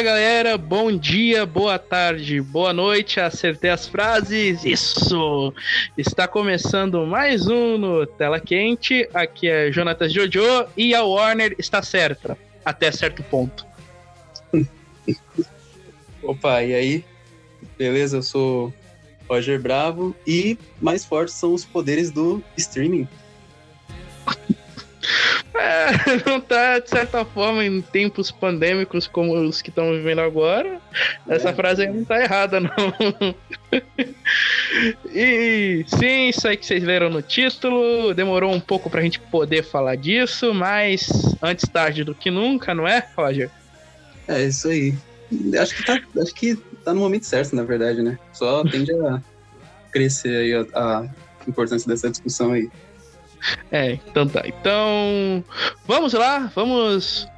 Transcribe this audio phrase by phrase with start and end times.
[0.00, 5.52] Fala galera, bom dia, boa tarde, boa noite, acertei as frases, isso!
[5.94, 11.82] Está começando mais um no Tela Quente, aqui é Jonatas Jojo e a Warner está
[11.82, 13.66] certa, até certo ponto.
[16.22, 17.04] Opa, e aí?
[17.76, 18.72] Beleza, eu sou
[19.28, 23.06] Roger Bravo e mais fortes são os poderes do streaming.
[25.54, 25.90] É,
[26.28, 30.80] não tá, de certa forma, em tempos pandêmicos como os que estamos vivendo agora.
[31.28, 31.52] Essa é.
[31.52, 33.34] frase aí não tá errada, não.
[35.12, 38.14] e sim, isso aí que vocês leram no título.
[38.14, 41.08] Demorou um pouco pra gente poder falar disso, mas
[41.42, 43.50] antes tarde do que nunca, não é, Roger?
[44.28, 44.94] É, isso aí.
[45.60, 48.18] Acho que tá, acho que tá no momento certo, na verdade, né?
[48.32, 49.22] Só tende a
[49.92, 51.08] crescer aí a, a
[51.46, 52.68] importância dessa discussão aí.
[53.70, 54.42] É, então tá.
[54.46, 55.44] Então,
[55.86, 57.28] vamos lá, vamos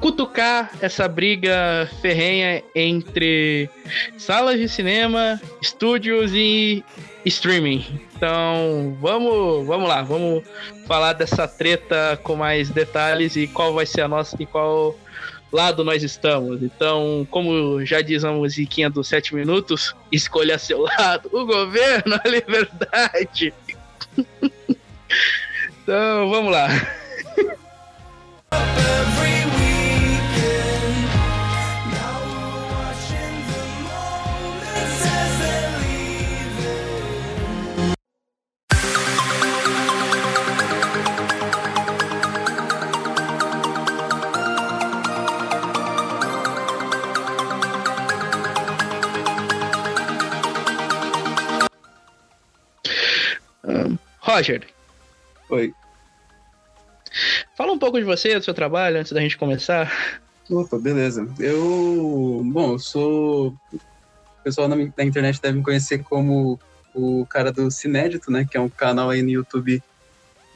[0.00, 3.68] cutucar essa briga ferrenha entre
[4.16, 6.84] salas de cinema, estúdios e
[7.24, 7.84] streaming.
[8.14, 10.44] Então, vamos, vamos lá, vamos
[10.86, 14.96] falar dessa treta com mais detalhes e qual vai ser a nossa e qual
[15.52, 16.62] lado nós estamos.
[16.62, 21.28] Então, como já diz a musiquinha dos sete minutos, escolha seu lado.
[21.32, 23.52] O governo, a liberdade.
[25.82, 26.68] então, vamos lá.
[54.38, 54.77] Roger.
[55.50, 55.74] Oi.
[57.56, 59.90] Fala um pouco de você, do seu trabalho, antes da gente começar.
[60.50, 61.28] Opa, beleza.
[61.38, 62.42] Eu.
[62.44, 63.48] Bom, eu sou.
[63.72, 66.58] O pessoal na, na internet deve me conhecer como
[66.94, 68.46] o cara do Cinédito, né?
[68.50, 69.82] Que é um canal aí no YouTube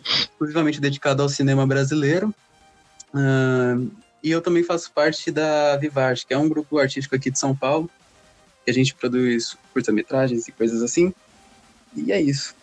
[0.04, 2.34] exclusivamente dedicado ao cinema brasileiro.
[3.14, 3.90] Uh,
[4.22, 7.54] e eu também faço parte da Vivarte, que é um grupo artístico aqui de São
[7.54, 7.90] Paulo,
[8.64, 11.12] que a gente produz curta-metragens e coisas assim.
[11.94, 12.54] E é isso.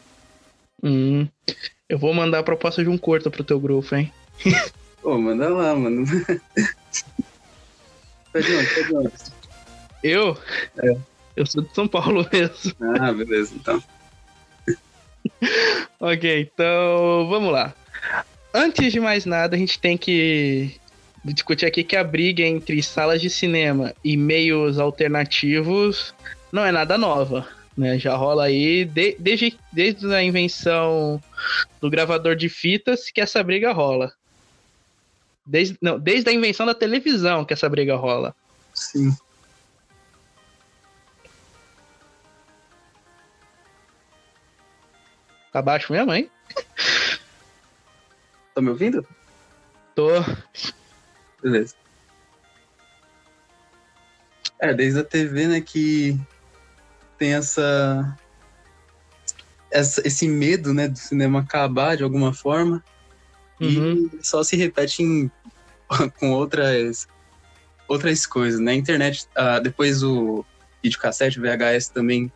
[0.81, 1.27] Hum,
[1.89, 4.13] eu vou mandar a proposta de um curta pro teu grupo, hein?
[5.01, 6.05] Pô, manda lá, mano.
[8.31, 8.75] tá de onde?
[8.75, 9.13] Tá de onde?
[10.03, 10.37] Eu?
[10.77, 10.95] É.
[11.35, 12.73] Eu sou de São Paulo mesmo.
[12.99, 13.81] Ah, beleza, então.
[15.99, 17.73] ok, então vamos lá.
[18.53, 20.75] Antes de mais nada, a gente tem que
[21.23, 26.13] discutir aqui que a briga entre salas de cinema e meios alternativos
[26.51, 27.47] não é nada nova.
[27.79, 27.97] Né?
[27.97, 31.23] Já rola aí de, desde, desde a invenção
[31.79, 34.11] do gravador de fitas que essa briga rola.
[35.45, 38.35] Desde, não, desde a invenção da televisão que essa briga rola.
[38.73, 39.15] Sim.
[45.53, 46.29] Tá baixo mesmo, hein?
[48.53, 49.07] Tá me ouvindo?
[49.95, 50.09] Tô.
[51.41, 51.75] Beleza.
[54.59, 56.19] É, desde a TV, né, que
[57.19, 58.17] tem essa,
[59.69, 62.83] essa esse medo, né, do cinema acabar de alguma forma
[63.59, 64.09] uhum.
[64.13, 65.29] e só se repete em,
[66.17, 67.07] com outras
[67.87, 68.71] outras coisas, né?
[68.73, 70.45] A internet, ah, depois o
[70.81, 72.31] videocassete, o VHS também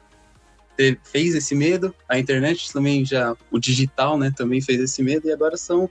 [0.75, 5.27] teve, fez esse medo, a internet também já, o digital, né, também fez esse medo
[5.27, 5.87] e agora são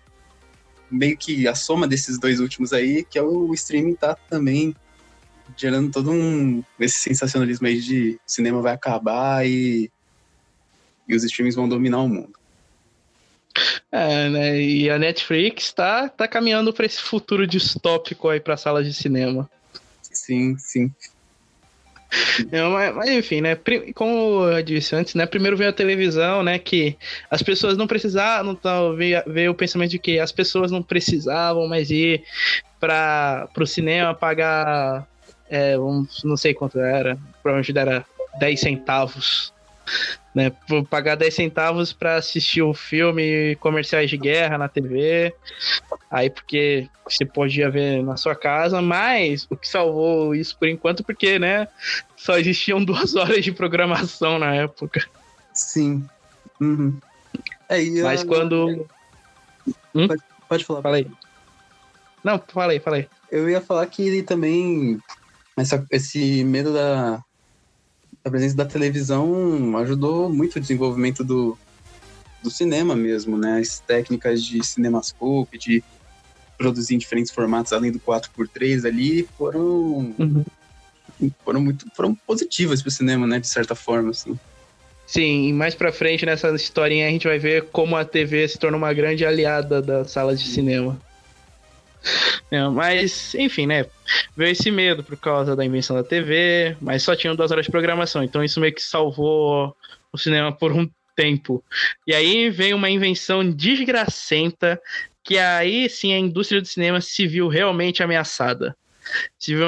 [0.90, 4.74] meio que a soma desses dois últimos aí, que é o streaming tá também
[5.56, 9.90] gerando todo um esse sensacionalismo aí de cinema vai acabar e,
[11.08, 12.32] e os streams vão dominar o mundo.
[13.90, 14.60] É, né?
[14.60, 19.50] E a Netflix tá, tá caminhando para esse futuro distópico aí para salas de cinema.
[20.02, 20.90] Sim, sim.
[22.50, 23.56] É, mas, mas, enfim, né?
[23.94, 25.26] Como eu disse antes, né?
[25.26, 26.58] Primeiro veio a televisão, né?
[26.58, 26.96] Que
[27.30, 31.66] as pessoas não precisavam, então, veio, veio o pensamento de que as pessoas não precisavam
[31.66, 32.22] mais ir
[32.78, 35.06] para o cinema pagar
[35.52, 38.06] é, um, não sei quanto era, provavelmente era
[38.40, 39.52] 10 centavos.
[40.34, 40.50] Né,
[40.88, 45.34] pagar 10 centavos para assistir o filme comerciais de guerra na TV.
[46.10, 51.04] Aí porque você podia ver na sua casa, mas o que salvou isso por enquanto
[51.04, 51.68] porque, né,
[52.16, 55.04] só existiam duas horas de programação na época.
[55.52, 56.08] Sim.
[56.58, 56.96] Uhum.
[57.68, 58.86] É, mas quando
[59.94, 60.08] hum?
[60.08, 60.80] pode, pode falar.
[60.80, 61.06] Falei.
[62.24, 63.06] Não, falei, falei.
[63.30, 64.98] Eu ia falar que ele também
[65.62, 67.22] essa, esse medo da,
[68.22, 71.58] da presença da televisão ajudou muito o desenvolvimento do,
[72.42, 73.58] do cinema mesmo, né?
[73.58, 75.82] As técnicas de cinemascope, de
[76.58, 80.14] produzir em diferentes formatos, além do 4x3 ali, foram.
[80.18, 80.44] Uhum.
[81.44, 81.86] Foram muito.
[81.94, 83.38] Foram positivas pro cinema, né?
[83.38, 84.38] De certa forma, assim.
[85.06, 88.76] Sim, mais pra frente nessa historinha a gente vai ver como a TV se torna
[88.76, 90.98] uma grande aliada das salas de cinema.
[92.50, 93.86] É, mas, enfim, né?
[94.36, 97.70] Veio esse medo por causa da invenção da TV, mas só tinham duas horas de
[97.70, 99.76] programação, então isso meio que salvou
[100.12, 101.64] o cinema por um tempo.
[102.06, 104.80] E aí veio uma invenção desgracenta
[105.24, 108.76] que aí sim a indústria do cinema se viu realmente ameaçada.
[109.38, 109.66] Se viu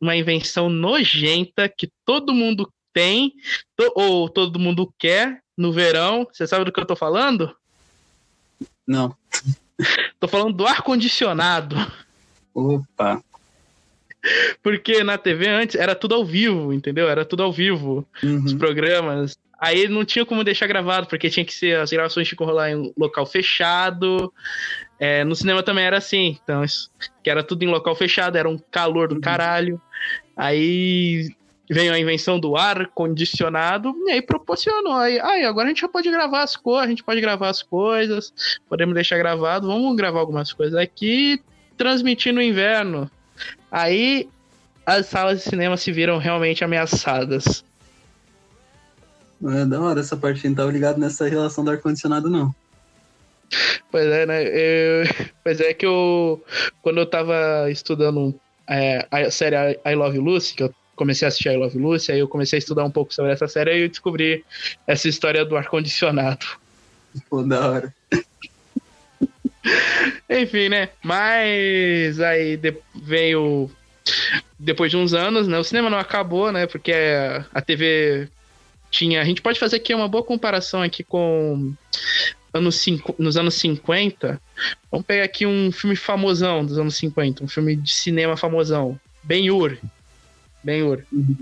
[0.00, 3.32] uma invenção nojenta que todo mundo tem,
[3.94, 6.26] ou todo mundo quer no verão.
[6.32, 7.54] Você sabe do que eu tô falando?
[8.86, 9.14] Não.
[10.18, 11.76] Tô falando do ar-condicionado.
[12.54, 13.22] Opa!
[14.62, 17.08] Porque na TV antes era tudo ao vivo, entendeu?
[17.08, 18.06] Era tudo ao vivo.
[18.22, 18.44] Uhum.
[18.44, 19.38] Os programas.
[19.60, 21.78] Aí não tinha como deixar gravado, porque tinha que ser.
[21.78, 24.32] As gravações tinham que rolar em local fechado.
[24.98, 26.38] É, no cinema também era assim.
[26.42, 26.90] Então, isso,
[27.22, 29.20] que era tudo em local fechado, era um calor do uhum.
[29.20, 29.80] caralho.
[30.36, 31.30] Aí
[31.68, 34.94] veio a invenção do ar condicionado e aí proporcionou.
[34.94, 37.62] Aí, aí agora a gente já pode gravar as coisas, a gente pode gravar as
[37.62, 38.32] coisas,
[38.68, 41.40] podemos deixar gravado, vamos gravar algumas coisas aqui,
[41.76, 43.10] transmitir no inverno.
[43.70, 44.28] Aí
[44.86, 47.64] as salas de cinema se viram realmente ameaçadas.
[49.44, 52.52] É da hora essa parte, não tava ligado nessa relação do ar-condicionado, não.
[53.90, 54.42] Pois é, né?
[54.44, 55.04] Eu,
[55.44, 56.42] pois é que eu.
[56.82, 58.34] Quando eu tava estudando
[58.68, 59.56] é, a série
[59.86, 62.60] I Love Lucy, que eu comecei a assistir I Love Lucy, aí eu comecei a
[62.60, 64.44] estudar um pouco sobre essa série e eu descobri
[64.86, 66.44] essa história do ar-condicionado.
[67.30, 67.94] Pô, da hora.
[70.28, 70.90] Enfim, né?
[71.02, 73.70] Mas aí de, veio.
[74.58, 75.58] Depois de uns anos, né?
[75.58, 76.66] O cinema não acabou, né?
[76.66, 76.92] Porque
[77.54, 78.28] a TV
[78.90, 79.20] tinha.
[79.20, 81.72] A gente pode fazer aqui uma boa comparação aqui com
[82.52, 84.40] anos cinco, nos anos 50.
[84.90, 88.98] Vamos pegar aqui um filme famosão dos anos 50, um filme de cinema famosão.
[89.22, 89.78] Ben-Hur.
[90.62, 91.04] Ben-Hur.
[91.12, 91.36] Uhum.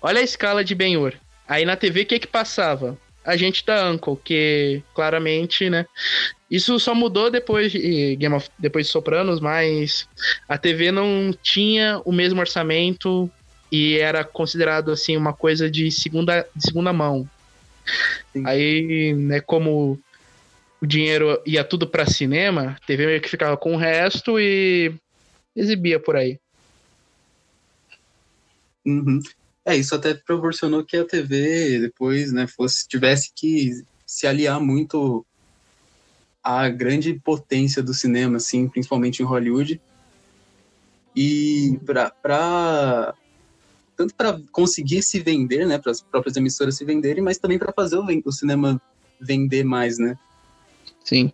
[0.00, 1.14] Olha a escala de Ben-Hur.
[1.46, 2.96] Aí na TV, o que que passava?
[3.24, 5.86] A gente da Uncle, que claramente, né?
[6.50, 10.08] Isso só mudou depois de Game of, depois de Sopranos, mas
[10.48, 13.30] a TV não tinha o mesmo orçamento
[13.70, 17.28] e era considerado assim uma coisa de segunda, de segunda mão.
[18.32, 18.42] Sim.
[18.44, 19.98] Aí, né, como
[20.80, 24.92] o dinheiro ia tudo para cinema, a TV meio que ficava com o resto e
[25.54, 26.38] exibia por aí.
[28.84, 29.20] Uhum.
[29.64, 35.24] É, isso até proporcionou que a TV depois, né, fosse, tivesse que se aliar muito
[36.42, 39.80] à grande potência do cinema, assim, principalmente em Hollywood.
[41.14, 43.14] E para
[43.96, 47.72] tanto para conseguir se vender, né, para as próprias emissoras se venderem, mas também para
[47.72, 48.80] fazer o, o, cinema
[49.20, 50.18] vender mais, né?
[51.04, 51.32] Sim.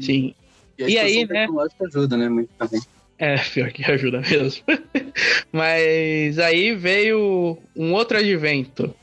[0.00, 0.34] Sim.
[0.76, 1.46] E, e aí, né?
[1.80, 2.82] ajuda, né, muito também.
[3.18, 4.62] É, pior que ajuda mesmo.
[5.50, 8.94] Mas aí veio um outro advento.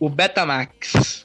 [0.00, 1.24] O Betamax.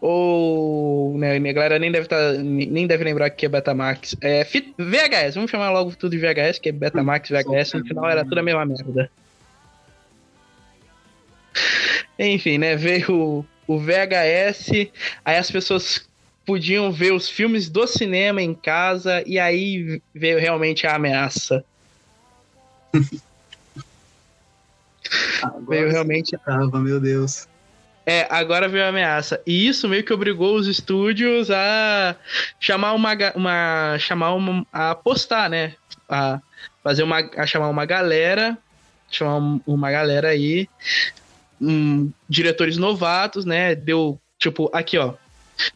[0.00, 1.16] Ou.
[1.18, 4.16] Né, a galera nem deve, tá, nem deve lembrar que é Betamax.
[4.20, 8.24] É VHS, vamos chamar logo tudo de VHS, que é Betamax, VHS, no final era
[8.24, 9.10] tudo a mesma merda.
[12.18, 12.74] Enfim, né?
[12.74, 14.90] Veio o VHS,
[15.24, 16.07] aí as pessoas
[16.48, 21.62] podiam ver os filmes do cinema em casa e aí veio realmente a ameaça.
[25.68, 26.38] veio realmente.
[26.38, 27.46] Tava, meu Deus.
[28.06, 29.42] É, agora veio a ameaça.
[29.46, 32.16] E isso meio que obrigou os estúdios a
[32.58, 33.10] chamar uma.
[33.34, 34.66] uma chamar uma.
[34.72, 35.74] a apostar, né?
[36.08, 36.40] A
[36.82, 37.18] fazer uma.
[37.36, 38.56] a chamar uma galera.
[39.10, 40.66] Chamar uma galera aí.
[41.60, 43.74] Um, diretores novatos, né?
[43.74, 44.18] Deu.
[44.38, 45.14] Tipo, aqui, ó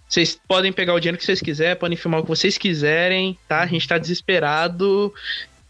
[0.08, 3.60] vocês podem pegar o dinheiro que vocês quiserem, podem filmar o que vocês quiserem, tá?
[3.60, 5.12] A gente tá desesperado.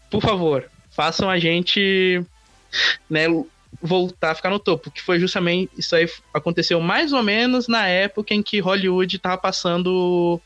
[0.09, 2.23] Por favor, façam a gente,
[3.09, 3.27] né,
[3.81, 7.87] voltar a ficar no topo, que foi justamente isso aí aconteceu mais ou menos na
[7.87, 10.39] época em que Hollywood estava passando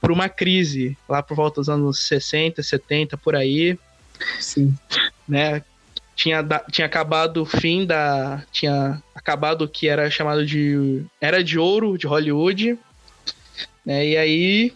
[0.00, 3.78] por uma crise, lá por volta dos anos 60, 70 por aí.
[4.40, 4.74] Sim.
[5.28, 5.62] Né?
[6.14, 8.44] Tinha, tinha acabado o fim da.
[8.52, 11.04] Tinha acabado o que era chamado de.
[11.20, 12.78] Era de ouro de Hollywood.
[13.84, 14.08] Né?
[14.08, 14.72] E aí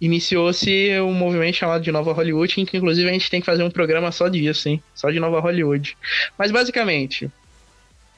[0.00, 3.62] iniciou-se um movimento chamado de Nova Hollywood, em que inclusive a gente tem que fazer
[3.62, 4.82] um programa só disso, hein?
[4.94, 5.96] Só de Nova Hollywood.
[6.36, 7.30] Mas basicamente,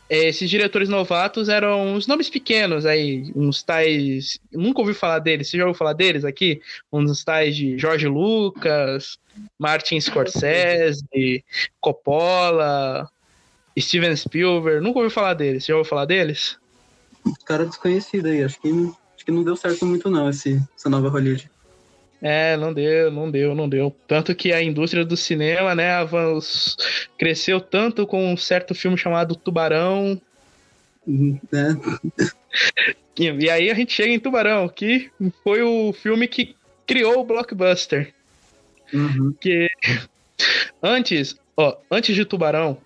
[0.08, 4.38] esses diretores novatos eram uns nomes pequenos aí, uns tais.
[4.52, 6.60] Nunca ouvi falar deles, você já ouviu falar deles aqui?
[6.92, 9.18] Uns tais de Jorge Lucas,
[9.58, 11.44] Martin Scorsese,
[11.80, 13.08] Coppola,
[13.78, 14.82] Steven Spielberg.
[14.82, 16.56] Nunca ouvi falar deles, você já ouviu falar deles?
[17.44, 18.68] Cara desconhecido aí, acho que
[19.26, 21.50] que não deu certo muito não, esse, essa nova Hollywood.
[22.22, 23.94] É, não deu, não deu, não deu.
[24.06, 26.76] Tanto que a indústria do cinema, né, avançou,
[27.18, 30.20] cresceu tanto com um certo filme chamado Tubarão.
[33.18, 35.10] E, e aí a gente chega em Tubarão, que
[35.42, 36.54] foi o filme que
[36.86, 38.12] criou o blockbuster.
[38.92, 39.34] Uhum.
[39.40, 39.70] Que
[40.82, 42.76] antes, ó, antes de Tubarão,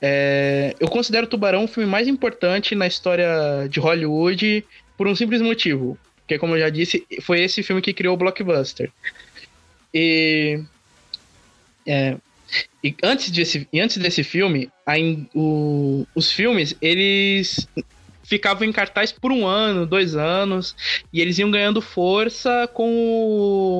[0.00, 4.64] é, eu considero Tubarão o filme mais importante na história de Hollywood
[4.96, 5.98] por um simples motivo.
[6.18, 8.90] Porque, como eu já disse, foi esse filme que criou o blockbuster.
[9.92, 10.60] E,
[11.86, 12.16] é,
[12.82, 14.94] e antes, desse, antes desse filme, a,
[15.34, 17.68] o, os filmes, eles
[18.24, 20.74] ficavam em cartaz por um ano, dois anos,
[21.12, 22.90] e eles iam ganhando força com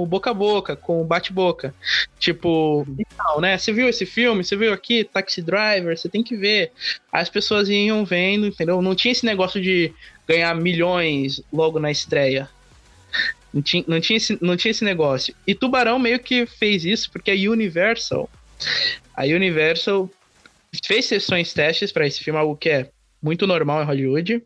[0.03, 1.75] o boca a boca, com o bate-boca.
[2.19, 3.57] Tipo, tal, né?
[3.57, 4.45] Você viu esse filme?
[4.45, 5.97] Você viu aqui, Taxi Driver?
[5.97, 6.73] Você tem que ver.
[7.11, 8.81] As pessoas iam vendo, entendeu?
[8.83, 9.93] Não tinha esse negócio de
[10.27, 12.49] ganhar milhões logo na estreia.
[13.53, 15.35] Não tinha, não, tinha esse, não tinha esse negócio.
[15.47, 18.29] E Tubarão meio que fez isso porque a Universal.
[19.15, 20.11] A Universal
[20.85, 22.91] fez sessões testes para esse filme, algo que é
[23.23, 24.43] muito normal em Hollywood.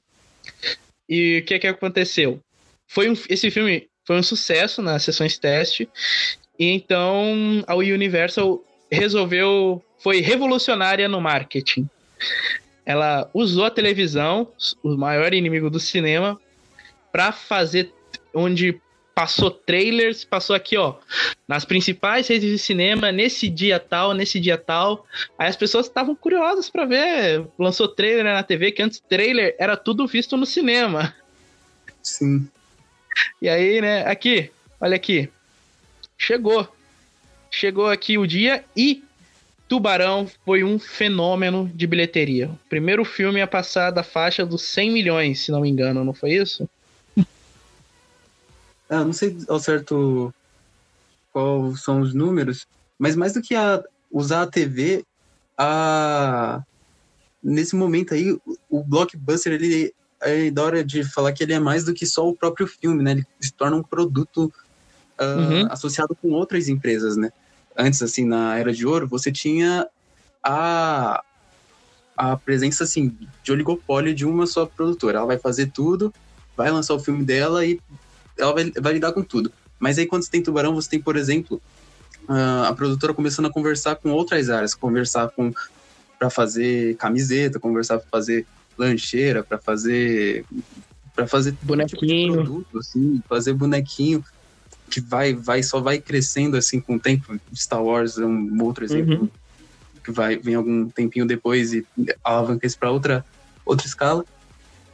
[1.09, 2.41] E o que, que aconteceu?
[2.87, 5.89] Foi um, esse filme foi um sucesso nas sessões teste.
[6.59, 9.85] E então a Universal resolveu.
[9.99, 11.89] Foi revolucionária no marketing.
[12.89, 14.51] Ela usou a televisão,
[14.83, 16.41] o maior inimigo do cinema,
[17.13, 17.93] para fazer
[18.33, 18.81] onde
[19.15, 20.95] passou trailers, passou aqui, ó,
[21.47, 25.07] nas principais redes de cinema, nesse dia tal, nesse dia tal.
[25.39, 27.47] Aí as pessoas estavam curiosas para ver.
[27.59, 31.15] Lançou trailer na TV, que antes trailer era tudo visto no cinema.
[32.03, 32.49] Sim.
[33.43, 35.29] E aí, né, aqui, olha aqui.
[36.17, 36.67] Chegou.
[37.51, 39.05] Chegou aqui o dia e
[39.69, 42.49] Tubarão foi um fenômeno de bilheteria.
[42.49, 46.15] O primeiro filme a passar da faixa dos 100 milhões, se não me engano, não
[46.15, 46.69] foi isso?
[48.89, 50.33] Ah, não sei ao certo
[51.31, 52.67] qual são os números,
[52.99, 55.05] mas mais do que a, usar a TV,
[55.59, 56.63] a,
[57.43, 58.35] nesse momento aí,
[58.71, 62.27] o blockbuster, ele é da hora de falar que ele é mais do que só
[62.27, 63.13] o próprio filme, né?
[63.13, 64.53] Ele se torna um produto
[65.21, 65.67] uh, uhum.
[65.71, 67.31] associado com outras empresas, né?
[67.79, 69.87] Antes, assim, na Era de Ouro, você tinha
[70.43, 71.23] a,
[72.17, 75.19] a presença, assim, de oligopólio de uma só produtora.
[75.19, 76.13] Ela vai fazer tudo,
[76.57, 77.81] vai lançar o filme dela e
[78.37, 79.53] ela vai, vai lidar com tudo.
[79.79, 81.63] Mas aí quando você tem Tubarão, você tem, por exemplo,
[82.29, 85.53] a produtora começando a conversar com outras áreas, conversar com
[86.19, 88.45] para fazer camiseta, conversar para fazer
[88.77, 90.45] lancheira, para fazer
[91.15, 94.25] para fazer bonequinho, tipo produto, assim, fazer bonequinho
[94.89, 97.39] que vai vai só vai crescendo assim com o tempo.
[97.55, 99.29] Star Wars é um outro exemplo uhum.
[100.03, 101.87] que vai vem algum tempinho depois e
[102.25, 103.25] alavanca isso para outra
[103.65, 104.25] outra escala.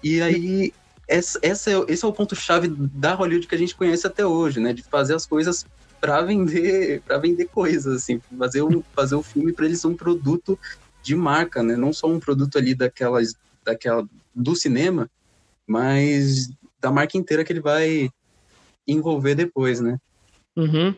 [0.02, 0.72] E aí
[1.08, 4.60] essa, essa é, esse é o ponto-chave da Hollywood que a gente conhece até hoje,
[4.60, 4.72] né?
[4.72, 5.66] De fazer as coisas
[6.00, 9.86] para vender para vender coisas, assim, fazer um, fazer o um filme para eles ser
[9.86, 10.58] um produto
[11.02, 11.76] de marca, né?
[11.76, 13.34] Não só um produto ali daquelas,
[13.64, 15.10] daquela do cinema,
[15.66, 18.10] mas da marca inteira que ele vai
[18.86, 19.98] envolver depois, né?
[20.56, 20.94] Uhum.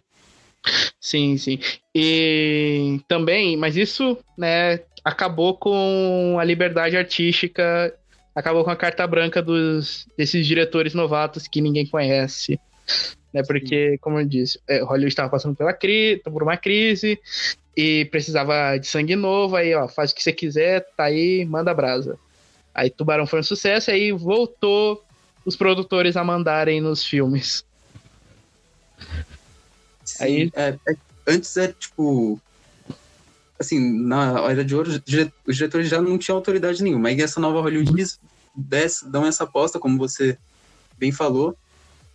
[1.00, 1.58] Sim, sim.
[1.94, 7.94] E também, mas isso, né, acabou com a liberdade artística
[8.36, 12.60] acabou com a carta branca dos, desses diretores novatos que ninguém conhece.
[13.32, 13.42] Né?
[13.42, 17.18] Porque, como eu disse, é, Hollywood estava passando pela crise, por uma crise
[17.74, 21.72] e precisava de sangue novo, aí ó, faz o que você quiser, tá aí, manda
[21.72, 22.18] brasa.
[22.74, 25.02] Aí Tubarão foi um sucesso, aí voltou
[25.46, 27.64] os produtores a mandarem nos filmes.
[30.04, 30.52] Sim, aí...
[30.54, 32.40] É, é, antes é tipo
[33.58, 34.90] assim, na Era de Ouro,
[35.46, 37.08] os diretores já não tinham autoridade nenhuma.
[37.08, 38.20] Aí essa nova Hollywood eles
[38.54, 40.38] desce, dão essa aposta, como você
[40.98, 41.56] bem falou.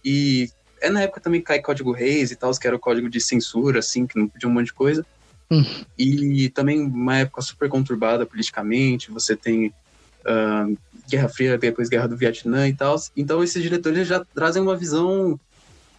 [0.03, 3.19] E é na época também cai código Reis e tal, que era o código de
[3.19, 5.05] censura, assim, que não podia um monte de coisa.
[5.49, 5.63] Hum.
[5.97, 10.77] E também uma época super conturbada politicamente, você tem uh,
[11.09, 12.95] Guerra Fria, depois Guerra do Vietnã e tal.
[13.15, 15.39] Então esses diretores já trazem uma visão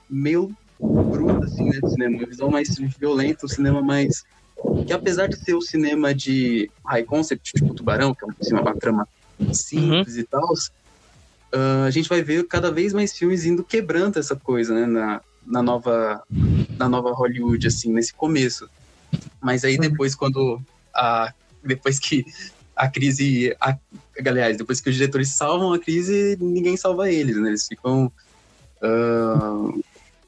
[0.08, 4.24] meio bruta, assim, né, do cinema, uma visão mais violenta, um cinema mais
[4.86, 8.70] que apesar de ser o cinema de high concept, tipo Tubarão, que é um cinema,
[8.70, 9.08] uma trama
[9.52, 10.20] simples uhum.
[10.20, 14.74] e tal, uh, a gente vai ver cada vez mais filmes indo quebrando essa coisa,
[14.74, 16.22] né, na, na, nova,
[16.76, 18.68] na nova Hollywood, assim, nesse começo.
[19.40, 19.80] Mas aí uhum.
[19.80, 20.60] depois, quando
[20.94, 22.24] a, depois que
[22.76, 23.76] a crise, a,
[24.24, 28.10] aliás, depois que os diretores salvam a crise, ninguém salva eles, né, eles ficam...
[28.80, 29.82] Uh,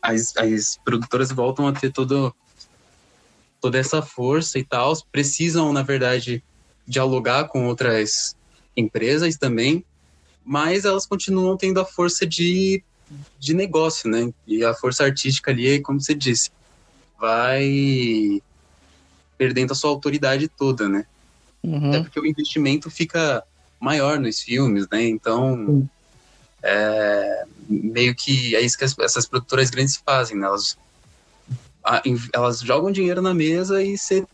[0.05, 2.35] as, as produtoras voltam a ter todo
[3.61, 6.45] toda essa força e tal, precisam, na verdade,
[6.87, 8.37] dialogar com outras
[8.77, 9.83] empresas também.
[10.45, 12.85] mas elas continuam tendo a força de,
[13.39, 14.31] de negócio, né?
[14.47, 16.51] E a força artística ali, como você disse,
[17.19, 18.43] vai
[19.39, 21.07] perdendo a sua autoridade toda, né?
[21.63, 21.89] Uhum.
[21.89, 23.43] Até porque o investimento fica
[23.81, 25.03] maior nos filmes, né?
[25.05, 25.89] Então,
[26.65, 30.47] é, meio que é isso que as, essas produtoras grandes fazem, né?
[30.47, 30.79] Elas,
[31.85, 32.03] a,
[32.33, 34.27] elas jogam dinheiro na mesa e você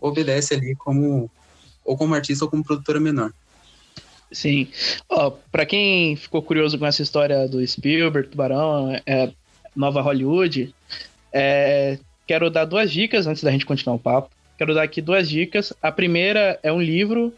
[0.00, 1.30] obedece ali como
[1.84, 3.32] ou como artista ou como produtora menor.
[4.30, 4.68] Sim.
[5.08, 9.32] Ó, pra quem ficou curioso com essa história do Spielberg, Tubarão, é,
[9.74, 10.74] Nova Hollywood,
[11.32, 14.30] é, quero dar duas dicas antes da gente continuar o papo.
[14.58, 15.72] Quero dar aqui duas dicas.
[15.80, 17.32] A primeira é um livro,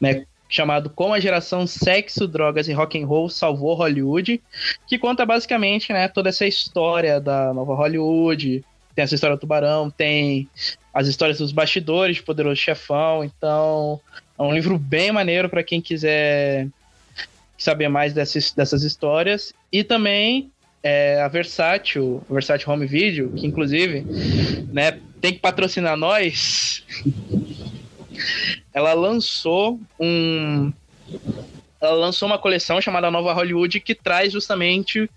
[0.00, 4.40] né, chamado Como a geração sexo, drogas e rock and roll salvou Hollywood,
[4.86, 8.64] que conta basicamente, né, toda essa história da nova Hollywood.
[8.94, 10.48] Tem essa história do Tubarão, tem
[10.92, 13.22] as histórias dos bastidores de Poderoso Chefão.
[13.22, 14.00] Então,
[14.38, 16.68] é um livro bem maneiro para quem quiser
[17.58, 19.52] saber mais dessas, dessas histórias.
[19.70, 20.50] E também
[20.82, 24.06] é, a Versátil, a Versátil Home Video, que inclusive
[24.72, 26.84] né, tem que patrocinar nós.
[28.72, 30.72] ela lançou um.
[31.80, 35.08] Ela lançou uma coleção chamada Nova Hollywood que traz justamente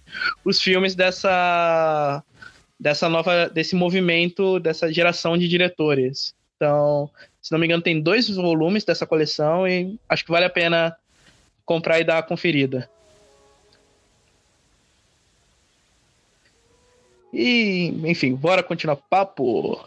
[0.44, 2.24] os filmes dessa
[2.80, 6.34] dessa nova desse movimento dessa geração de diretores.
[6.56, 7.10] Então,
[7.42, 10.96] se não me engano, tem dois volumes dessa coleção e acho que vale a pena
[11.66, 12.90] comprar e dar a conferida.
[17.32, 19.80] E, enfim, bora continuar papo.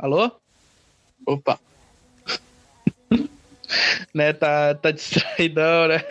[0.00, 0.30] Alô?
[1.26, 1.60] Opa.
[4.14, 6.02] né, tá, tá distraidão, né?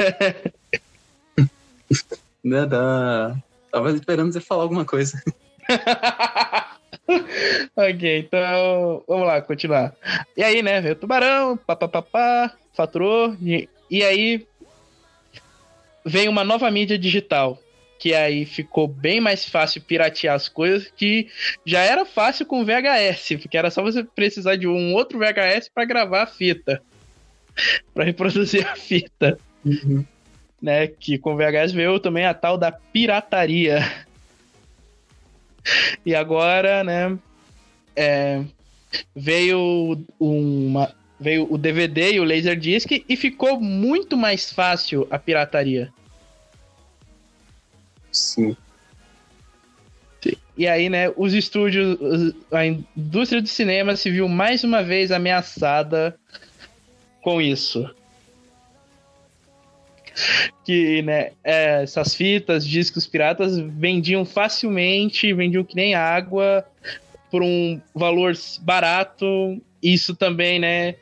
[2.46, 3.36] né, tá...
[3.72, 5.19] Tava esperando você falar alguma coisa.
[7.75, 9.95] ok, então vamos lá, continuar.
[10.38, 14.47] E aí, né, veio o tubarão, papapá, faturou, e, e aí
[16.06, 17.58] vem uma nova mídia digital,
[17.99, 21.27] que aí ficou bem mais fácil piratear as coisas, que
[21.65, 25.83] já era fácil com VHS, porque era só você precisar de um outro VHS para
[25.83, 26.81] gravar a fita,
[27.93, 29.38] para reproduzir a fita.
[29.65, 30.05] Uhum.
[30.62, 33.79] Né, que com VHS veio também a tal da pirataria.
[36.03, 37.15] E agora, né,
[37.95, 38.41] é,
[39.13, 45.93] veio uma veio o DVD e o Laserdisc e ficou muito mais fácil a pirataria.
[48.12, 48.56] Sim.
[50.60, 51.98] E aí, né, os estúdios,
[52.52, 56.19] a indústria do cinema se viu mais uma vez ameaçada
[57.22, 57.89] com isso.
[60.65, 66.65] Que, né, é, essas fitas, discos piratas vendiam facilmente, vendiam que nem água,
[67.32, 69.62] por um valor barato.
[69.82, 70.95] Isso também, né,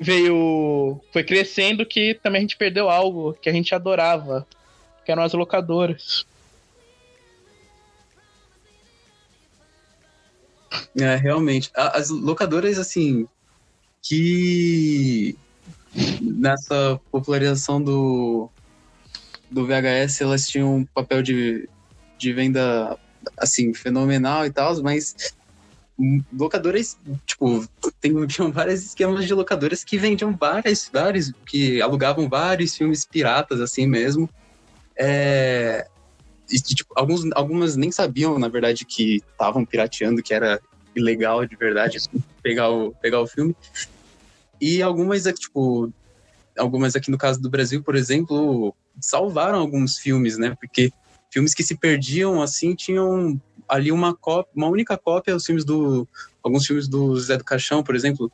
[0.00, 1.00] veio.
[1.12, 4.44] Foi crescendo que também a gente perdeu algo que a gente adorava,
[5.04, 6.26] que eram as locadoras.
[10.98, 11.70] É, realmente.
[11.74, 13.26] As locadoras, assim,
[14.02, 15.36] que
[16.20, 18.48] nessa popularização do,
[19.50, 21.68] do VHS, elas tinham um papel de,
[22.18, 22.98] de venda,
[23.36, 25.34] assim, fenomenal e tal, mas
[26.32, 27.66] locadoras, tipo,
[28.00, 33.60] tem, tinham vários esquemas de locadoras que vendiam várias, vários, que alugavam vários filmes piratas,
[33.60, 34.28] assim mesmo.
[34.96, 35.86] É,
[36.50, 40.60] e, tipo, alguns, algumas nem sabiam, na verdade, que estavam pirateando, que era
[40.94, 41.98] ilegal de verdade
[42.42, 43.56] pegar o, pegar o filme.
[44.60, 45.92] E algumas, é, tipo,
[46.58, 50.54] algumas aqui no caso do Brasil, por exemplo, salvaram alguns filmes, né?
[50.60, 50.92] Porque
[51.30, 56.06] filmes que se perdiam, assim, tinham ali uma cópia, uma única cópia, os filmes do,
[56.42, 58.30] alguns filmes do Zé do Caixão, por exemplo.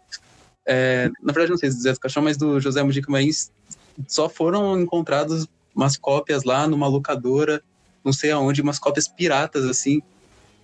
[0.66, 3.52] É, na verdade, não sei se do Zé do Caixão, mas do José Mujica Marins,
[4.06, 5.46] só foram encontrados
[5.78, 7.62] umas cópias lá numa locadora
[8.04, 10.00] não sei aonde, umas cópias piratas, assim.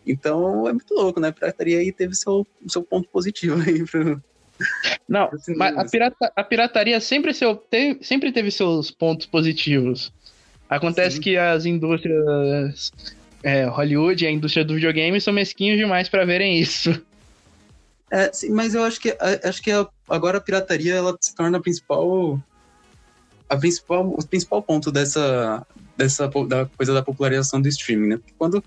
[0.07, 1.29] Então é muito louco, né?
[1.29, 4.23] A pirataria aí teve seu, seu ponto positivo aí pro.
[5.09, 10.13] Não, mas a, pirata, a pirataria sempre, seu, te, sempre teve seus pontos positivos.
[10.69, 11.23] Acontece Sim.
[11.23, 12.93] que as indústrias
[13.43, 17.05] é, Hollywood e a indústria do videogame são mesquinhos demais para verem isso.
[18.11, 19.71] É, sim, mas eu acho que acho que
[20.09, 22.41] agora a pirataria ela se torna a principal
[23.49, 28.17] a principal o principal ponto dessa dessa da coisa da popularização do streaming, né?
[28.17, 28.63] Porque quando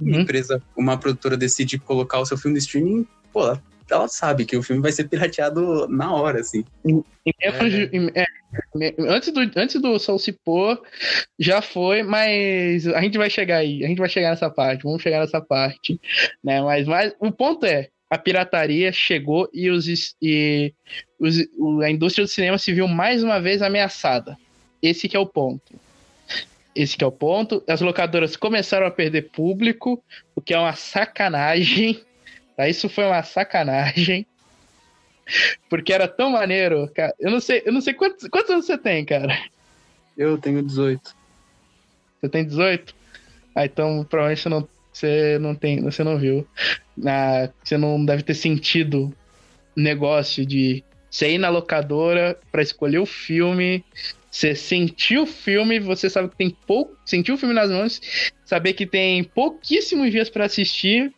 [0.00, 0.22] uma uhum.
[0.22, 3.56] empresa, uma produtora decide colocar o seu filme no streaming, pô,
[3.90, 6.64] ela sabe que o filme vai ser pirateado na hora, assim.
[8.14, 8.24] É.
[8.80, 10.80] É, antes, do, antes do Sol se pôr,
[11.38, 15.00] já foi, mas a gente vai chegar aí, a gente vai chegar nessa parte, vamos
[15.00, 15.98] chegar nessa parte,
[16.44, 16.60] né?
[16.60, 20.74] Mas, mas o ponto é, a pirataria chegou e, os, e
[21.18, 21.38] os,
[21.82, 24.36] a indústria do cinema se viu mais uma vez ameaçada.
[24.82, 25.80] Esse que é o ponto.
[26.74, 27.64] Esse que é o ponto.
[27.66, 30.04] As locadoras começaram a perder público,
[30.36, 32.02] o que é uma sacanagem.
[32.54, 32.68] Tá?
[32.68, 34.26] Isso foi uma sacanagem.
[35.70, 37.14] Porque era tão maneiro, cara.
[37.18, 39.42] Eu não sei, eu não sei quantos, quantos anos você tem, cara.
[40.18, 41.16] Eu tenho 18.
[42.20, 42.94] Você tem 18?
[43.54, 46.46] Ah, então provavelmente você não, você não tem, você não viu.
[47.06, 49.12] Ah, você não deve ter sentido
[49.74, 53.84] negócio de você ir na locadora para escolher o filme,
[54.30, 58.00] você sentiu o filme, você sabe que tem pouco, sentiu o filme nas mãos,
[58.46, 61.12] saber que tem pouquíssimos dias para assistir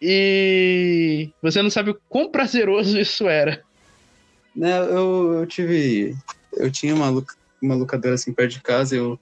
[0.00, 3.62] e você não sabe o quão prazeroso isso era.
[4.56, 6.16] Né, eu, eu tive,
[6.54, 7.24] eu tinha uma,
[7.62, 9.18] uma locadora assim perto de casa, eu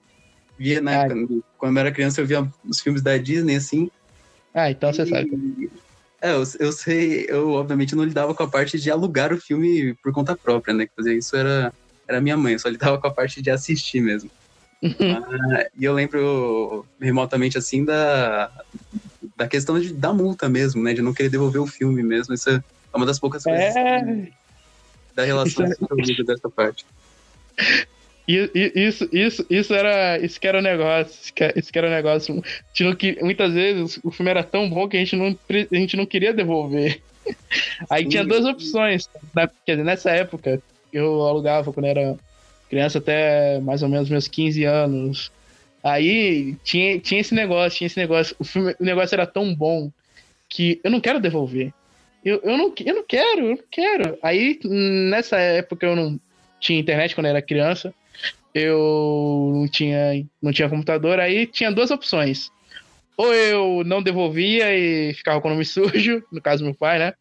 [0.59, 3.89] via na ah, época, quando eu era criança, eu via os filmes da Disney, assim.
[4.53, 5.71] Ah, então você sabe.
[6.21, 9.95] É, eu, eu sei, eu obviamente não lidava com a parte de alugar o filme
[10.03, 10.85] por conta própria, né?
[10.85, 11.73] Que fazer isso era,
[12.05, 14.29] era minha mãe, eu só lidava com a parte de assistir mesmo.
[14.83, 18.51] ah, e eu lembro remotamente, assim, da,
[19.37, 20.93] da questão de, da multa mesmo, né?
[20.93, 22.33] De não querer devolver o filme mesmo.
[22.33, 22.61] Isso é
[22.93, 24.27] uma das poucas coisas é...
[25.15, 26.23] da relação é...
[26.25, 26.85] dessa parte.
[28.29, 32.43] Isso, isso, isso era, isso que era o negócio, isso que era o negócio.
[32.71, 36.05] não, muitas vezes o filme era tão bom que a gente não, a gente não
[36.05, 37.01] queria devolver.
[37.89, 39.09] Aí sim, tinha duas opções.
[39.35, 39.49] Né?
[39.65, 40.61] Quer dizer, nessa época,
[40.93, 42.15] eu alugava quando era
[42.69, 45.31] criança até mais ou menos meus 15 anos.
[45.83, 48.35] Aí tinha, tinha esse negócio, tinha esse negócio.
[48.37, 49.91] O, filme, o negócio era tão bom
[50.47, 51.73] que eu não quero devolver.
[52.23, 54.19] Eu, eu, não, eu não quero, eu não quero.
[54.21, 56.19] Aí, nessa época, eu não
[56.59, 57.91] tinha internet quando eu era criança
[58.53, 62.51] eu não tinha, não tinha computador, aí tinha duas opções.
[63.17, 67.13] Ou eu não devolvia e ficava com o nome sujo, no caso meu pai, né?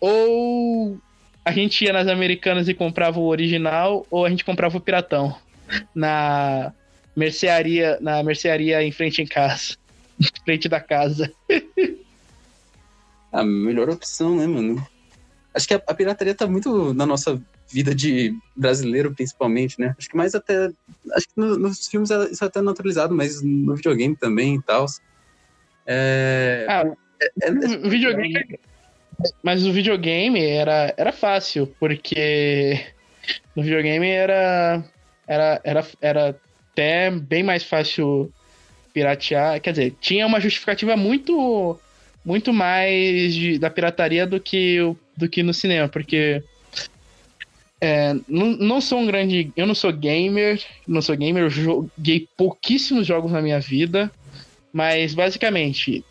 [0.00, 0.98] Ou
[1.44, 5.36] a gente ia nas americanas e comprava o original, ou a gente comprava o piratão
[5.94, 6.72] na
[7.16, 9.76] mercearia, na mercearia em frente em casa,
[10.20, 11.32] em frente da casa.
[13.32, 14.86] a melhor opção, né, mano?
[15.52, 17.40] Acho que a, a pirataria tá muito na nossa
[17.74, 19.96] vida de brasileiro, principalmente, né?
[19.98, 20.70] Acho que mais até.
[21.12, 24.86] Acho que no, nos filmes isso é até naturalizado, mas no videogame também e tal.
[25.84, 26.84] É, ah,
[27.20, 28.58] é, é, é, videogame.
[29.42, 32.80] Mas o videogame era, era fácil, porque
[33.56, 34.84] no videogame era,
[35.26, 36.40] era, era, era
[36.72, 38.32] até bem mais fácil
[38.92, 39.60] piratear.
[39.60, 41.78] Quer dizer, tinha uma justificativa muito
[42.24, 44.78] muito mais de, da pirataria do que,
[45.14, 46.42] do que no cinema, porque
[47.84, 49.52] é, não, não sou um grande.
[49.54, 54.10] Eu não sou gamer, não sou gamer, eu joguei pouquíssimos jogos na minha vida,
[54.72, 56.02] mas basicamente,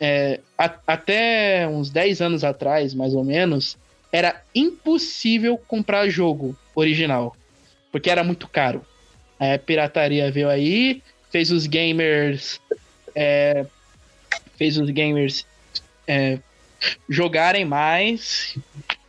[0.00, 3.78] é, a, até uns 10 anos atrás, mais ou menos,
[4.10, 7.36] era impossível comprar jogo original,
[7.92, 8.84] porque era muito caro.
[9.38, 11.00] A pirataria veio aí,
[11.30, 12.60] fez os gamers.
[13.14, 13.64] É,
[14.56, 15.46] fez os gamers
[16.08, 16.40] é,
[17.08, 18.58] jogarem mais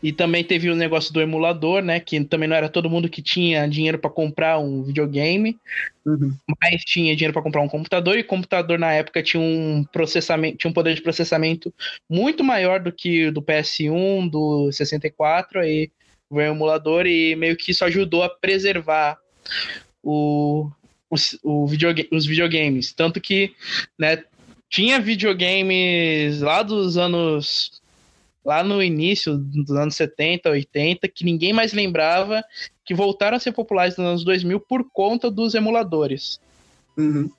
[0.05, 1.99] e também teve o negócio do emulador, né?
[1.99, 5.57] Que também não era todo mundo que tinha dinheiro para comprar um videogame,
[6.05, 6.31] uhum.
[6.61, 8.15] mas tinha dinheiro para comprar um computador.
[8.15, 11.73] E computador na época tinha um processamento, tinha um poder de processamento
[12.07, 15.59] muito maior do que o do PS1, do 64.
[15.59, 15.89] Aí
[16.29, 19.17] veio o emulador e meio que isso ajudou a preservar
[20.03, 20.69] o,
[21.09, 22.93] os, o videogame, os videogames.
[22.93, 23.55] Tanto que,
[23.97, 24.23] né?
[24.69, 27.81] Tinha videogames lá dos anos
[28.45, 32.43] lá no início dos anos 70, 80, que ninguém mais lembrava,
[32.85, 36.39] que voltaram a ser populares nos anos 2000 por conta dos emuladores.
[36.95, 37.29] Uhum.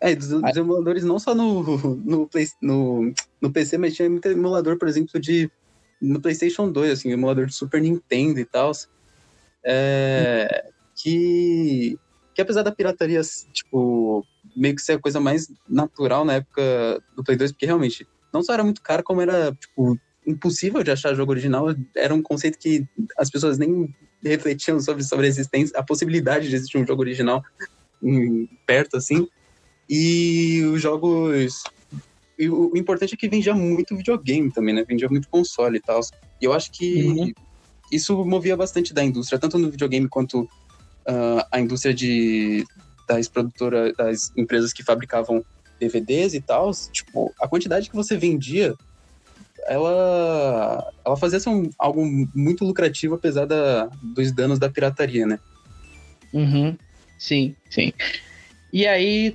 [0.00, 4.26] É, dos, dos, emuladores não só no, no, Play, no, no PC, mas tinha muito
[4.28, 5.50] emulador, por exemplo, de
[6.00, 8.70] no PlayStation 2, assim, emulador de Super Nintendo e tal.
[9.64, 11.98] É, que,
[12.34, 13.20] que apesar da pirataria,
[13.52, 18.06] tipo, meio que ser a coisa mais natural na época do Play 2, porque realmente
[18.32, 22.22] não só era muito caro, como era, tipo, impossível de achar jogo original, era um
[22.22, 22.86] conceito que
[23.18, 27.42] as pessoas nem refletiam sobre, sobre a existência, a possibilidade de existir um jogo original
[28.66, 29.26] perto, assim.
[29.88, 31.62] E os jogos.
[32.38, 34.84] E o, o, importante é que vendia muito videogame também, né?
[34.86, 36.00] Vendia muito console e tal.
[36.40, 37.32] E eu acho que uhum.
[37.92, 42.64] isso movia bastante da indústria, tanto no videogame quanto uh, a indústria de,
[43.06, 45.44] das produtoras, das empresas que fabricavam
[45.78, 46.70] DVDs e tal.
[46.92, 48.74] Tipo, a quantidade que você vendia
[49.66, 55.38] ela, ela fazia ser um, algo muito lucrativo, apesar da, dos danos da pirataria, né?
[56.32, 56.76] Uhum.
[57.18, 57.92] Sim, sim.
[58.72, 59.34] E aí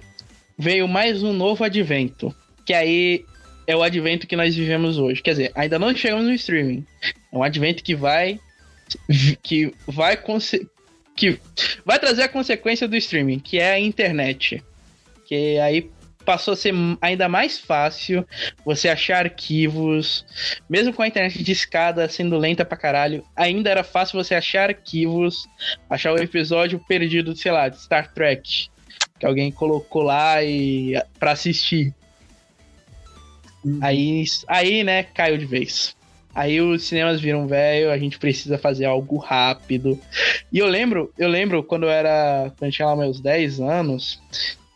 [0.57, 3.25] veio mais um novo advento, que aí
[3.65, 5.21] é o advento que nós vivemos hoje.
[5.21, 6.85] Quer dizer, ainda não chegamos no streaming.
[7.31, 8.39] É um advento que vai
[9.43, 10.17] que vai
[11.15, 11.39] que
[11.85, 14.63] vai trazer a consequência do streaming, que é a internet.
[15.25, 15.89] Que aí
[16.29, 18.23] passou a ser ainda mais fácil
[18.63, 20.23] você achar arquivos,
[20.69, 24.69] mesmo com a internet de escada sendo lenta pra caralho, ainda era fácil você achar
[24.69, 25.47] arquivos,
[25.89, 28.67] achar o episódio perdido, sei lá, de Star Trek,
[29.17, 31.95] que alguém colocou lá e para assistir.
[33.65, 33.79] Uhum.
[33.81, 35.97] Aí, aí, né, caiu de vez.
[36.35, 39.99] Aí os cinemas viram velho, a gente precisa fazer algo rápido.
[40.53, 44.21] E eu lembro, eu lembro quando eu era, quando eu tinha lá meus 10 anos,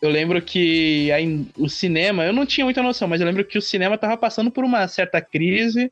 [0.04, 3.56] eu lembro que aí, o cinema, eu não tinha muita noção, mas eu lembro que
[3.56, 5.90] o cinema tava passando por uma certa crise.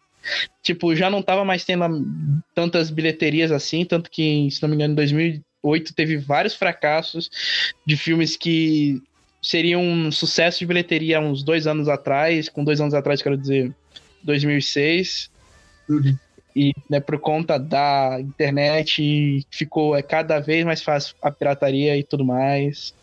[0.63, 2.07] Tipo, já não tava mais tendo
[2.55, 7.31] tantas bilheterias assim, tanto que, se não me engano, em 2008 teve vários fracassos
[7.87, 9.03] de filmes que
[9.41, 12.51] seriam um sucesso de bilheteria uns dois anos atrás.
[12.51, 13.75] Com dois anos atrás, quero dizer,
[14.23, 15.31] 2006.
[15.89, 16.17] Uhum.
[16.55, 22.05] E né, por conta da internet ficou é, cada vez mais fácil a pirataria e
[22.05, 22.95] tudo mais.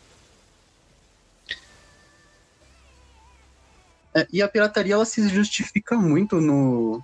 [4.14, 7.02] É, e a pirataria ela se justifica muito no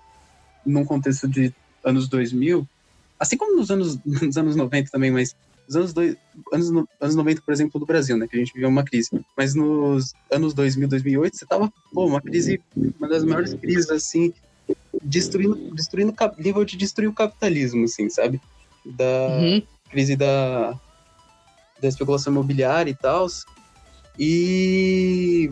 [0.64, 2.66] num contexto de anos 2000,
[3.20, 6.16] assim como nos anos, nos anos 90 também, mas nos anos, dois,
[6.52, 9.10] anos, anos 90, por exemplo, do Brasil, né, que a gente viveu uma crise.
[9.36, 12.60] Mas nos anos 2000, 2008, você tava, pô, uma crise,
[12.98, 14.32] uma das maiores crises, assim,
[15.02, 18.40] destruindo, destruindo nível de destruir o capitalismo, assim, sabe?
[18.84, 19.62] Da uhum.
[19.90, 20.78] crise da,
[21.80, 23.26] da especulação imobiliária e tal.
[24.18, 25.50] E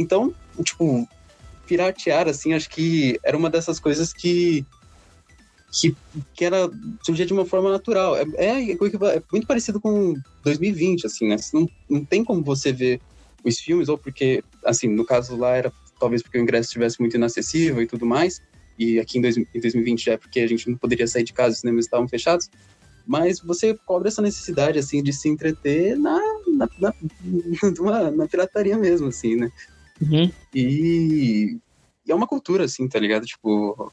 [0.00, 1.08] então tipo,
[1.66, 4.64] piratear, assim, acho que era uma dessas coisas que
[5.70, 5.94] que,
[6.34, 6.70] que era
[7.02, 8.16] surgia de uma forma natural.
[8.16, 11.36] É, é, é, muito parecido com 2020, assim, né?
[11.52, 13.00] Não, não tem como você ver
[13.44, 17.16] os filmes, ou porque, assim, no caso lá era talvez porque o ingresso estivesse muito
[17.16, 18.40] inacessível e tudo mais,
[18.78, 21.32] e aqui em, dois, em 2020 já é porque a gente não poderia sair de
[21.32, 22.48] casa, os cinemas estavam fechados,
[23.06, 26.94] mas você cobra essa necessidade, assim, de se entreter na, na, na,
[27.82, 29.50] na, na pirataria mesmo, assim, né?
[30.00, 30.30] Uhum.
[30.54, 31.58] E,
[32.06, 33.26] e, é uma cultura, assim, tá ligado?
[33.26, 33.92] Tipo,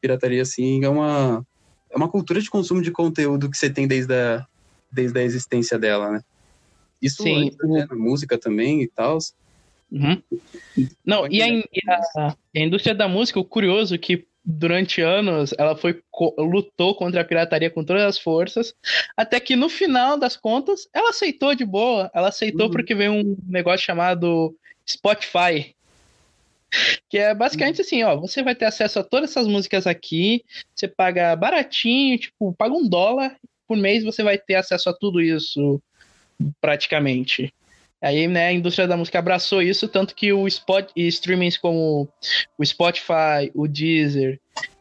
[0.00, 1.46] pirataria, assim, é uma,
[1.90, 4.46] é uma cultura de consumo de conteúdo que você tem desde a,
[4.90, 6.20] desde a existência dela, né?
[7.00, 7.50] Isso Sim.
[7.64, 9.18] Né, na música também e tal.
[9.90, 10.22] Uhum.
[11.04, 15.52] Não, e a, e a, a, indústria da música, o curioso é que durante anos
[15.58, 16.00] ela foi
[16.38, 18.74] lutou contra a pirataria com todas as forças,
[19.16, 22.72] até que no final das contas ela aceitou de boa, ela aceitou uhum.
[22.72, 24.54] porque veio um negócio chamado
[24.90, 25.74] Spotify.
[27.08, 30.86] Que é basicamente assim, ó, você vai ter acesso a todas essas músicas aqui, você
[30.86, 35.82] paga baratinho, tipo, paga um dólar por mês, você vai ter acesso a tudo isso,
[36.60, 37.52] praticamente.
[38.00, 42.08] Aí, né, a indústria da música abraçou isso, tanto que o Spot, e streamings como
[42.56, 44.40] o Spotify, o Deezer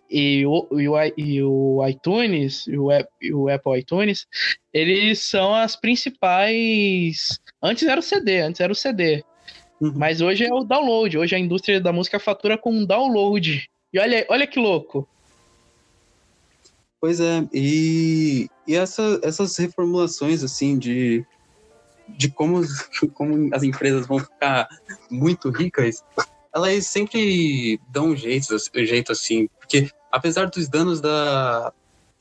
[0.10, 2.90] e o, e o, e o iTunes, e o,
[3.22, 4.26] e o Apple iTunes,
[4.74, 7.40] eles são as principais.
[7.62, 9.24] Antes era o CD, antes era o CD.
[9.82, 9.94] Uhum.
[9.96, 11.18] Mas hoje é o download.
[11.18, 13.70] Hoje a indústria da música fatura com um download.
[13.94, 15.08] E olha, olha que louco.
[17.02, 21.26] Pois é, e, e essa, essas reformulações, assim, de,
[22.10, 22.62] de como,
[23.14, 24.68] como as empresas vão ficar
[25.10, 26.04] muito ricas,
[26.54, 31.72] elas sempre dão um jeito, um jeito assim, porque apesar dos danos da,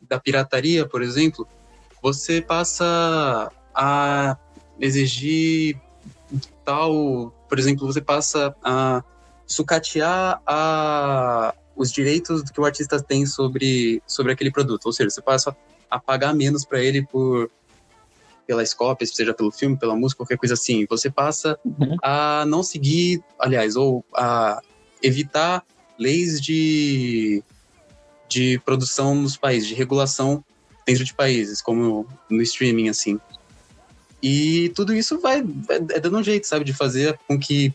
[0.00, 1.46] da pirataria, por exemplo,
[2.00, 4.36] você passa a
[4.78, 5.76] exigir
[6.64, 9.02] tal por exemplo, você passa a
[9.46, 14.86] sucatear a, os direitos que o artista tem sobre, sobre aquele produto.
[14.86, 15.56] Ou seja, você passa
[15.90, 17.50] a pagar menos para ele por
[18.46, 20.86] pelas cópias, seja pelo filme, pela música, qualquer coisa assim.
[20.88, 21.96] Você passa uhum.
[22.02, 24.62] a não seguir, aliás, ou a
[25.02, 25.62] evitar
[25.98, 27.44] leis de,
[28.26, 30.42] de produção nos países, de regulação
[30.86, 33.20] dentro de países, como no streaming, assim.
[34.22, 35.44] E tudo isso vai,
[35.90, 37.72] é dando um jeito, sabe, de fazer com que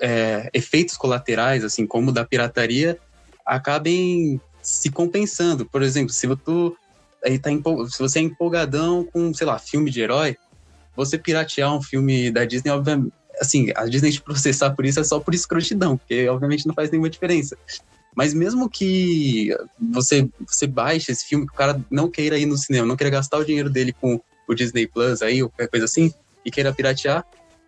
[0.00, 2.98] é, efeitos colaterais, assim como da pirataria,
[3.44, 5.66] acabem se compensando.
[5.66, 6.76] Por exemplo, se tu
[7.24, 10.36] aí tá se você é empolgadão com, sei lá, filme de herói,
[10.96, 15.04] você piratear um filme da Disney, obviamente, assim, a Disney te processar por isso é
[15.04, 17.56] só por escrotidão, porque obviamente não faz nenhuma diferença.
[18.14, 22.56] Mas mesmo que você, você baixe esse filme, que o cara não queira ir no
[22.56, 24.20] cinema, não queira gastar o dinheiro dele com
[24.50, 26.12] o Disney Plus aí, ou qualquer coisa assim,
[26.44, 27.24] e queira piratear,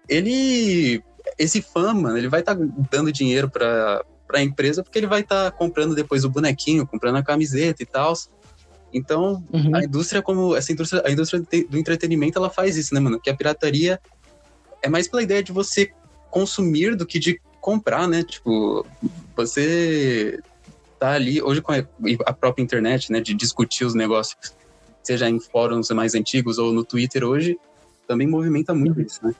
[0.09, 1.03] ele.
[1.38, 5.21] Esse fã, mano, ele vai estar tá dando dinheiro pra, pra empresa porque ele vai
[5.21, 8.12] estar tá comprando depois o bonequinho, comprando a camiseta e tal.
[8.92, 9.75] Então, uhum.
[9.75, 10.55] a indústria, como.
[10.55, 13.21] Essa indústria, a indústria do entretenimento, ela faz isso, né, mano?
[13.21, 14.01] Que a pirataria
[14.83, 15.90] é mais pela ideia de você
[16.31, 18.23] consumir do que de comprar, né?
[18.23, 18.85] Tipo,
[19.35, 20.38] você
[20.99, 24.37] tá ali, hoje com a própria internet, né, de discutir os negócios,
[25.02, 27.58] seja em fóruns mais antigos ou no Twitter hoje,
[28.06, 29.34] também movimenta muito isso, né?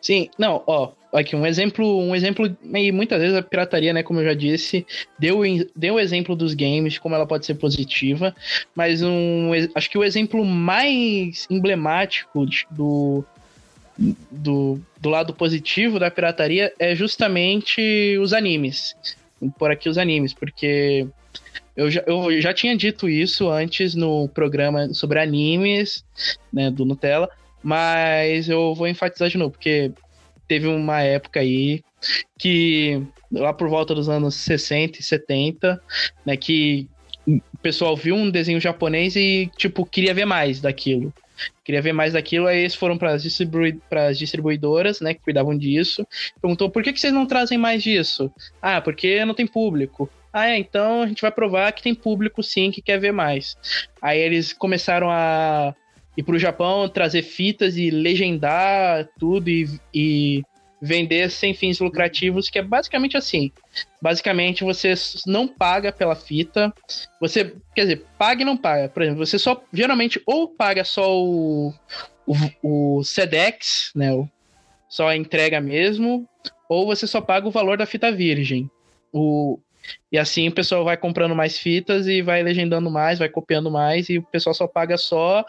[0.00, 4.20] Sim, não, ó, aqui um exemplo, um exemplo, e muitas vezes a pirataria, né, como
[4.20, 4.86] eu já disse,
[5.18, 5.40] deu,
[5.74, 8.34] deu o exemplo dos games, como ela pode ser positiva,
[8.74, 13.24] mas um, acho que o exemplo mais emblemático do,
[14.30, 18.94] do, do lado positivo da pirataria é justamente os animes.
[19.58, 21.06] Por aqui os animes, porque
[21.76, 26.04] eu já, eu já tinha dito isso antes no programa sobre animes,
[26.52, 27.28] né, do Nutella,
[27.62, 29.92] mas eu vou enfatizar de novo, porque
[30.46, 31.82] teve uma época aí
[32.38, 35.82] que, lá por volta dos anos 60 e 70,
[36.24, 36.88] né, que
[37.26, 41.12] o pessoal viu um desenho japonês e, tipo, queria ver mais daquilo.
[41.64, 43.80] Queria ver mais daquilo, aí eles foram para as distribui
[44.16, 46.06] distribuidoras, né, que cuidavam disso.
[46.40, 48.30] Perguntou, por que, que vocês não trazem mais disso?
[48.60, 50.08] Ah, porque não tem público.
[50.34, 53.56] Ah, é, então a gente vai provar que tem público sim que quer ver mais.
[54.02, 55.72] Aí eles começaram a
[56.16, 60.42] ir pro Japão, trazer fitas e legendar tudo e, e
[60.82, 63.52] vender sem fins lucrativos, que é basicamente assim.
[64.02, 64.92] Basicamente, você
[65.24, 66.74] não paga pela fita.
[67.20, 68.88] Você, quer dizer, paga e não paga.
[68.88, 71.72] Por exemplo, você só geralmente ou paga só o,
[72.26, 74.10] o, o SEDEX, né?
[74.88, 76.28] Só a entrega mesmo,
[76.68, 78.68] ou você só paga o valor da fita virgem.
[79.12, 79.60] O,
[80.10, 84.08] e assim o pessoal vai comprando mais fitas e vai legendando mais, vai copiando mais,
[84.08, 85.44] e o pessoal só paga só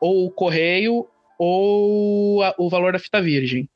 [0.00, 1.06] ou o correio
[1.38, 3.68] ou a, o valor da fita virgem.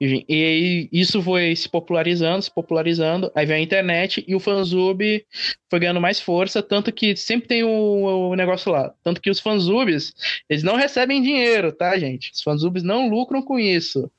[0.00, 3.30] E isso foi se popularizando, se popularizando.
[3.34, 5.24] Aí veio a internet e o fansub
[5.70, 8.92] foi ganhando mais força, tanto que sempre tem o, o negócio lá.
[9.02, 10.12] Tanto que os fansubs,
[10.48, 12.30] eles não recebem dinheiro, tá, gente?
[12.32, 14.10] Os fansubs não lucram com isso.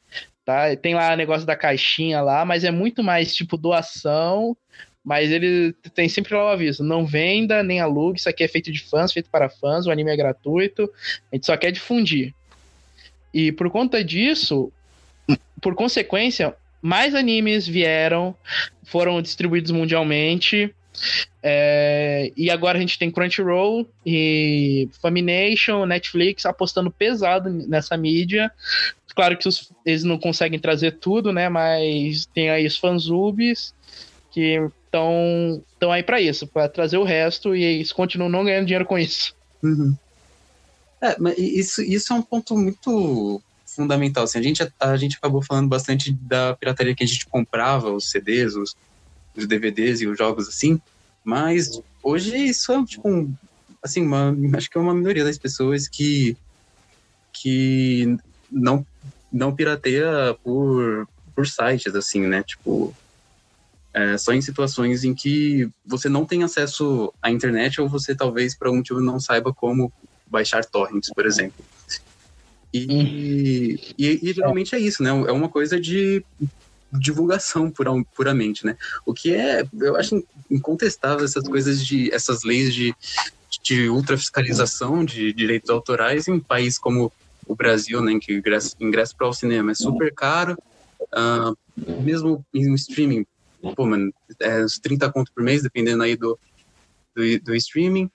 [0.45, 0.75] Tá?
[0.75, 4.57] Tem lá o negócio da caixinha lá, mas é muito mais tipo doação
[5.03, 8.71] mas ele tem sempre lá o aviso: não venda nem alugue, isso aqui é feito
[8.71, 10.89] de fãs, feito para fãs, o anime é gratuito,
[11.31, 12.33] a gente só quer difundir.
[13.33, 14.71] E por conta disso,
[15.61, 18.35] por consequência, mais animes vieram,
[18.83, 20.73] foram distribuídos mundialmente.
[21.41, 28.51] É, e agora a gente tem Crunchyroll e Famination, Netflix apostando pesado nessa mídia.
[29.15, 31.49] Claro que os, eles não conseguem trazer tudo, né?
[31.49, 33.73] Mas tem aí os fansubs
[34.31, 38.65] que estão estão aí para isso, para trazer o resto e eles continuam não ganhando
[38.65, 39.35] dinheiro com isso.
[39.61, 39.95] Uhum.
[41.01, 44.23] É, mas isso, isso é um ponto muito fundamental.
[44.23, 48.09] Assim, a, gente, a gente acabou falando bastante da pirataria que a gente comprava, os
[48.09, 48.75] CDs, os,
[49.35, 50.79] os DVDs e os jogos assim,
[51.23, 53.33] mas hoje isso é tipo um,
[53.83, 56.37] assim, uma, acho que é uma minoria das pessoas que,
[57.33, 58.17] que
[58.49, 58.85] não,
[59.31, 62.41] não pirateia por, por sites, assim, né?
[62.43, 62.95] Tipo,
[63.93, 68.55] é, só em situações em que você não tem acesso à internet ou você talvez
[68.55, 69.91] por algum motivo não saiba como
[70.25, 71.63] baixar torrents, por exemplo.
[72.73, 73.83] E, hum.
[73.99, 75.09] e, e, geralmente é isso, né?
[75.09, 76.25] É uma coisa de
[76.99, 77.71] divulgação
[78.15, 78.77] puramente, né?
[79.05, 82.95] O que é, eu acho incontestável essas coisas de, essas leis de,
[83.61, 87.11] de ultrafiscalização de direitos autorais em um país como
[87.45, 88.13] o Brasil, né?
[88.13, 90.57] Em que ingresso, ingresso para o cinema é super caro,
[91.13, 91.57] uh,
[92.01, 93.25] mesmo em streaming
[93.71, 96.37] pô, mano, é uns 30 conto por mês, dependendo aí do,
[97.15, 98.09] do, do streaming.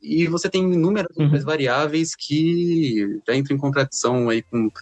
[0.00, 1.38] E você tem inúmeras uhum.
[1.42, 4.72] variáveis que já entram em contradição aí com o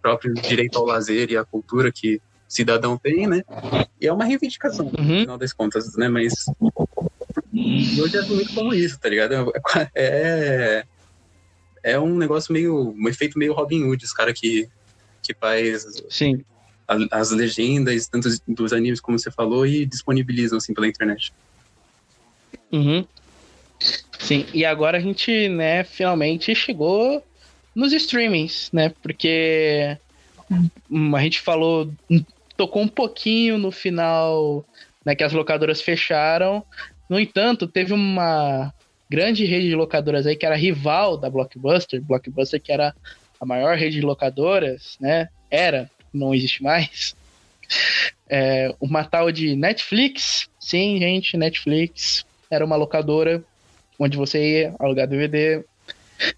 [0.00, 3.42] próprio direito ao lazer e à cultura que cidadão tem, né?
[4.00, 5.04] E é uma reivindicação, uhum.
[5.04, 6.08] no final das contas, né?
[6.08, 6.46] Mas
[7.52, 9.52] hoje é muito como isso, tá ligado?
[9.94, 10.84] É,
[11.82, 14.68] é um negócio meio, um efeito meio Robin Hood, os cara que,
[15.22, 16.44] que faz Sim
[17.10, 21.32] as legendas, tanto dos animes como você falou, e disponibilizam assim pela internet.
[22.72, 23.04] Uhum.
[24.18, 27.24] Sim, e agora a gente, né, finalmente chegou
[27.74, 28.92] nos streamings, né?
[29.02, 29.96] Porque
[30.50, 31.92] a gente falou,
[32.60, 34.66] tocou um pouquinho no final,
[35.02, 36.62] né, que as locadoras fecharam.
[37.08, 38.70] No entanto, teve uma
[39.08, 42.94] grande rede de locadoras aí que era rival da Blockbuster, Blockbuster que era
[43.40, 45.30] a maior rede de locadoras, né?
[45.50, 47.16] Era não existe mais.
[48.28, 50.46] É, uma tal de Netflix.
[50.58, 53.42] Sim, gente, Netflix era uma locadora
[53.98, 55.64] onde você ia alugar DVD.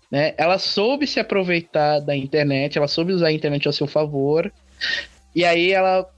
[0.08, 0.34] Né?
[0.38, 4.52] Ela soube se aproveitar da internet, ela soube usar a internet ao seu favor.
[5.34, 6.08] E aí ela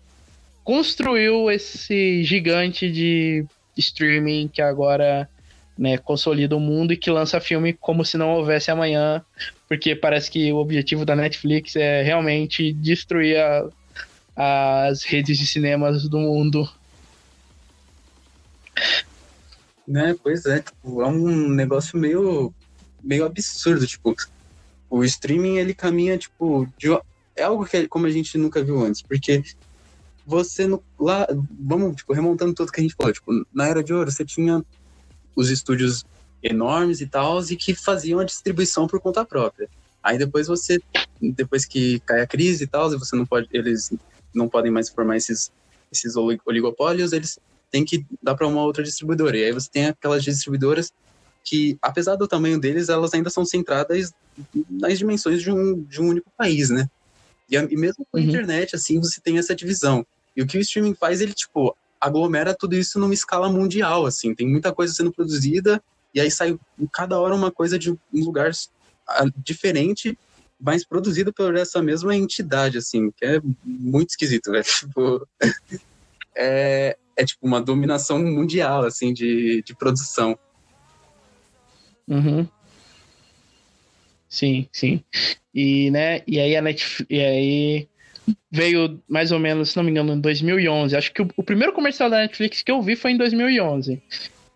[0.65, 3.45] construiu esse gigante de
[3.77, 5.29] streaming que agora
[5.77, 9.25] né, consolida o mundo e que lança filme como se não houvesse amanhã,
[9.69, 13.69] porque parece que o objetivo da Netflix é realmente destruir a,
[14.89, 16.69] as redes de cinemas do mundo.
[19.87, 22.55] Né, pois é, tipo, é um negócio meio,
[23.03, 24.15] meio absurdo, tipo,
[24.89, 26.89] o streaming ele caminha, tipo, de,
[27.37, 29.43] é algo que como a gente nunca viu antes, porque
[30.26, 31.26] você no, lá,
[31.61, 34.64] vamos, tipo, remontando tudo que a gente falou, tipo, na Era de Ouro você tinha
[35.37, 36.05] os estúdios
[36.43, 39.68] enormes e tal, e que faziam a distribuição por conta própria.
[40.03, 40.80] Aí depois você,
[41.20, 43.91] depois que cai a crise e tal, você não pode, eles
[44.35, 45.51] não podem mais formar esses,
[45.91, 47.39] esses oligopólios, eles
[47.70, 49.37] têm que dar para uma outra distribuidora.
[49.37, 50.93] E aí você tem aquelas distribuidoras
[51.43, 54.12] que, apesar do tamanho deles, elas ainda são centradas
[54.68, 56.89] nas dimensões de um, de um único país, né?
[57.51, 58.27] E, e mesmo com a uhum.
[58.27, 60.07] internet, assim, você tem essa divisão.
[60.37, 64.35] E o que o streaming faz, ele, tipo, aglomera tudo isso numa escala mundial, assim.
[64.35, 65.83] Tem muita coisa sendo produzida,
[66.15, 66.59] e aí sai
[66.93, 68.51] cada hora uma coisa de um lugar
[69.09, 70.19] ah, diferente,
[70.61, 74.63] mas produzido por essa mesma entidade, assim, que é muito esquisito, né?
[74.65, 75.27] Tipo,
[76.37, 80.39] é, é tipo uma dominação mundial, assim, de, de produção.
[82.07, 82.47] Uhum.
[84.35, 85.01] Sim, sim.
[85.55, 87.89] E, né, e aí a Netflix, e aí
[88.51, 90.97] veio mais ou menos, se não me engano, em 2011.
[90.97, 94.03] Acho que o, o, primeiro comercial da Netflix que eu vi foi em 2011.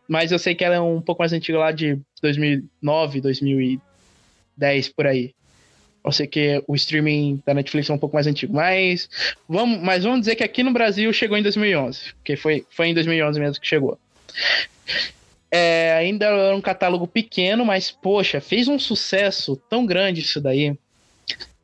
[0.08, 5.06] Mas eu sei que ela é um pouco mais antiga lá de 2009, 2010 por
[5.06, 5.32] aí.
[6.04, 9.08] Eu sei que o streaming da Netflix é um pouco mais antigo, mas
[9.48, 12.94] vamos, mas vamos dizer que aqui no Brasil chegou em 2011, porque foi, foi em
[12.94, 13.96] 2011 mesmo que chegou.
[15.50, 20.76] É, ainda era um catálogo pequeno, mas poxa, fez um sucesso tão grande isso daí.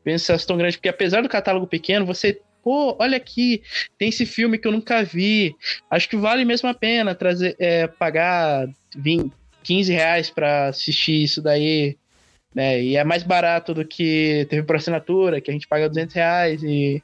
[0.02, 3.62] Fez um sucesso tão grande, porque apesar do catálogo pequeno, você, pô, olha aqui,
[3.98, 5.54] tem esse filme que eu nunca vi.
[5.90, 8.66] Acho que vale mesmo a pena trazer, é, pagar
[8.96, 9.30] 20,
[9.62, 11.96] 15 reais pra assistir isso daí.
[12.54, 12.82] Né?
[12.82, 16.62] E é mais barato do que teve por assinatura, que a gente paga 200 reais
[16.62, 17.02] e,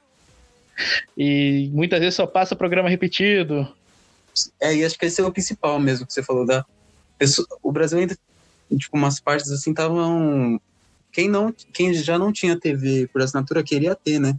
[1.17, 3.69] e muitas vezes só passa programa repetido.
[4.61, 6.65] É, e acho que esse é o principal mesmo que você falou da
[7.19, 8.17] pessoa, o Brasil ainda
[8.77, 10.61] tipo umas partes assim estavam
[11.13, 14.39] quem não quem já não tinha TV por assinatura queria ter, né?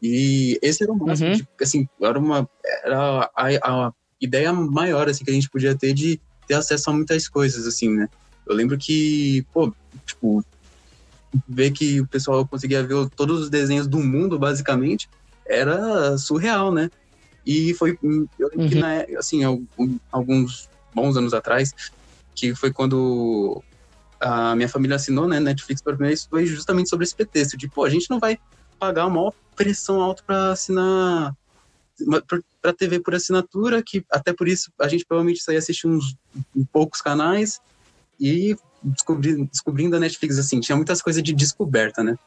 [0.00, 1.36] E esse era o máximo, uhum.
[1.36, 2.48] de, assim, era uma
[2.84, 6.92] era a, a, ideia maior assim que a gente podia ter de ter acesso a
[6.92, 8.08] muitas coisas assim, né?
[8.46, 9.72] Eu lembro que, pô,
[10.04, 10.44] tipo,
[11.48, 15.08] ver que o pessoal conseguia ver todos os desenhos do mundo basicamente
[15.46, 16.90] era surreal, né?
[17.46, 18.68] E foi, eu lembro uhum.
[18.68, 19.42] que, na, assim,
[20.10, 21.74] alguns bons anos atrás,
[22.34, 23.62] que foi quando
[24.20, 27.68] a minha família assinou, né, Netflix para mim, isso foi justamente sobre esse pretexto, de,
[27.68, 28.38] pô, a gente não vai
[28.78, 31.34] pagar uma pressão alta para assinar
[32.60, 36.16] para TV por assinatura, que até por isso a gente provavelmente só ia assistir uns
[36.72, 37.60] poucos canais
[38.18, 42.18] e descobri, descobrindo a Netflix, assim, tinha muitas coisas de descoberta, né?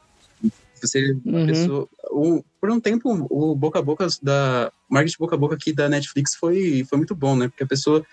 [0.81, 1.45] Você, uhum.
[1.47, 5.73] pessoa, o, por um tempo, o boca a boca da marketing boca a boca aqui
[5.73, 7.47] da Netflix foi, foi muito bom, né?
[7.47, 8.05] Porque a pessoa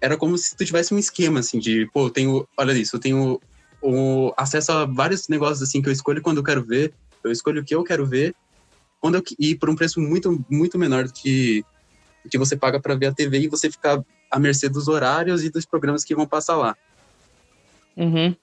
[0.00, 3.00] era como se tu tivesse um esquema assim de, pô, eu tenho, olha isso, eu
[3.00, 3.40] tenho
[3.80, 6.92] o acesso a vários negócios assim que eu escolho quando eu quero ver,
[7.22, 8.34] eu escolho o que eu quero ver,
[9.00, 11.64] quando eu, e por um preço muito muito menor do que
[12.30, 15.50] que você paga para ver a TV e você ficar à mercê dos horários e
[15.50, 16.76] dos programas que vão passar lá.
[17.96, 18.34] Uhum.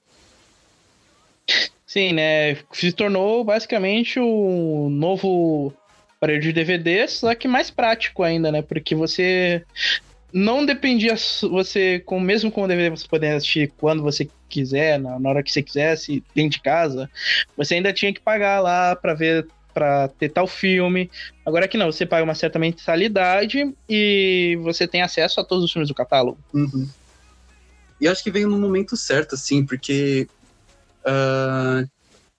[1.91, 2.55] Sim, né?
[2.71, 5.73] Se tornou basicamente o novo
[6.15, 8.61] aparelho de DVD, só que mais prático ainda, né?
[8.61, 9.61] Porque você
[10.31, 11.15] não dependia
[11.51, 15.43] você com mesmo com o DVD você poder assistir quando você quiser, na, na hora
[15.43, 17.09] que você quisesse, dentro de casa,
[17.57, 21.11] você ainda tinha que pagar lá para ver para ter tal filme.
[21.45, 25.71] Agora que não, você paga uma certa mensalidade e você tem acesso a todos os
[25.73, 26.39] filmes do catálogo.
[26.53, 26.87] Uhum.
[27.99, 30.29] E acho que veio no momento certo, assim, porque
[31.05, 31.89] Uh,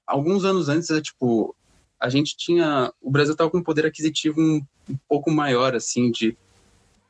[0.07, 1.55] alguns anos antes, é, tipo,
[1.99, 2.93] a gente tinha.
[3.01, 6.37] O Brasil estava com um poder aquisitivo um, um, pouco maior, assim, de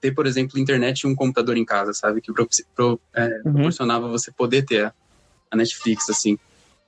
[0.00, 2.20] ter, por exemplo, internet e um computador em casa, sabe?
[2.20, 3.55] Que pro, pro, é, uhum.
[3.55, 4.94] proporcionava você poder ter a,
[5.50, 6.38] a, Netflix, assim.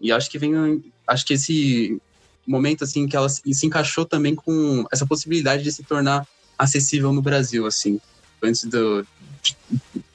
[0.01, 0.85] E acho que vem.
[1.07, 2.01] Acho que esse
[2.47, 6.27] momento, assim, que ela se, se encaixou também com essa possibilidade de se tornar
[6.59, 8.01] acessível no Brasil, assim.
[8.43, 9.07] Antes do,
[9.43, 9.57] de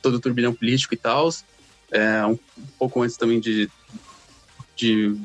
[0.01, 1.29] todo o turbilhão político e tal.
[1.91, 2.37] É, um
[2.77, 3.69] pouco antes também de
[4.79, 5.15] de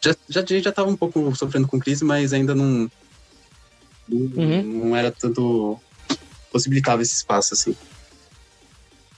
[0.00, 2.90] já, já, já estava um pouco sofrendo com crise, mas ainda não,
[4.10, 4.62] uhum.
[4.62, 5.78] não era tanto
[6.50, 7.74] possibilitava esse espaço, assim.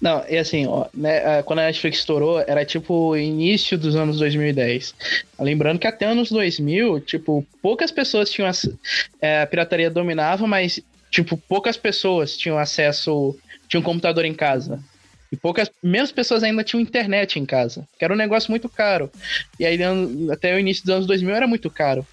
[0.01, 4.95] Não, e assim, ó, né, quando a Netflix estourou, era tipo início dos anos 2010.
[5.39, 8.51] Lembrando que até anos 2000, tipo, poucas pessoas tinham.
[9.21, 10.79] É, a pirataria dominava, mas,
[11.11, 13.35] tipo, poucas pessoas tinham acesso.
[13.67, 14.85] tinham um computador em casa.
[15.35, 19.11] E poucas, menos pessoas ainda tinham internet em casa, que era um negócio muito caro.
[19.59, 19.77] E aí
[20.33, 22.07] até o início dos anos 2000 era muito caro.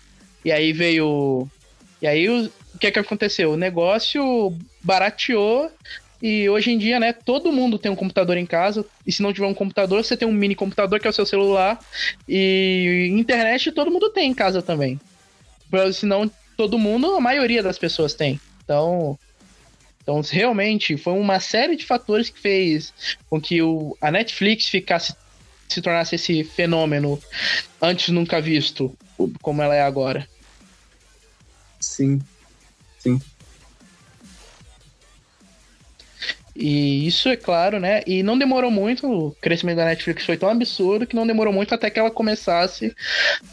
[0.43, 1.47] E aí veio
[2.01, 2.49] e aí o
[2.79, 3.51] que é que aconteceu?
[3.51, 5.71] O negócio barateou
[6.19, 8.83] e hoje em dia, né, todo mundo tem um computador em casa.
[9.05, 11.25] E se não tiver um computador, você tem um mini computador que é o seu
[11.25, 11.79] celular.
[12.27, 14.99] E internet todo mundo tem em casa também.
[15.93, 18.39] Senão todo mundo, a maioria das pessoas tem.
[18.63, 19.17] Então,
[20.11, 22.93] então realmente foi uma série de fatores que fez
[23.29, 25.15] com que o, a Netflix ficasse
[25.69, 27.17] se tornasse esse fenômeno
[27.81, 28.93] antes nunca visto,
[29.41, 30.27] como ela é agora.
[31.79, 32.21] Sim.
[32.99, 33.21] Sim.
[36.55, 38.01] E isso é claro, né?
[38.05, 41.73] E não demorou muito, o crescimento da Netflix foi tão absurdo que não demorou muito
[41.73, 42.93] até que ela começasse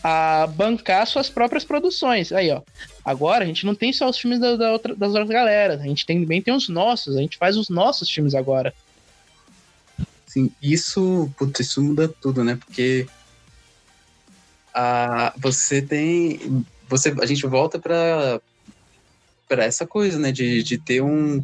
[0.02, 2.32] a bancar suas próprias produções.
[2.32, 2.60] Aí, ó.
[3.04, 5.84] Agora a gente não tem só os filmes da, da outra, das outras galeras, a
[5.84, 8.74] gente tem, também tem os nossos, a gente faz os nossos filmes agora.
[10.26, 12.56] Sim, isso, putz, isso muda tudo, né?
[12.56, 13.06] Porque
[14.74, 16.64] a, você tem.
[16.88, 18.40] Você, a gente volta para
[19.48, 20.30] para essa coisa, né?
[20.30, 21.42] De, de ter um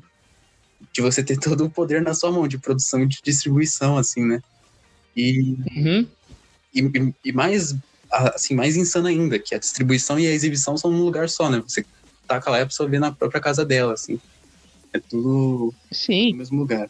[0.93, 4.25] de você ter todo o poder na sua mão de produção e de distribuição, assim,
[4.25, 4.41] né?
[5.17, 6.07] E, uhum.
[6.75, 7.75] e, e, mais,
[8.11, 11.63] assim, mais insano ainda, que a distribuição e a exibição são num lugar só, né?
[11.67, 11.85] Você
[12.27, 14.21] taca lá e a pessoa vê na própria casa dela, assim.
[14.93, 16.33] É tudo Sim.
[16.33, 16.89] no mesmo lugar.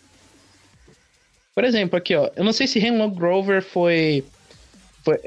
[1.55, 2.31] Por exemplo, aqui, ó.
[2.37, 4.25] Eu não sei se Hemlock Grover foi.
[5.03, 5.19] foi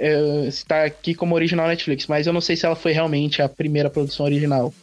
[0.48, 3.90] está aqui como original Netflix, mas eu não sei se ela foi realmente a primeira
[3.90, 4.74] produção original.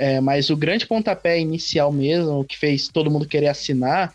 [0.00, 4.14] É, mas o grande pontapé inicial mesmo, que fez todo mundo querer assinar,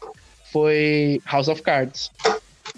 [0.51, 2.09] foi House of Cards.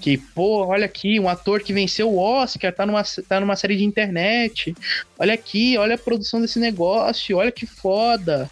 [0.01, 3.77] Que, pô, olha aqui, um ator que venceu o Oscar, tá numa, tá numa série
[3.77, 4.75] de internet.
[5.17, 8.51] Olha aqui, olha a produção desse negócio, olha que foda.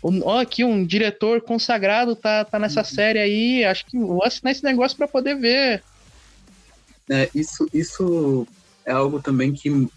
[0.00, 2.86] Olha aqui, um diretor consagrado tá, tá nessa uhum.
[2.86, 3.64] série aí.
[3.64, 5.82] Acho que vou assinar esse negócio para poder ver.
[7.10, 8.46] É, isso, isso
[8.86, 9.88] é algo também que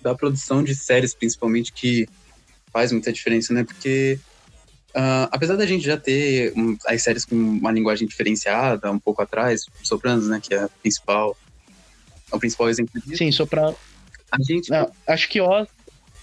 [0.00, 2.08] da produção de séries, principalmente, que
[2.78, 3.64] faz muita diferença, né?
[3.64, 4.20] Porque
[4.90, 9.20] uh, apesar da gente já ter um, as séries com uma linguagem diferenciada um pouco
[9.20, 10.40] atrás, Sopranos, né?
[10.40, 11.36] Que é a principal,
[12.32, 13.16] é o principal exemplo disso.
[13.16, 13.74] Sim, Sopranos.
[14.30, 14.70] A gente.
[14.70, 15.66] Não, acho que Oz,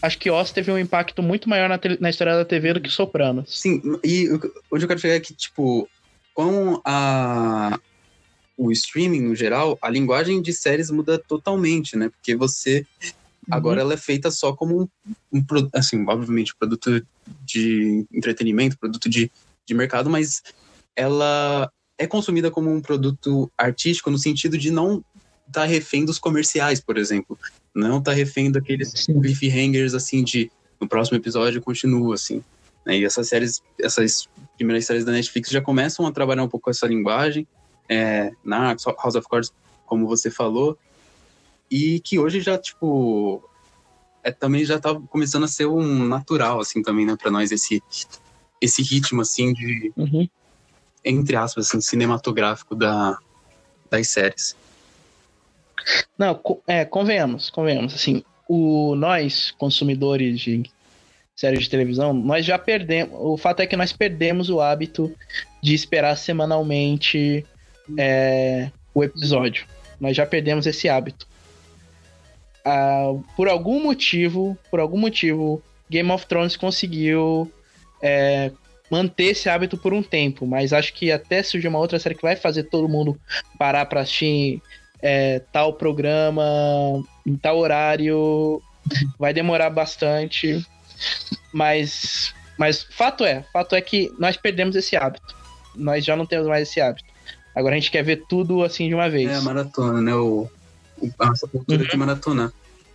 [0.01, 2.89] acho que Oz teve um impacto muito maior na, na história da TV do que
[2.89, 3.59] Sopranos.
[3.59, 4.29] Sim, e
[4.71, 5.89] onde eu quero chegar é que, tipo,
[6.33, 7.77] com a,
[8.57, 12.07] o streaming no geral, a linguagem de séries muda totalmente, né?
[12.07, 12.87] Porque você
[13.49, 13.81] Agora uhum.
[13.81, 14.87] ela é feita só como um,
[15.31, 15.43] um,
[15.73, 17.05] assim, obviamente, produto
[17.43, 19.31] de entretenimento, produto de,
[19.65, 20.41] de mercado, mas
[20.95, 25.03] ela é consumida como um produto artístico no sentido de não
[25.47, 27.37] estar tá refém dos comerciais, por exemplo.
[27.73, 32.43] Não estar tá refém daqueles cliffhangers, assim, de no próximo episódio continua, assim.
[32.85, 32.99] Né?
[32.99, 36.87] E essas séries, essas primeiras séries da Netflix já começam a trabalhar um pouco essa
[36.87, 37.47] linguagem.
[37.87, 39.53] É, na House of Cards,
[39.85, 40.77] como você falou,
[41.75, 43.43] e que hoje já, tipo,
[44.23, 47.83] é, também já tá começando a ser um natural, assim, também, né, pra nós, esse,
[48.61, 50.25] esse ritmo, assim, de, uhum.
[51.03, 53.19] entre aspas, assim, cinematográfico da,
[53.91, 54.55] das séries.
[56.17, 60.63] Não, é, convenhamos, convenhamos, assim, o, nós, consumidores de
[61.35, 65.13] séries de televisão, nós já perdemos, o fato é que nós perdemos o hábito
[65.61, 67.45] de esperar semanalmente
[67.99, 69.65] é, o episódio.
[69.99, 71.27] Nós já perdemos esse hábito
[72.65, 77.51] uh, por algum motivo, por algum motivo, Game of Thrones conseguiu
[78.01, 78.51] é,
[78.89, 82.21] manter esse hábito por um tempo, mas acho que até surgir uma outra série que
[82.21, 83.19] vai fazer todo mundo
[83.57, 84.61] parar para assistir
[85.01, 86.43] é, tal programa
[87.25, 88.61] em tal horário,
[89.19, 90.65] vai demorar bastante,
[91.53, 95.35] mas mas fato é, fato é que nós perdemos esse hábito.
[95.75, 97.03] Nós já não temos mais esse hábito.
[97.53, 99.29] Agora a gente quer ver tudo assim de uma vez.
[99.29, 100.15] É maratona, né?
[100.15, 100.49] O,
[101.31, 101.87] essa cultura uhum.
[101.87, 102.53] de maratona.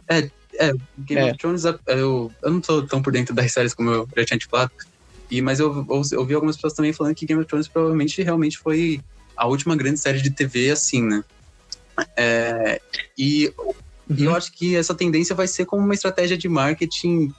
[0.08, 1.30] É, é Game é.
[1.30, 4.24] of Thrones, é, eu, eu não sou tão por dentro das séries como eu já
[4.24, 4.72] tinha te falado,
[5.30, 8.20] e, mas eu, eu, eu vi algumas pessoas também falando que Game of Thrones provavelmente
[8.22, 9.00] realmente foi
[9.36, 11.24] a última grande série de TV assim, né?
[12.16, 12.80] É,
[13.16, 13.74] e, uhum.
[14.16, 17.32] e eu acho que essa tendência vai ser como uma estratégia de marketing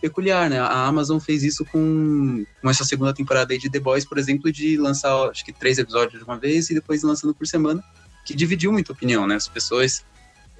[0.00, 0.58] peculiar, né?
[0.58, 4.50] A Amazon fez isso com, com essa segunda temporada aí de The Boys, por exemplo,
[4.50, 7.84] de lançar acho que três episódios de uma vez e depois lançando por semana
[8.26, 9.36] que dividiu muita opinião, né?
[9.36, 10.04] As pessoas,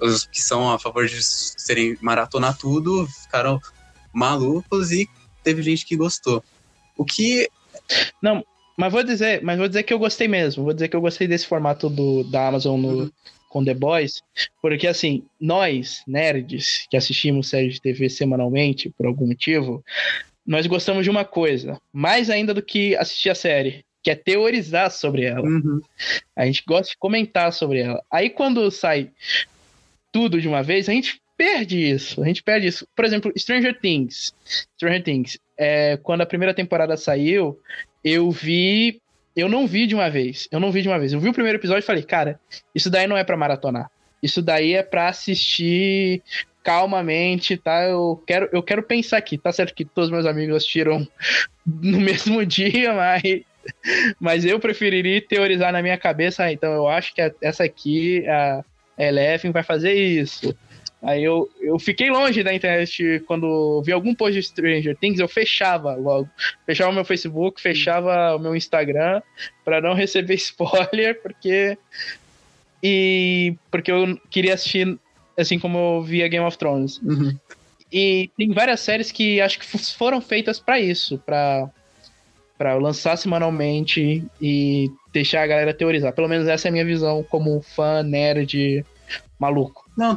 [0.00, 3.60] os que são a favor de serem maratonar tudo, ficaram
[4.12, 5.08] malucos e
[5.42, 6.42] teve gente que gostou.
[6.96, 7.50] O que.
[8.22, 8.44] Não,
[8.76, 10.64] mas vou dizer, mas vou dizer que eu gostei mesmo.
[10.64, 13.10] Vou dizer que eu gostei desse formato do, da Amazon no, uhum.
[13.48, 14.22] com The Boys,
[14.62, 19.84] porque assim, nós, nerds, que assistimos séries de TV semanalmente, por algum motivo,
[20.46, 24.88] nós gostamos de uma coisa, mais ainda do que assistir a série, que é teorizar
[24.92, 25.42] sobre ela.
[25.42, 25.80] Uhum.
[26.36, 28.00] A gente gosta de comentar sobre ela.
[28.09, 29.11] Aí quando sai
[30.12, 32.22] tudo de uma vez, a gente perde isso.
[32.22, 32.86] A gente perde isso.
[32.94, 34.32] Por exemplo, Stranger Things.
[34.76, 35.40] Stranger Things.
[35.59, 37.59] É, quando a primeira temporada saiu,
[38.04, 39.02] eu vi.
[39.34, 40.46] Eu não vi de uma vez.
[40.52, 41.12] Eu não vi de uma vez.
[41.12, 42.38] Eu vi o primeiro episódio e falei, cara,
[42.72, 43.90] isso daí não é para maratonar.
[44.22, 46.22] Isso daí é para assistir
[46.62, 47.82] calmamente, tá?
[47.82, 49.36] Eu quero, eu quero pensar aqui.
[49.36, 51.09] Tá certo que todos meus amigos assistiram
[51.66, 53.42] no mesmo dia, mas
[54.20, 58.64] mas eu preferiria teorizar na minha cabeça, então eu acho que essa aqui, a
[58.98, 60.54] Eleven, vai fazer isso.
[61.02, 65.28] Aí eu, eu fiquei longe da internet quando vi algum post de Stranger Things, eu
[65.28, 66.28] fechava logo.
[66.64, 69.22] Fechava o meu Facebook, fechava o meu Instagram
[69.64, 71.78] para não receber spoiler, porque.
[72.82, 74.98] E porque eu queria assistir
[75.36, 76.98] assim como eu via Game of Thrones.
[76.98, 77.38] Uhum.
[77.92, 81.70] E tem várias séries que acho que foram feitas para isso, para
[82.57, 86.12] para lançar semanalmente e deixar a galera teorizar.
[86.12, 88.84] Pelo menos essa é a minha visão como fã nerd
[89.38, 89.84] maluco.
[89.96, 90.16] Não,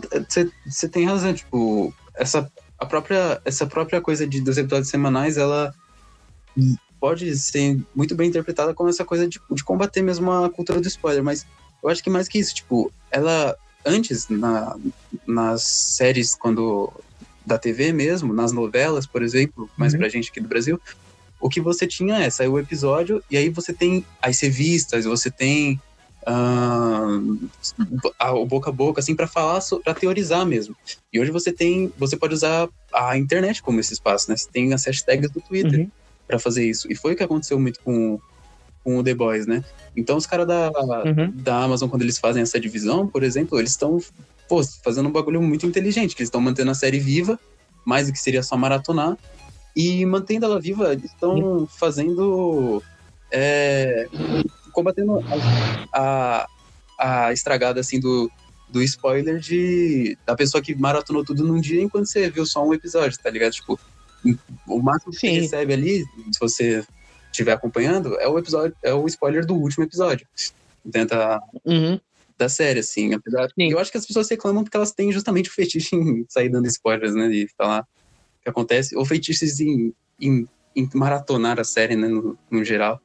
[0.65, 5.73] você tem razão, tipo, essa a própria essa própria coisa de dos episódios semanais, ela
[6.99, 10.87] pode ser muito bem interpretada como essa coisa de, de combater mesmo a cultura do
[10.87, 11.45] spoiler, mas
[11.81, 14.75] eu acho que mais que isso, tipo, ela antes, na,
[15.25, 16.91] nas séries quando
[17.45, 19.99] da TV mesmo, nas novelas, por exemplo, mais uhum.
[19.99, 20.79] pra gente aqui do Brasil,
[21.39, 25.31] o que você tinha é, saiu o episódio, e aí você tem as revistas, você
[25.31, 25.79] tem
[26.27, 27.49] uh,
[28.35, 30.75] o boca a boca, assim, para falar, para teorizar mesmo.
[31.11, 34.37] E hoje você tem, você pode usar a internet como esse espaço, né?
[34.37, 35.91] Você tem as hashtags do Twitter uhum.
[36.27, 36.91] para fazer isso.
[36.91, 38.19] E foi o que aconteceu muito com,
[38.83, 39.63] com o The Boys, né?
[39.95, 40.71] Então os caras da,
[41.05, 41.31] uhum.
[41.35, 43.99] da Amazon, quando eles fazem essa divisão, por exemplo, eles estão
[44.83, 47.39] fazendo um bagulho muito inteligente, que eles estão mantendo a série viva,
[47.85, 49.17] mais do que seria só maratonar,
[49.75, 52.83] e mantendo ela viva, eles estão fazendo.
[53.31, 54.07] É,
[54.71, 55.19] combatendo
[55.93, 56.47] a,
[56.97, 58.31] a, a, estragada assim do,
[58.69, 62.73] do spoiler de da pessoa que maratonou tudo num dia enquanto você viu só um
[62.73, 63.51] episódio, tá ligado?
[63.51, 63.79] Tipo,
[64.67, 65.35] o máximo que Sim.
[65.35, 66.83] você recebe ali, se você
[67.31, 70.27] estiver acompanhando, é o episódio, é o spoiler do último episódio.
[70.83, 71.99] Dentro da, uhum.
[72.37, 73.13] da série, assim.
[73.13, 76.49] Apesar, eu acho que as pessoas reclamam porque elas têm justamente o fetiche em sair
[76.49, 77.27] dando spoilers, né?
[77.27, 77.85] De falar
[78.43, 78.95] que acontece.
[78.95, 82.07] Ou fetiches em, em, em maratonar a série, né?
[82.07, 83.01] No, no geral.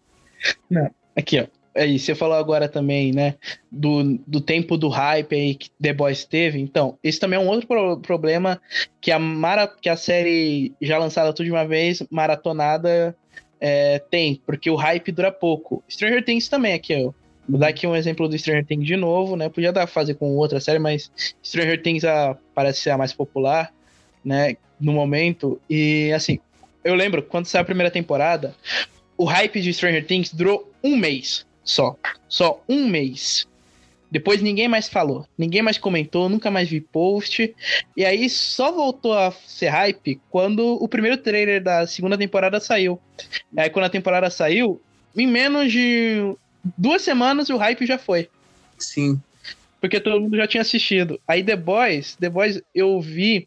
[0.70, 0.90] Não.
[1.16, 1.46] Aqui, ó.
[1.76, 3.34] Aí, você falou agora também, né,
[3.70, 6.60] do, do tempo do hype aí que The Boys teve.
[6.60, 8.62] Então, esse também é um outro pro problema
[9.00, 13.16] que a, mara, que a série já lançada tudo de uma vez, maratonada,
[13.60, 15.82] é, tem, porque o hype dura pouco.
[15.90, 17.12] Stranger Things também aqui, ó.
[17.48, 19.48] Vou dar aqui um exemplo do Stranger Things de novo, né?
[19.48, 21.10] Podia dar fazer com outra série, mas
[21.42, 23.72] Stranger Things a, parece ser a mais popular,
[24.24, 24.56] né?
[24.80, 25.60] No momento.
[25.68, 26.38] E assim,
[26.82, 28.54] eu lembro quando saiu a primeira temporada,
[29.16, 31.96] o hype de Stranger Things durou um mês só.
[32.28, 33.46] Só um mês.
[34.10, 37.52] Depois ninguém mais falou, ninguém mais comentou, nunca mais vi post.
[37.96, 43.00] E aí só voltou a ser hype quando o primeiro trailer da segunda temporada saiu.
[43.52, 44.80] E aí quando a temporada saiu,
[45.16, 46.32] em menos de
[46.78, 48.28] duas semanas o hype já foi.
[48.78, 49.20] Sim.
[49.84, 51.20] Porque todo mundo já tinha assistido.
[51.28, 53.46] Aí The Boys, The Boys eu vi,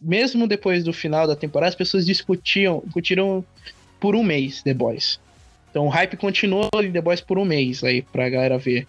[0.00, 3.44] mesmo depois do final da temporada, as pessoas discutiam, discutiram
[4.00, 5.20] por um mês The Boys.
[5.70, 8.86] Então o hype continuou em The Boys por um mês aí pra galera ver.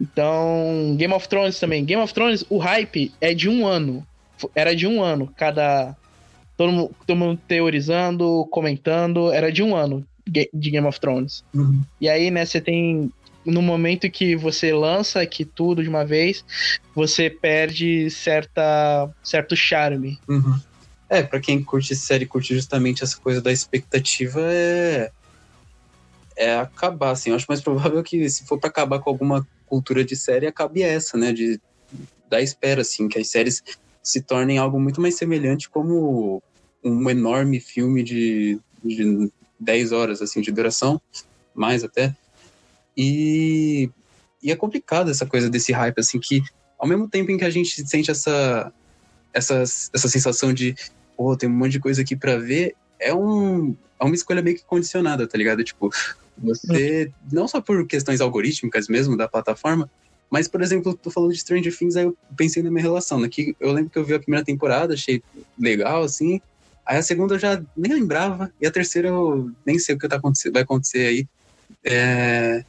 [0.00, 1.84] Então, Game of Thrones também.
[1.84, 4.04] Game of Thrones, o hype é de um ano.
[4.52, 5.32] Era de um ano.
[5.36, 5.96] Cada.
[6.56, 9.30] Todo mundo, todo mundo teorizando, comentando.
[9.30, 11.44] Era de um ano de Game of Thrones.
[11.54, 11.82] Uhum.
[12.00, 13.12] E aí, né, você tem.
[13.44, 16.44] No momento que você lança aqui tudo de uma vez,
[16.94, 20.18] você perde certa, certo charme.
[20.28, 20.58] Uhum.
[21.08, 25.10] É, pra quem curte série, curte justamente essa coisa da expectativa, é
[26.36, 27.30] é acabar, assim.
[27.30, 30.82] Eu acho mais provável que se for para acabar com alguma cultura de série, acabe
[30.82, 31.32] essa, né?
[31.32, 31.60] De,
[32.28, 33.62] da espera, assim, que as séries
[34.02, 36.42] se tornem algo muito mais semelhante como
[36.82, 41.00] um enorme filme de, de 10 horas, assim, de duração,
[41.54, 42.14] mais até.
[42.96, 43.90] E,
[44.42, 46.42] e é complicado essa coisa desse hype, assim, que
[46.78, 48.72] ao mesmo tempo em que a gente sente essa,
[49.32, 50.74] essa, essa sensação de,
[51.16, 54.56] pô, tem um monte de coisa aqui para ver, é, um, é uma escolha meio
[54.56, 55.64] que condicionada, tá ligado?
[55.64, 55.90] Tipo,
[56.36, 59.88] você, não só por questões algorítmicas mesmo da plataforma,
[60.30, 63.28] mas, por exemplo, tu falou de Stranger Things, aí eu pensei na minha relação, né?
[63.28, 65.22] Que eu lembro que eu vi a primeira temporada, achei
[65.58, 66.40] legal, assim.
[66.84, 70.08] Aí a segunda eu já nem lembrava, e a terceira eu nem sei o que
[70.08, 71.28] tá acontecendo, vai acontecer aí.
[71.84, 72.64] É...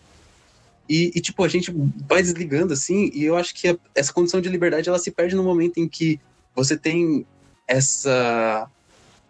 [0.88, 1.74] E, e, tipo, a gente
[2.08, 5.36] vai desligando, assim, e eu acho que a, essa condição de liberdade, ela se perde
[5.36, 6.20] no momento em que
[6.56, 7.26] você tem
[7.68, 8.70] essa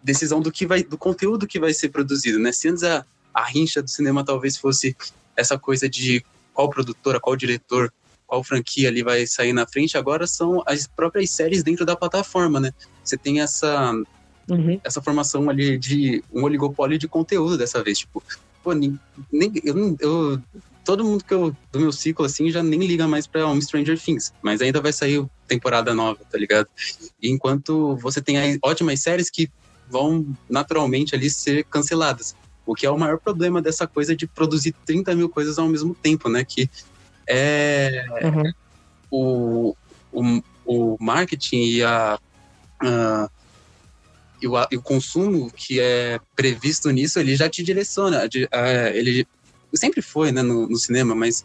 [0.04, 2.52] decisão do que vai, do conteúdo que vai ser produzido, né?
[2.52, 4.96] Se antes a, a rincha do cinema talvez fosse
[5.36, 7.92] essa coisa de qual produtora, qual diretor
[8.28, 12.60] qual franquia ali vai sair na frente, agora são as próprias séries dentro da plataforma,
[12.60, 12.72] né?
[13.04, 13.92] Você tem essa,
[14.50, 14.80] uhum.
[14.84, 18.00] essa formação ali de um oligopólio de conteúdo dessa vez.
[18.00, 18.24] Tipo,
[18.64, 19.00] pô, nem,
[19.32, 20.42] nem, eu, eu,
[20.86, 24.00] todo mundo que eu, do meu ciclo, assim, já nem liga mais pra um Stranger
[24.00, 24.32] Things.
[24.42, 26.68] Mas ainda vai sair temporada nova, tá ligado?
[27.22, 29.50] Enquanto você tem ótimas séries que
[29.90, 32.36] vão naturalmente ali ser canceladas.
[32.66, 35.94] O que é o maior problema dessa coisa de produzir 30 mil coisas ao mesmo
[35.94, 36.44] tempo, né?
[36.44, 36.70] Que
[37.28, 38.54] é uhum.
[39.12, 39.76] o,
[40.12, 42.20] o, o marketing e a,
[42.80, 43.30] a
[44.42, 48.28] e, o, e o consumo que é previsto nisso, ele já te direciona.
[48.94, 49.28] ele
[49.78, 51.44] sempre foi né, no, no cinema, mas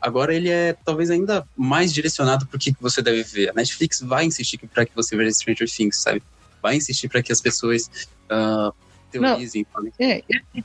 [0.00, 3.50] agora ele é talvez ainda mais direcionado para o que você deve ver.
[3.50, 6.22] A Netflix vai insistir para que você veja Stranger Things, sabe?
[6.60, 7.90] Vai insistir para que as pessoas
[8.30, 8.74] uh,
[9.10, 9.66] teorizem.
[9.74, 10.62] Não, é, é,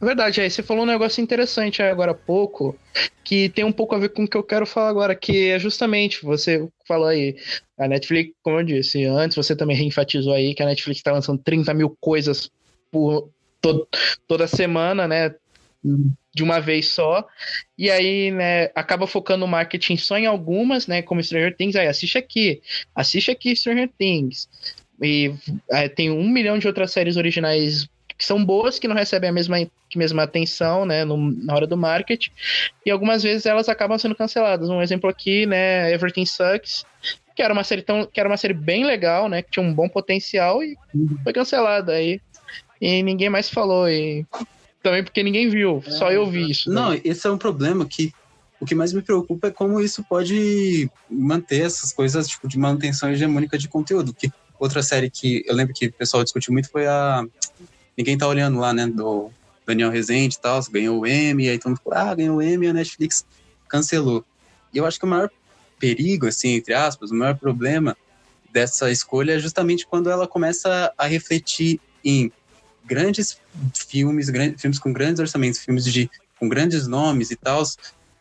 [0.00, 2.78] Verdade, aí você falou um negócio interessante agora há pouco,
[3.24, 5.58] que tem um pouco a ver com o que eu quero falar agora, que é
[5.58, 7.36] justamente, você falou aí,
[7.76, 11.42] a Netflix, como eu disse antes, você também reenfatizou aí que a Netflix está lançando
[11.42, 12.48] 30 mil coisas
[12.92, 13.28] por
[13.60, 13.88] to
[14.28, 15.34] toda semana, né?
[16.34, 17.26] De uma vez só.
[17.76, 21.02] E aí, né, acaba focando o marketing só em algumas, né?
[21.02, 22.60] Como Stranger Things, aí assiste aqui,
[22.94, 24.48] assiste aqui Stranger Things.
[25.02, 25.32] E
[25.70, 29.32] é, tem um milhão de outras séries originais que são boas, que não recebem a
[29.32, 29.56] mesma,
[29.94, 32.32] mesma atenção, né, no, na hora do marketing,
[32.84, 34.68] e algumas vezes elas acabam sendo canceladas.
[34.68, 36.84] Um exemplo aqui, né, Everything Sucks,
[37.36, 39.72] que era uma série tão, que era uma série bem legal, né, que tinha um
[39.72, 40.76] bom potencial e
[41.22, 42.20] foi cancelada aí.
[42.80, 44.26] E ninguém mais falou e
[44.82, 46.70] também porque ninguém viu, só eu vi isso.
[46.70, 48.12] Não, esse é um problema que
[48.60, 53.10] o que mais me preocupa é como isso pode manter essas coisas tipo de manutenção
[53.10, 54.12] hegemônica de conteúdo.
[54.12, 57.24] Que outra série que eu lembro que o pessoal discutiu muito foi a
[57.96, 59.30] ninguém tá olhando lá, né, do
[59.66, 62.68] Daniel Rezende e tal, ganhou o Emmy, aí todo mundo falou, ah, ganhou o Emmy,
[62.68, 63.24] a Netflix
[63.68, 64.24] cancelou.
[64.72, 65.30] E eu acho que o maior
[65.78, 67.96] perigo, assim, entre aspas, o maior problema
[68.52, 72.32] dessa escolha é justamente quando ela começa a refletir em
[72.84, 73.38] grandes
[73.74, 77.62] filmes, filmes com grandes orçamentos, filmes de, com grandes nomes e tal,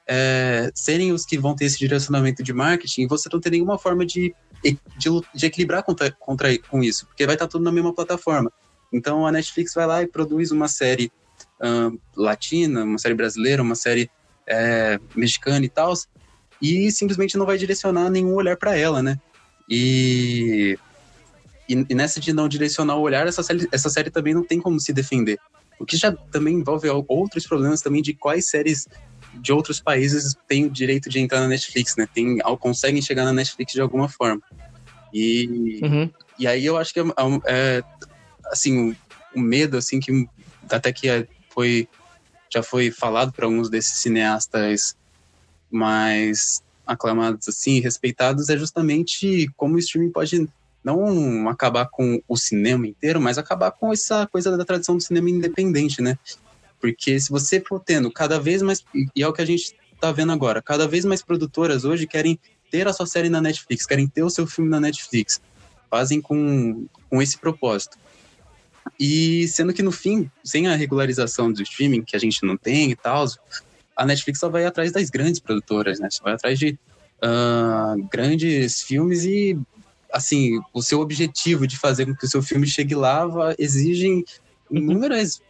[0.08, 4.06] é, serem os que vão ter esse direcionamento de marketing você não ter nenhuma forma
[4.06, 4.34] de,
[4.64, 8.52] de, de equilibrar contra, contra, com isso, porque vai estar tudo na mesma plataforma.
[8.92, 11.12] Então a Netflix vai lá e produz uma série
[11.62, 14.10] uh, latina, uma série brasileira, uma série
[14.48, 15.94] é, mexicana e tal,
[16.62, 19.20] e simplesmente não vai direcionar nenhum olhar para ela, né?
[19.70, 20.80] E,
[21.68, 24.60] e, e, nessa de não direcionar o olhar, essa série, essa série também não tem
[24.60, 25.40] como se defender.
[25.80, 28.88] O que já também envolve outros problemas também de quais séries
[29.34, 32.08] de outros países têm o direito de entrar na Netflix, né?
[32.12, 34.42] Tem, conseguem chegar na Netflix de alguma forma.
[35.14, 36.10] E, uhum.
[36.40, 37.04] e aí eu acho que é,
[37.46, 37.84] é
[38.46, 38.96] assim,
[39.36, 40.28] o, medo, assim, que
[40.70, 41.88] até que é, foi,
[42.52, 44.96] já foi falado para alguns desses cineastas
[45.70, 50.48] mais aclamados, assim, respeitados, é justamente como o streaming pode
[50.88, 55.30] não acabar com o cinema inteiro, mas acabar com essa coisa da tradição do cinema
[55.30, 56.18] independente, né?
[56.80, 60.12] Porque se você for tendo cada vez mais, e é o que a gente tá
[60.14, 62.40] vendo agora, cada vez mais produtoras hoje querem
[62.72, 65.42] ter a sua série na Netflix, querem ter o seu filme na Netflix,
[65.90, 67.98] fazem com, com esse propósito.
[68.98, 72.92] E sendo que no fim, sem a regularização do streaming, que a gente não tem
[72.92, 73.26] e tal,
[73.96, 76.08] a Netflix só vai atrás das grandes produtoras, né?
[76.10, 76.80] Só vai atrás de
[77.22, 79.60] uh, grandes filmes e,
[80.18, 83.24] assim, o seu objetivo de fazer com que o seu filme chegue lá
[83.58, 84.26] exigem
[84.70, 85.42] inúmeras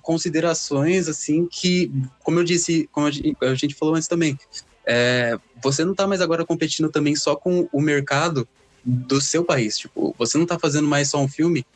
[0.00, 1.90] considerações, assim, que,
[2.22, 4.38] como eu disse, como a gente falou antes também,
[4.86, 8.48] é, você não está mais agora competindo também só com o mercado
[8.84, 9.76] do seu país.
[9.76, 11.66] Tipo, você não está fazendo mais só um filme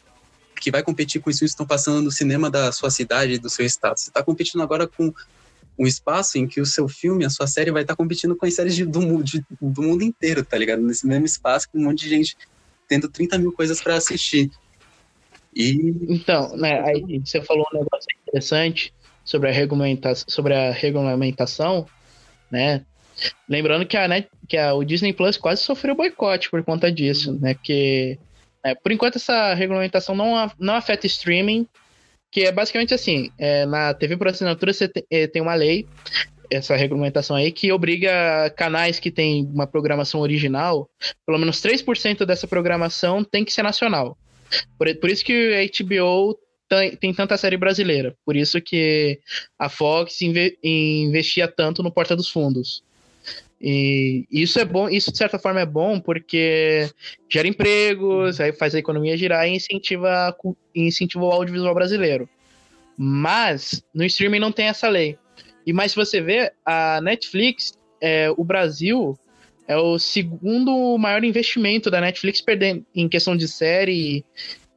[0.61, 3.51] que vai competir com os filmes que estão passando no cinema da sua cidade, do
[3.51, 3.99] seu estado.
[3.99, 5.13] Você está competindo agora com
[5.79, 8.47] um espaço em que o seu filme, a sua série vai estar tá competindo com
[8.47, 10.83] as séries de, do, de, do mundo inteiro, tá ligado?
[10.83, 12.37] Nesse mesmo espaço, com um monte de gente
[12.89, 14.51] tendo 30 mil coisas para assistir.
[15.55, 15.95] E...
[16.09, 18.93] Então, né, aí você falou um negócio interessante
[19.25, 21.87] sobre a, regulamentação, sobre a regulamentação,
[22.51, 22.85] né?
[23.49, 27.33] Lembrando que, a, né, que a, o Disney Plus quase sofreu boicote por conta disso,
[27.41, 27.55] né?
[27.55, 28.19] Que
[28.67, 31.69] é, por enquanto, essa regulamentação não, não afeta streaming,
[32.31, 35.87] que é basicamente assim: é, na TV por assinatura você tem, é, tem uma lei,
[36.51, 40.89] essa regulamentação aí, que obriga canais que têm uma programação original,
[41.27, 44.17] pelo menos 3% dessa programação tem que ser nacional.
[44.79, 48.17] Por, por isso que a HBO tem, tem, tanta série brasileira.
[48.25, 49.21] Por isso que
[49.59, 52.83] a Fox inve, investia tanto no Porta dos Fundos.
[53.61, 56.91] E isso é bom, isso de certa forma é bom porque
[57.29, 60.37] gera empregos, aí faz a economia girar e incentiva,
[60.75, 62.29] incentiva o audiovisual brasileiro.
[62.99, 65.19] Mas no streaming não tem essa lei.
[65.67, 69.19] E mais se você vê, a Netflix é, o Brasil
[69.67, 74.25] é o segundo maior investimento da Netflix perdendo em questão de série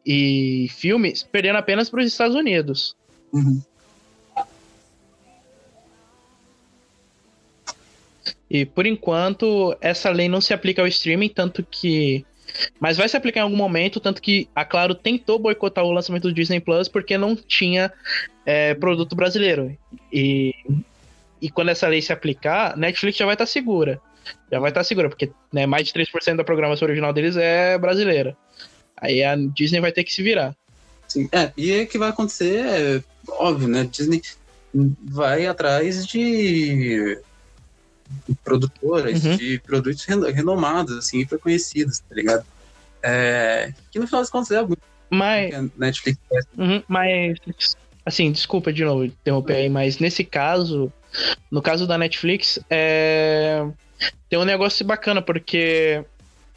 [0.05, 2.95] e, e filmes, perdendo apenas para os Estados Unidos.
[3.31, 3.61] Uhum.
[8.49, 12.25] E por enquanto, essa lei não se aplica ao streaming, tanto que.
[12.79, 16.23] Mas vai se aplicar em algum momento, tanto que a Claro tentou boicotar o lançamento
[16.23, 17.93] do Disney Plus porque não tinha
[18.43, 19.77] é, produto brasileiro.
[20.11, 20.55] E,
[21.39, 24.01] e quando essa lei se aplicar, Netflix já vai estar tá segura.
[24.51, 27.77] Já vai estar tá segura, porque né, mais de 3% da programação original deles é
[27.77, 28.35] brasileira.
[28.97, 30.55] Aí a Disney vai ter que se virar.
[31.07, 33.87] Sim, é, e o que vai acontecer é óbvio, né?
[33.91, 34.21] Disney
[34.73, 37.19] vai atrás de
[38.43, 39.37] produtoras uhum.
[39.37, 42.45] de produtos renomados, assim, hiper conhecidos, tá ligado?
[43.01, 44.81] É, que no final das contas é muito.
[45.09, 45.71] Mas.
[45.77, 46.19] Netflix
[46.57, 47.37] uhum, mas.
[48.05, 50.91] Assim, desculpa de novo interromper aí, mas nesse caso,
[51.51, 53.65] no caso da Netflix, é,
[54.29, 56.03] tem um negócio bacana, porque,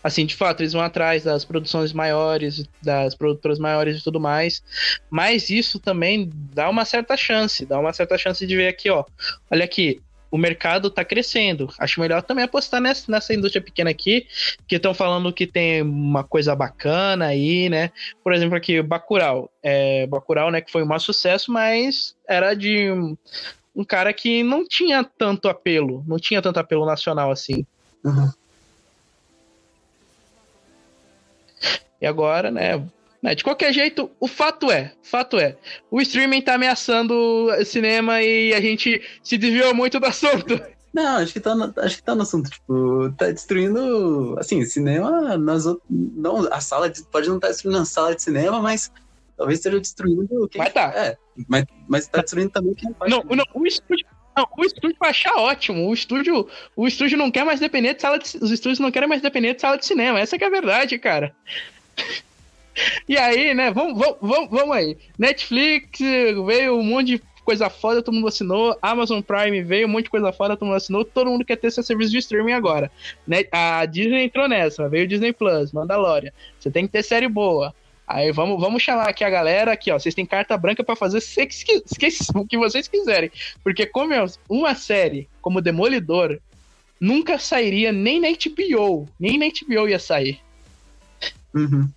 [0.02, 4.62] assim, de fato, eles vão atrás das produções maiores, das produtoras maiores e tudo mais,
[5.10, 9.04] mas isso também dá uma certa chance, dá uma certa chance de ver aqui, ó,
[9.50, 10.00] olha aqui,
[10.32, 11.68] o mercado está crescendo.
[11.78, 14.26] Acho melhor também apostar nessa, nessa indústria pequena aqui,
[14.66, 17.92] que estão falando que tem uma coisa bacana aí, né?
[18.24, 19.52] Por exemplo, aqui, Bacurau.
[19.62, 23.14] É, Bacurau, né, que foi um maior sucesso, mas era de um,
[23.76, 27.66] um, cara que não tinha tanto apelo, não tinha tanto apelo nacional assim.
[28.02, 28.32] Uhum.
[32.00, 32.82] E agora, né,
[33.22, 33.34] né?
[33.34, 35.56] De qualquer jeito, o fato é, fato é,
[35.90, 40.60] o streaming tá ameaçando o cinema e a gente se desviou muito do assunto.
[40.92, 45.38] Não, acho que tá no, acho que tá no assunto, tipo, tá destruindo, assim, cinema
[45.38, 48.92] nas não, a sala de, pode não estar tá destruindo a sala de cinema, mas
[49.36, 50.92] talvez esteja destruindo quem Mas tá.
[50.94, 51.16] É,
[51.48, 53.10] mas, mas tá destruindo também quem faz.
[53.10, 54.06] Não, não, o estúdio
[54.36, 55.88] não, o estúdio vai achar ótimo.
[55.88, 59.08] O estúdio, o estúdio não quer mais depender de sala de, os estúdios não querem
[59.08, 60.20] mais depender de sala de cinema.
[60.20, 61.34] Essa é a verdade, cara.
[63.08, 64.96] E aí, né, vamos, vamos, vamos aí.
[65.18, 65.98] Netflix
[66.46, 68.76] veio um monte de coisa foda, todo mundo assinou.
[68.80, 71.04] Amazon Prime veio um monte de coisa foda, todo mundo assinou.
[71.04, 72.90] Todo mundo quer ter seu serviço de streaming agora.
[73.26, 73.44] Né?
[73.50, 76.32] A Disney entrou nessa, veio Disney Plus, Mandalorian.
[76.58, 77.74] Você tem que ter série boa.
[78.06, 79.98] Aí vamos, vamos chamar aqui a galera aqui, ó.
[79.98, 81.18] Vocês têm carta branca para fazer
[82.34, 83.30] o que vocês quiserem.
[83.62, 86.38] Porque como é uma série como Demolidor
[87.00, 89.08] nunca sairia nem na HBO.
[89.18, 90.40] Nem na HBO ia sair.
[91.54, 91.88] Uhum.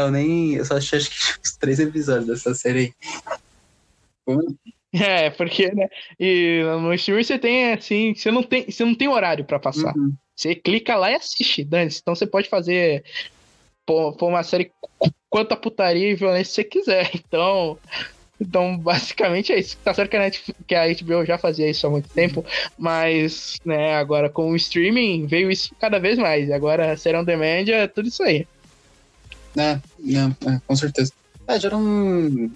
[0.00, 0.54] Eu nem.
[0.54, 2.94] Eu só achei acho que os três episódios dessa série
[4.26, 4.42] aí.
[4.92, 5.88] É, porque, né?
[6.18, 9.94] E no streaming você tem assim, você não tem, você não tem horário para passar.
[9.96, 10.14] Uhum.
[10.34, 11.90] Você clica lá e assiste, Dani.
[11.94, 13.04] Então você pode fazer
[13.84, 14.70] pôr, uma série
[15.28, 17.10] quanta putaria e violência você quiser.
[17.28, 17.78] Então,
[18.40, 19.76] então, basicamente é isso.
[19.78, 22.44] Tá certo que a, Netflix, que a HBO já fazia isso há muito tempo,
[22.78, 26.48] mas, né, agora com o streaming veio isso cada vez mais.
[26.48, 28.46] E agora, Serão Demand é tudo isso aí.
[29.58, 31.12] É, é, é, com certeza.
[31.46, 32.50] É, gera um.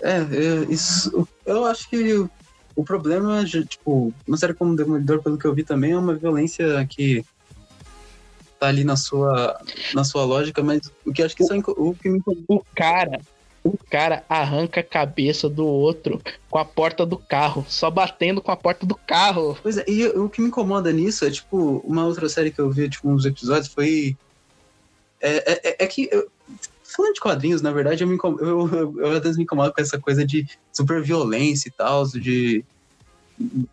[0.00, 1.26] É, é, isso.
[1.44, 2.30] Eu acho que o,
[2.76, 6.14] o problema, de, tipo, uma série como Demolidor, pelo que eu vi também, é uma
[6.14, 7.24] violência que
[8.60, 9.60] tá ali na sua,
[9.92, 13.20] na sua lógica, mas o que acho que só o que me O cara,
[13.64, 18.52] o cara arranca a cabeça do outro com a porta do carro, só batendo com
[18.52, 19.58] a porta do carro.
[19.62, 22.70] Pois é, e o que me incomoda nisso é, tipo, uma outra série que eu
[22.70, 24.16] vi, tipo, uns episódios foi
[25.24, 26.08] é, é, é, é que.
[26.12, 26.30] Eu,
[26.84, 29.80] falando de quadrinhos, na verdade, eu, me eu, eu, eu, às vezes me incomodo com
[29.80, 32.64] essa coisa de super violência e tal, de.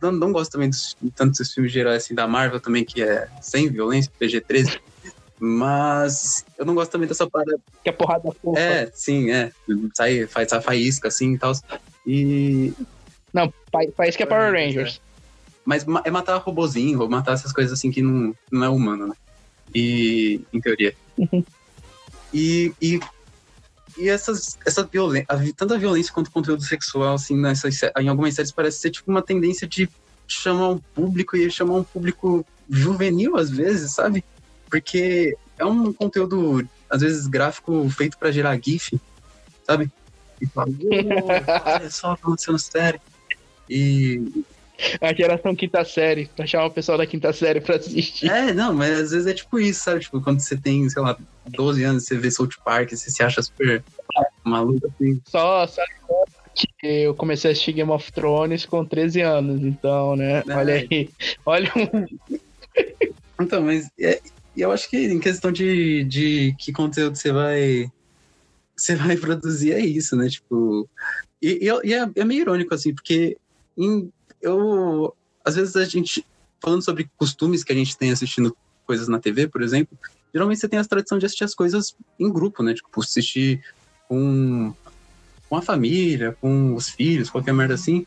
[0.02, 3.28] Não, não gosto também dos, tanto dos filmes gerais assim da Marvel também, que é
[3.42, 4.80] sem violência, PG-13.
[5.40, 7.60] Mas eu não gosto também dessa parada.
[7.84, 8.60] Que é porrada fofa.
[8.60, 9.52] É, sim, é.
[9.94, 11.54] Sai, faz a faísca, assim e tal.
[12.06, 12.74] E.
[13.34, 13.54] Não,
[13.96, 15.02] faísca é Power Rangers.
[15.66, 19.16] Mas é matar robozinho, matar essas coisas assim que não, não é humano, né?
[19.74, 20.42] E.
[20.54, 20.96] Em teoria.
[22.34, 23.00] E, e,
[23.98, 28.34] e essas, essa violência, tanto a violência quanto o conteúdo sexual, assim, nessas, em algumas
[28.34, 29.90] séries parece ser tipo uma tendência de
[30.28, 34.24] chamar um público e chamar um público juvenil às vezes, sabe?
[34.70, 39.00] Porque é um conteúdo, às vezes, gráfico feito para gerar GIF,
[39.66, 39.92] sabe?
[40.40, 40.72] E fala,
[41.66, 43.02] olha só que aconteceu na série.
[43.70, 44.44] E
[45.00, 48.30] a geração quinta série, pra chamar o pessoal da quinta série pra assistir.
[48.30, 50.02] É, não, mas às vezes é tipo isso, sabe?
[50.02, 51.18] Tipo, quando você tem, sei lá,
[51.48, 53.84] 12 anos, você vê South Park, você se acha super
[54.44, 55.22] maluco assim.
[55.26, 55.82] Só, só
[56.54, 60.44] que eu comecei a assistir Game of Thrones com 13 anos, então, né?
[60.48, 60.54] É.
[60.54, 61.10] Olha aí.
[61.46, 62.06] Olha um.
[63.40, 64.22] então, mas é,
[64.56, 67.92] eu acho que em questão de, de que conteúdo você vai.
[68.76, 70.30] Você vai produzir é isso, né?
[70.30, 70.90] Tipo.
[71.42, 73.38] E, e, é, é meio irônico, assim, porque
[73.78, 74.12] em
[74.42, 76.26] eu às vezes a gente
[76.62, 79.98] falando sobre costumes que a gente tem assistindo coisas na TV, por exemplo,
[80.34, 82.74] geralmente você tem a tradição de assistir as coisas em grupo, né?
[82.74, 83.64] Tipo, assistir
[84.08, 84.74] com,
[85.50, 88.06] com a família, com os filhos, qualquer merda assim.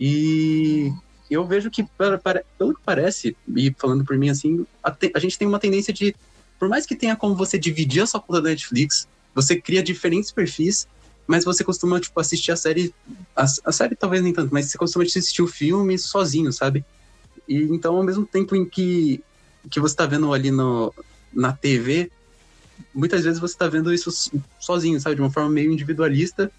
[0.00, 0.92] E
[1.30, 1.84] eu vejo que,
[2.56, 5.92] pelo que parece, e falando por mim assim, a, te, a, gente tem uma tendência
[5.92, 6.14] de,
[6.58, 10.32] por mais que tenha como você dividir a sua conta da Netflix, você cria diferentes
[10.32, 10.88] perfis,
[11.28, 12.92] mas você costuma, tipo, assistir a série,
[13.36, 16.82] a, a série talvez nem tanto, mas você costuma assistir o filme sozinho, sabe?
[17.46, 19.22] E então, ao mesmo tempo em que,
[19.70, 20.92] que você tá vendo ali no,
[21.30, 22.10] na TV,
[22.94, 24.10] muitas vezes você tá vendo isso
[24.58, 25.16] sozinho, sabe?
[25.16, 26.50] De uma forma meio individualista,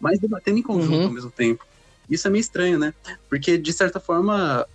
[0.00, 1.06] mas debatendo em conjunto uhum.
[1.08, 1.66] ao mesmo tempo.
[2.08, 2.94] Isso é meio estranho, né?
[3.28, 4.66] Porque, de certa forma,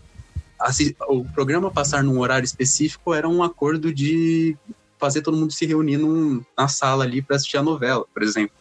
[1.07, 4.55] o programa passar num horário específico era um acordo de
[4.99, 8.55] fazer todo mundo se reunir num, na sala ali para assistir a novela, por exemplo.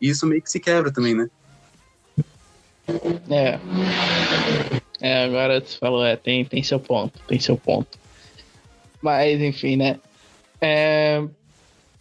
[0.00, 1.28] E isso meio que se quebra também, né?
[3.30, 3.58] É.
[5.00, 7.98] É, agora você falou, é, tem, tem seu ponto, tem seu ponto.
[9.00, 10.00] Mas, enfim, né?
[10.60, 11.22] É,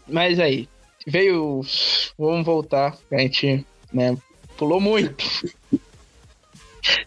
[0.08, 0.68] mas aí,
[1.06, 1.62] veio.
[2.18, 4.18] Vamos voltar, a gente né,
[4.58, 5.24] pulou muito.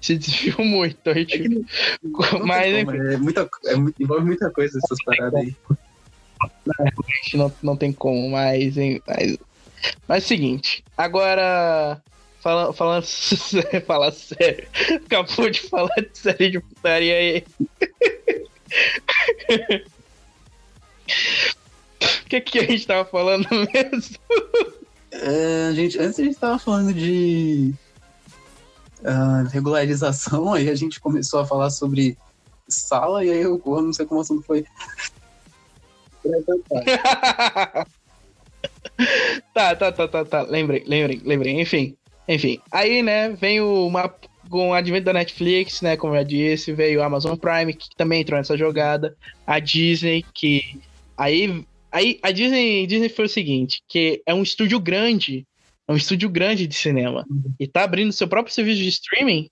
[0.00, 1.08] Se desviou muito.
[1.08, 1.42] A gente...
[1.42, 5.56] É mas, como, é muita, é, envolve muita coisa essas paradas aí.
[6.66, 8.74] Não, a gente não, não tem como, mas,
[9.06, 9.38] mas.
[10.06, 12.02] Mas é o seguinte, agora.
[12.40, 13.04] Fala, falando
[13.86, 14.66] falar sério.
[15.04, 17.44] Acabou de falar de série de putaria aí.
[22.00, 24.16] O que, que a gente tava falando mesmo?
[25.12, 27.74] É, a gente, antes a gente tava falando de
[29.00, 32.16] uh, regularização, aí a gente começou a falar sobre
[32.68, 34.64] sala, e aí eu não sei como o assunto foi.
[39.54, 40.42] tá, tá, tá, tá, tá.
[40.42, 41.60] Lembrei, lembrei, lembrei.
[41.60, 41.96] Enfim,
[42.28, 42.60] enfim.
[42.70, 44.12] Aí, né, vem o, uma,
[44.48, 47.88] com o advento da Netflix, né, como eu já disse, veio o Amazon Prime, que
[47.96, 50.80] também entrou nessa jogada, a Disney, que
[51.16, 55.46] aí, aí a Disney, Disney foi o seguinte, que é um estúdio grande,
[55.86, 57.26] é um estúdio grande de cinema,
[57.58, 59.48] e tá abrindo seu próprio serviço de streaming,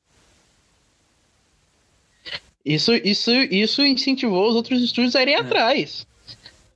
[2.64, 5.38] isso, isso, isso incentivou os outros estúdios a irem é.
[5.38, 6.07] atrás.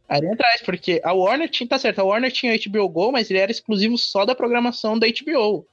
[0.08, 3.30] A irem atrás, porque a Warner tinha, tá certo, a Warner tinha HBO Go, mas
[3.30, 5.66] ele era exclusivo só da programação da HBO.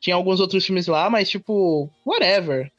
[0.00, 2.70] Tinha alguns outros filmes lá, mas tipo, whatever.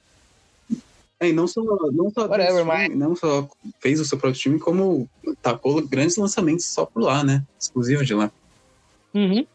[1.20, 1.62] É, e não só,
[1.92, 2.96] não só, whatever, mas...
[2.96, 3.48] não só
[3.80, 5.08] fez o seu próprio time, como
[5.42, 7.44] tacou grandes lançamentos só por lá, né?
[7.60, 8.32] Exclusivo de lá.
[9.14, 9.46] Uhum.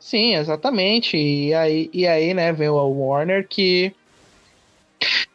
[0.00, 1.16] Sim, exatamente.
[1.16, 3.92] E aí, e aí, né, veio a Warner que.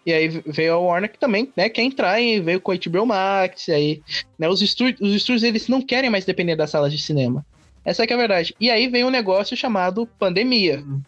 [0.05, 3.05] E aí veio a Warner que também, né, quer entrar e veio com a HBO
[3.05, 4.03] Max, e aí,
[4.37, 7.45] né, os estúdios, os estúdios eles não querem mais depender das salas de cinema.
[7.83, 8.55] Essa é que é a verdade.
[8.59, 10.79] E aí veio um negócio chamado pandemia.
[10.79, 11.01] Uhum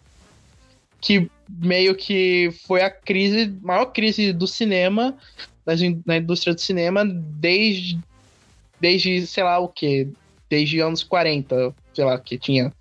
[1.00, 5.16] que meio que foi a crise, maior crise do cinema,
[6.04, 7.98] na indústria do cinema, desde,
[8.80, 10.08] desde sei lá o que,
[10.48, 12.72] desde anos 40, sei lá, que tinha,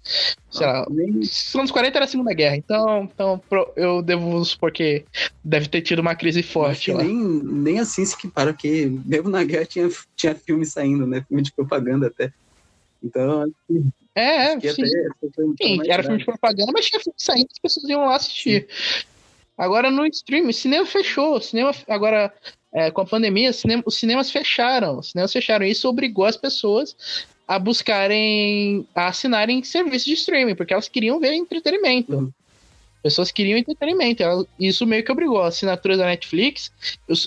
[0.52, 3.42] sei lá, os anos 40 era a Segunda Guerra, então, então
[3.76, 5.06] eu devo supor que
[5.44, 7.02] deve ter tido uma crise forte lá.
[7.02, 11.42] Nem, nem assim se equipara, porque mesmo na guerra tinha, tinha filme saindo, né, filme
[11.42, 12.32] de propaganda até.
[13.04, 13.52] Então,
[14.14, 14.86] é, é sim.
[14.86, 18.68] sim era filme de propaganda, mas tinha filme saindo, as pessoas iam lá assistir.
[18.70, 19.08] Sim.
[19.58, 21.42] Agora no stream, cinema fechou.
[21.42, 22.32] Cinema, agora,
[22.72, 25.00] é, com a pandemia, cinema, os cinemas fecharam.
[25.00, 25.66] Os cinemas fecharam.
[25.66, 26.96] Isso obrigou as pessoas
[27.48, 32.14] a buscarem, a assinarem serviços de streaming, porque elas queriam ver entretenimento.
[32.14, 32.32] Uhum.
[33.02, 34.24] Pessoas queriam entretenimento.
[34.60, 35.42] Isso meio que obrigou.
[35.42, 36.72] A assinatura da Netflix,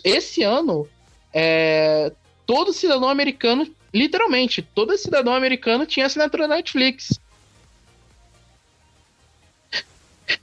[0.05, 0.87] esse ano,
[1.33, 2.13] é,
[2.45, 7.19] todo cidadão americano Literalmente, todo cidadão americano tinha assinatura da Netflix.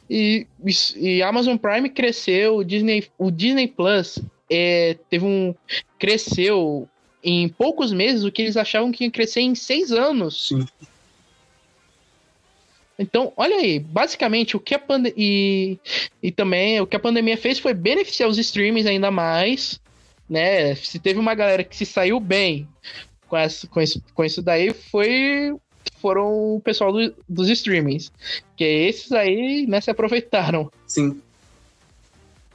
[0.10, 0.46] E,
[0.98, 4.20] e Amazon Prime cresceu, o Disney, o Disney Plus
[4.50, 5.56] é, teve um.
[5.98, 6.90] cresceu
[7.24, 10.48] em poucos meses o que eles achavam que ia crescer em seis anos.
[10.48, 10.66] Sim.
[13.00, 15.14] Então, olha aí, basicamente o que a pandemia.
[15.16, 15.78] E,
[16.22, 19.80] e também o que a pandemia fez foi beneficiar os streamings ainda mais.
[20.28, 20.76] Né?
[20.76, 22.68] Se teve uma galera que se saiu bem
[23.28, 25.56] com, essa, com, isso, com isso daí foi
[26.00, 28.12] foram o pessoal do, dos streamings.
[28.56, 30.72] Que esses aí, né, se aproveitaram.
[30.86, 31.22] Sim.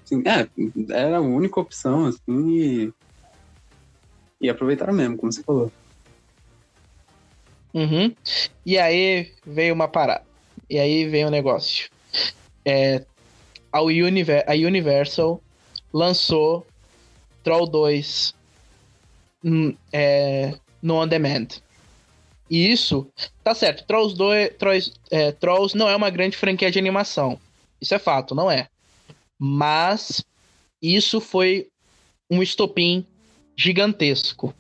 [0.05, 0.49] Sim, é,
[0.91, 2.93] era a única opção, assim, e,
[4.43, 5.73] e aproveitaram mesmo, como você falou.
[7.73, 8.15] Uhum.
[8.67, 10.25] E aí veio uma parada.
[10.69, 11.89] E aí veio um negócio.
[12.65, 13.05] É,
[13.73, 15.41] a, Univer a Universal
[15.93, 16.67] lançou
[17.43, 18.35] Troll 2
[19.45, 21.49] hum, é, no On Demand.
[22.51, 23.11] E isso,
[23.43, 27.41] tá certo, Trolls, 2, Trolls, é, Trolls não é uma grande franquia de animação.
[27.81, 28.69] Isso é fato, não é.
[29.39, 30.23] Mas
[30.83, 31.69] isso foi
[32.31, 33.07] um estopim
[33.57, 34.55] gigantesco.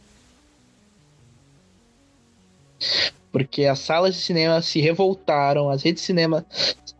[3.31, 6.45] Porque as salas de cinema se revoltaram, as redes de cinema,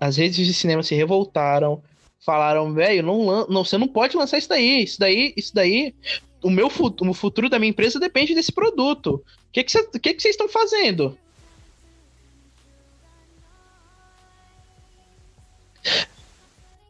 [0.01, 1.83] as redes de cinema se revoltaram,
[2.21, 5.95] falaram, velho, não, não, você não pode lançar isso daí, isso daí, isso daí,
[6.43, 9.17] o meu futuro, o futuro da minha empresa depende desse produto.
[9.17, 11.19] O que que, que, que vocês estão fazendo?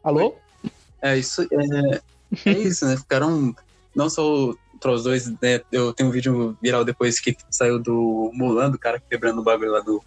[0.03, 0.35] Alô?
[1.01, 2.01] É isso, é,
[2.45, 2.97] é isso, né?
[2.97, 3.55] Ficaram
[3.95, 4.53] não só
[4.91, 5.61] os dois, né?
[5.71, 9.71] Eu tenho um vídeo viral depois que saiu do Mulan, do cara quebrando o bagulho
[9.71, 10.03] lá do,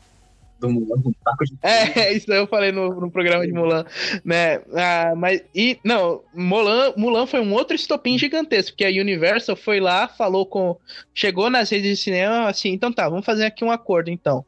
[0.59, 1.57] do Mulan, um taco de.
[1.63, 3.85] É, isso eu falei no, no programa de Mulan,
[4.25, 4.61] né?
[4.75, 9.81] Ah, mas, e, não, Mulan, Mulan foi um outro estopim gigantesco, porque a Universal foi
[9.81, 10.77] lá, falou com.
[11.15, 14.45] Chegou nas redes de cinema, assim, então tá, vamos fazer aqui um acordo então.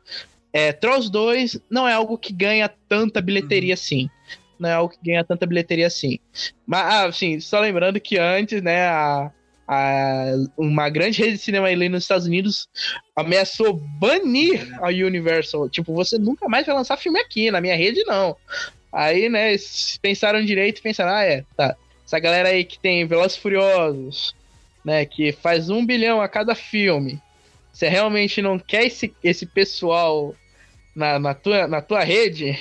[0.52, 3.74] É, Trolls 2 não é algo que ganha tanta bilheteria uhum.
[3.74, 4.10] assim.
[4.58, 6.18] Não é algo que ganha tanta bilheteria assim.
[6.66, 9.30] Mas, ah, assim, só lembrando que antes, né, a,
[9.68, 12.66] a, uma grande rede de cinema ali nos Estados Unidos
[13.14, 15.68] ameaçou banir a Universal.
[15.68, 18.34] Tipo, você nunca mais vai lançar filme aqui, na minha rede não.
[18.90, 19.54] Aí, né,
[20.00, 21.76] pensaram direito e pensaram, ah, é, tá.
[22.06, 24.34] Essa galera aí que tem Velozes Furiosos,
[24.82, 27.20] né, que faz um bilhão a cada filme.
[27.70, 30.34] Você realmente não quer esse, esse pessoal
[30.96, 32.58] na, na, tua, na tua rede?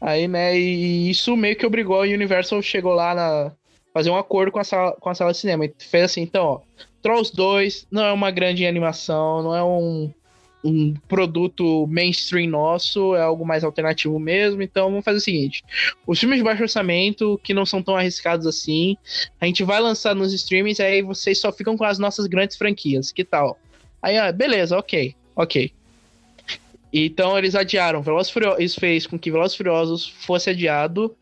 [0.00, 3.52] Aí, né, e isso meio que obrigou a Universal chegou lá na,
[3.98, 5.64] fazer um acordo com a sala, com a sala de cinema.
[5.64, 6.60] E fez assim, então, ó,
[7.02, 10.08] Trolls 2 não é uma grande animação, não é um,
[10.64, 14.62] um produto mainstream nosso, é algo mais alternativo mesmo.
[14.62, 15.64] Então vamos fazer o seguinte:
[16.06, 18.96] os filmes de baixo orçamento, que não são tão arriscados assim,
[19.40, 23.10] a gente vai lançar nos streamings, aí vocês só ficam com as nossas grandes franquias.
[23.10, 23.58] Que tal?
[24.00, 25.72] Aí, ó, beleza, ok, ok.
[26.92, 28.00] Então eles adiaram.
[28.00, 31.16] Velozes Furiosos, isso fez com que Velozes Furiosos fosse adiado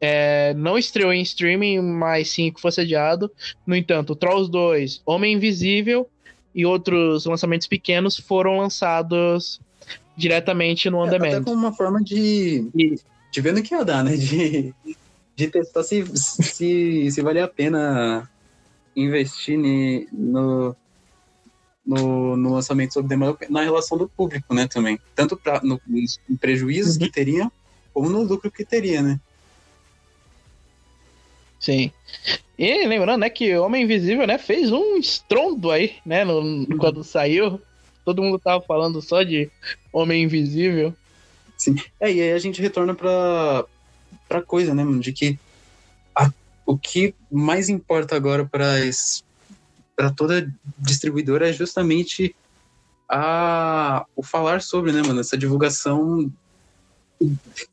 [0.00, 3.30] é, não estreou em streaming, mas sim que fosse adiado.
[3.66, 6.08] No entanto, Trolls 2, Homem Invisível
[6.54, 9.60] e outros lançamentos pequenos foram lançados
[10.16, 11.28] diretamente no On é, Demand.
[11.28, 12.68] Até como uma forma de,
[13.30, 14.16] de ver no que ia dar, né?
[14.16, 14.74] De,
[15.36, 18.28] de testar se, se, se valia a pena
[18.96, 19.58] investir
[20.12, 20.74] no,
[21.86, 24.66] no, no lançamento sob demanda na relação do público, né?
[24.66, 24.98] Também.
[25.14, 27.02] Tanto pra, no, no prejuízos uhum.
[27.02, 27.50] que teria,
[27.92, 29.20] como no lucro que teria, né?
[31.60, 31.92] Sim.
[32.58, 37.60] E lembrando, né, que Homem Invisível, né, fez um estrondo aí, né, no, quando saiu.
[38.04, 39.50] Todo mundo tava falando só de
[39.92, 40.94] Homem Invisível.
[41.56, 41.76] Sim.
[42.00, 43.66] É, e aí a gente retorna pra,
[44.26, 45.38] pra coisa, né, mano, de que
[46.14, 46.32] a,
[46.64, 48.74] o que mais importa agora para
[49.94, 52.34] para toda distribuidora é justamente
[53.06, 56.32] a, o falar sobre, né, mano, essa divulgação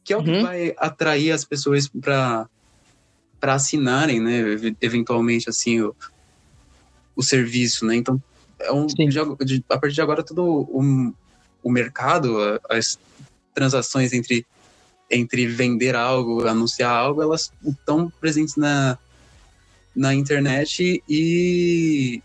[0.03, 0.41] que é o que uhum.
[0.43, 2.49] vai atrair as pessoas para
[3.47, 4.41] para assinarem, né,
[4.81, 5.95] eventualmente assim o,
[7.15, 7.95] o serviço, né?
[7.95, 8.21] Então,
[8.59, 11.13] é um, de, a partir de agora todo o,
[11.63, 12.99] o mercado, as
[13.53, 14.45] transações entre
[15.09, 18.97] entre vender algo, anunciar algo, elas estão presentes na,
[19.95, 22.21] na internet e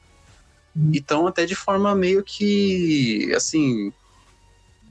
[0.92, 3.92] estão até de forma meio que assim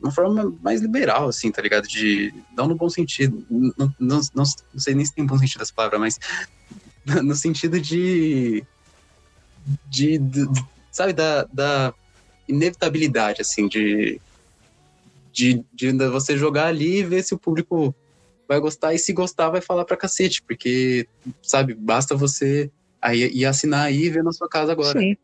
[0.01, 1.87] uma forma mais liberal, assim, tá ligado?
[1.87, 2.33] De.
[2.55, 3.45] Não no bom sentido.
[3.49, 6.19] Não, não, não, não sei nem se tem bom sentido essa palavra, mas.
[7.23, 8.63] No sentido de.
[9.87, 10.19] De.
[10.19, 10.47] de
[10.91, 11.93] sabe, da, da
[12.47, 14.21] inevitabilidade, assim, de,
[15.31, 15.65] de.
[15.73, 17.95] De você jogar ali e ver se o público
[18.47, 21.07] vai gostar, e se gostar, vai falar pra cacete, porque,
[21.41, 22.69] sabe, basta você
[23.01, 24.99] aí, ir assinar aí e ver na sua casa agora.
[24.99, 25.15] Sim.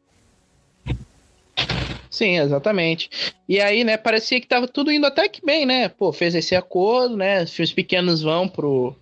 [2.18, 3.12] Sim, exatamente.
[3.48, 5.88] E aí, né, parecia que tava tudo indo até que bem, né?
[5.88, 7.44] Pô, fez esse acordo, né?
[7.44, 8.96] Os filmes pequenos vão pro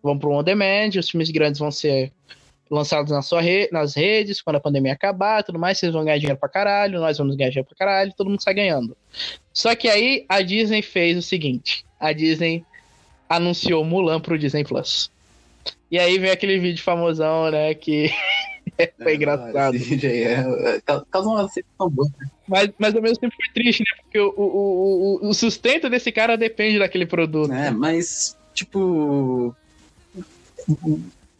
[0.00, 2.12] vão pro on demand, os filmes grandes vão ser
[2.70, 6.18] lançados na sua re nas redes quando a pandemia acabar, tudo mais, vocês vão ganhar
[6.18, 8.96] dinheiro pra caralho, nós vamos ganhar dinheiro pra caralho, todo mundo sai ganhando.
[9.52, 12.64] Só que aí a Disney fez o seguinte, a Disney
[13.28, 15.10] anunciou Mulan pro Disney Plus.
[15.90, 18.08] E aí vem aquele vídeo famosão, né, que
[18.76, 19.76] foi é, engraçado.
[19.76, 20.80] É,
[21.10, 22.08] causa uma decepção boa.
[22.48, 24.02] Mas, mas ao mesmo tempo foi triste, né?
[24.02, 27.52] Porque o, o, o, o sustento desse cara depende daquele produto.
[27.52, 29.54] É, mas, tipo.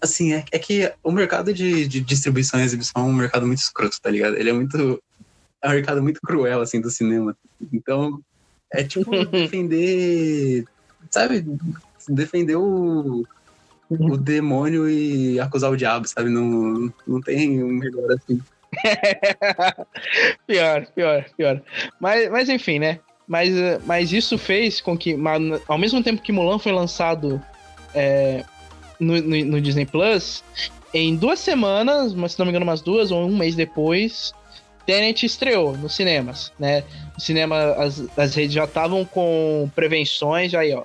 [0.01, 3.61] Assim, é, é que o mercado de, de distribuição e exibição é um mercado muito
[3.61, 4.37] escroto, tá ligado?
[4.37, 5.03] Ele é muito.
[5.63, 7.37] É um mercado muito cruel, assim, do cinema.
[7.73, 8.21] Então,
[8.71, 10.65] é tipo defender.
[11.11, 11.45] Sabe?
[12.09, 13.25] Defender o
[13.99, 16.31] o demônio e acusar o diabo, sabe?
[16.31, 18.41] Não, não tem um melhor assim.
[20.47, 21.63] pior, pior, pior.
[22.01, 23.01] Mas, mas enfim, né?
[23.27, 23.51] Mas,
[23.87, 25.17] mas isso fez com que,
[25.69, 27.41] ao mesmo tempo que Mulan foi lançado
[27.95, 28.45] é,
[28.99, 30.43] no, no, no Disney Plus,
[30.93, 34.35] em duas semanas, mas se não me engano, umas duas ou um mês depois,
[34.87, 36.85] Tenet estreou nos cinemas, né?
[37.15, 40.85] No cinema, as, as redes já estavam com prevenções, aí, ó.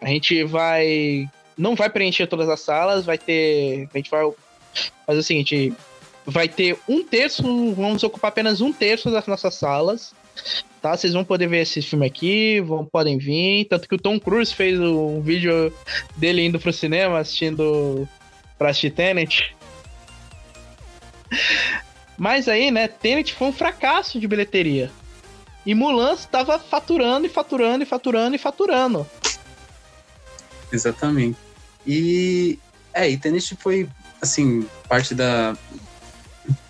[0.00, 1.28] A gente vai.
[1.58, 3.88] Não vai preencher todas as salas, vai ter.
[3.92, 4.30] A gente vai
[5.04, 5.74] fazer o seguinte:
[6.24, 7.42] vai ter um terço,
[7.74, 10.14] vamos ocupar apenas um terço das nossas salas.
[10.80, 13.64] Tá, vocês vão poder ver esse filme aqui, vão, podem vir.
[13.64, 15.72] Tanto que o Tom Cruise fez um vídeo
[16.16, 18.08] dele indo pro cinema assistindo
[18.56, 19.56] pra assistir Tenet.
[22.16, 24.90] Mas aí, né, Tenet foi um fracasso de bilheteria.
[25.66, 29.06] E Mulan estava faturando e faturando e faturando e faturando.
[30.72, 31.47] Exatamente.
[31.88, 32.58] E
[32.92, 33.88] é, e Tenet foi
[34.20, 35.56] assim, parte da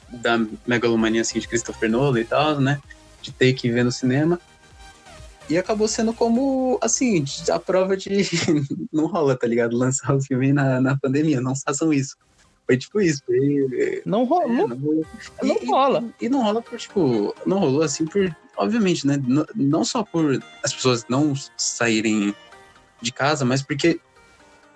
[0.09, 2.81] da megalomania assim de Christopher Nolan e tal, né?
[3.21, 4.41] De ter que ver no cinema.
[5.51, 8.09] E acabou sendo como, assim, a prova de
[8.93, 9.77] não rola, tá ligado?
[9.77, 12.17] Lançar o filme na, na pandemia, não façam isso.
[12.67, 13.23] Foi tipo isso.
[13.25, 14.03] Foi...
[14.05, 14.77] Não, rola, é, não, não,
[15.43, 16.05] não e, rola.
[16.21, 19.21] E, e, não rola por, tipo, não rolou assim por, obviamente, né?
[19.27, 22.35] Não, não só por as pessoas não saírem
[23.01, 23.99] de casa, mas porque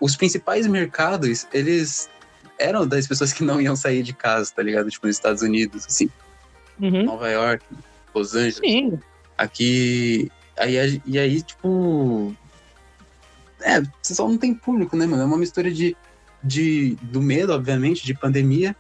[0.03, 2.11] os principais mercados, eles
[2.59, 4.91] eram das pessoas que não iam sair de casa, tá ligado?
[4.91, 6.11] Tipo, nos Estados Unidos, assim.
[6.81, 7.05] Uhum.
[7.05, 7.65] Nova York,
[8.15, 8.57] Los Angeles.
[8.57, 8.99] Sim.
[9.39, 10.31] Aqui.
[10.59, 12.35] Aí, e aí, tipo.
[13.63, 15.23] É, só não tem público, né, mano?
[15.23, 15.97] É uma mistura de
[16.43, 18.75] de, do medo, obviamente, de pandemia,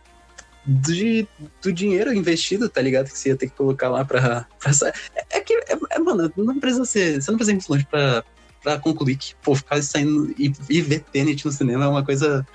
[0.66, 1.26] de,
[1.62, 3.08] do dinheiro investido, tá ligado?
[3.08, 4.46] Que você ia ter que colocar lá pra.
[4.58, 4.72] pra
[5.14, 7.22] é, é que, é, é, mano, não precisa ser.
[7.22, 8.24] Você não precisa ir muito longe pra,
[8.62, 12.46] pra concluir que, pô, ficar saindo e, e ver Tenet no cinema é uma coisa.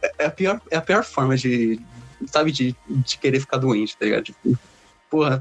[0.00, 1.80] É, é a pior, é a pior forma de.
[2.26, 4.24] Sabe, de, de querer ficar doente, tá ligado?
[4.24, 4.58] Tipo,
[5.10, 5.40] porra.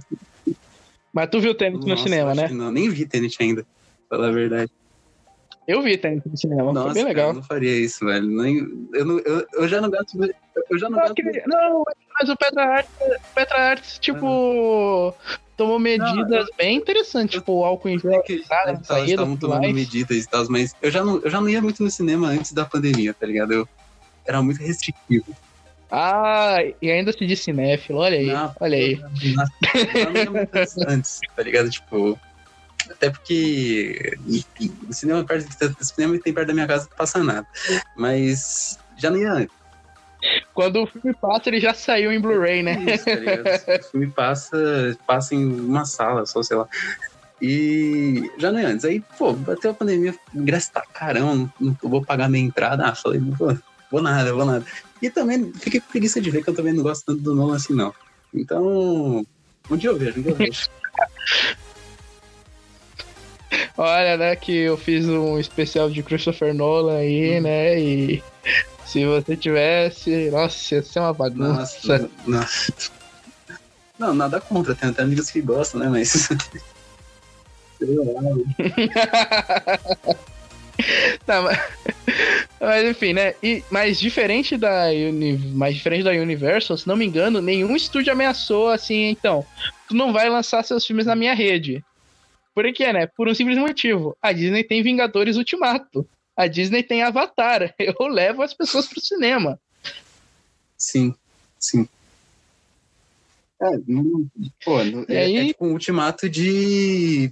[1.14, 2.48] Mas tu viu Tenet no cinema, né?
[2.49, 3.65] Não, nem vi Tenet ainda,
[4.10, 4.72] pra falar a verdade.
[5.68, 7.30] Eu vi Tenet no cinema, Nossa, foi bem legal.
[7.30, 8.28] eu não faria isso, velho.
[8.28, 8.57] Nem,
[8.94, 10.18] eu, não, eu, eu já não gasto.
[10.70, 11.48] Eu já não, não, gasto.
[11.48, 11.84] não
[12.20, 12.91] mas o Petra Arts,
[13.34, 15.40] Petra Arts tipo, ah.
[15.55, 18.21] Tomou medidas não, bem interessantes, tipo, o álcool em gel.
[18.23, 19.73] Que, cara, estavam tomando mais.
[19.73, 22.51] medidas e tal, mas eu já, não, eu já não ia muito no cinema antes
[22.53, 23.53] da pandemia, tá ligado?
[23.53, 23.69] Eu
[24.25, 25.35] era muito restritivo.
[25.91, 29.01] Ah, e ainda se diz cinéfilo, olha aí, não, olha aí.
[29.21, 30.49] Ia muito
[30.89, 31.69] antes, tá ligado?
[31.69, 32.19] Tipo,
[32.89, 34.17] até porque
[34.89, 35.47] o cinema, perto,
[35.80, 37.45] o cinema tem perto da minha casa, não passa nada.
[37.95, 39.47] Mas já não ia
[40.53, 42.77] Quando o filme passa, ele já saiu em Blu-ray, né?
[42.93, 46.67] Isso, tá o filme passa, passa em uma sala, só sei lá.
[47.41, 48.85] E já não é antes.
[48.85, 52.85] Aí, pô, bateu a pandemia, ingresso tá carão, não, não vou pagar minha entrada.
[52.85, 53.57] Ah, falei, vou,
[53.91, 54.63] vou nada, vou nada.
[55.01, 57.55] E também fiquei com preguiça de ver que eu também não gosto tanto do Nolan
[57.55, 57.93] assim, não.
[58.34, 59.25] Então,
[59.69, 60.69] um dia eu vejo, um dia eu vejo.
[63.77, 67.41] Olha, né, que eu fiz um especial de Christopher Nolan aí, hum.
[67.41, 68.23] né, e
[68.94, 71.98] se você tivesse, nossa, ia ser uma bagunça.
[71.98, 72.91] Nossa, nossa.
[73.98, 76.30] Não, nada contra, tem até amigos que gostam, né, mas...
[81.26, 81.57] tá, mas...
[82.60, 83.34] mas enfim, né?
[83.41, 85.40] E, mas diferente da Uni...
[85.40, 89.44] mais diferente da Universal, se não me engano, nenhum estúdio ameaçou assim, então,
[89.90, 91.84] tu não vai lançar seus filmes na minha rede.
[92.53, 93.07] Por que, né?
[93.07, 94.15] Por um simples motivo.
[94.22, 96.07] A Disney tem Vingadores Ultimato.
[96.35, 97.73] A Disney tem Avatar.
[97.80, 99.60] Eu levo as pessoas pro cinema.
[100.77, 101.15] Sim,
[101.60, 101.88] sim.
[103.61, 103.69] É,
[104.65, 105.38] pô, é, aí...
[105.38, 107.31] é tipo um ultimato de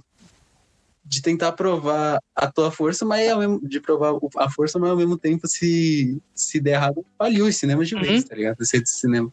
[1.04, 4.96] de tentar provar a tua força, mas ao mesmo, de provar a força, mas ao
[4.96, 8.28] mesmo tempo se se der errado, faliu os cinemas de vez, uhum.
[8.28, 8.60] tá ligado?
[8.62, 9.30] Esse de cinema.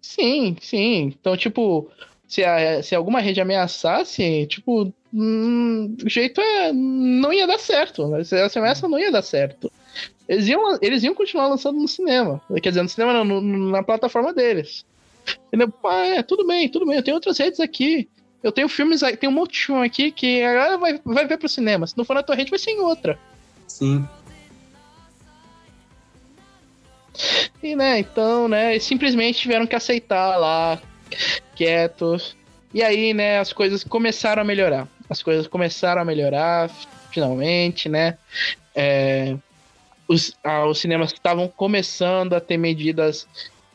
[0.00, 1.14] Sim, sim.
[1.18, 1.90] Então, tipo,
[2.34, 6.72] se, a, se alguma rede ameaçasse, tipo, hum, o jeito é.
[6.72, 8.24] Não ia dar certo.
[8.24, 9.70] Se essa ameaça não ia dar certo.
[10.28, 12.42] Eles iam, eles iam continuar lançando no cinema.
[12.60, 14.84] Quer dizer, no cinema não, no, na plataforma deles.
[15.46, 15.72] Entendeu?
[15.84, 16.96] Ah, é, tudo bem, tudo bem.
[16.96, 18.08] Eu tenho outras redes aqui.
[18.42, 21.38] Eu tenho filmes, tem um monte de filme aqui que a galera vai, vai ver
[21.38, 21.86] pro cinema.
[21.86, 23.16] Se não for na tua rede, vai ser em outra.
[23.68, 24.04] Sim.
[27.62, 30.82] E, né, então, né, simplesmente tiveram que aceitar lá
[31.54, 32.36] quietos.
[32.72, 34.88] E aí, né, as coisas começaram a melhorar.
[35.08, 36.70] As coisas começaram a melhorar,
[37.10, 38.18] finalmente, né?
[38.74, 39.36] É,
[40.08, 43.26] os, ah, os cinemas estavam começando a ter medidas.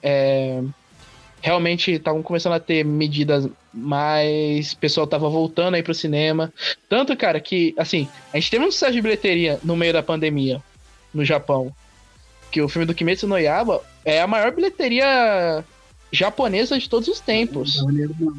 [0.04, 0.62] É,
[1.42, 4.74] realmente estavam começando a ter medidas mais.
[4.74, 6.54] O pessoal tava voltando aí pro cinema.
[6.88, 10.62] Tanto, cara, que, assim, a gente teve um sucesso de bilheteria no meio da pandemia
[11.14, 11.74] no Japão.
[12.52, 15.64] Que o filme do Kimetsu no Yaba é a maior bilheteria
[16.12, 17.84] japonesa de todos os tempos.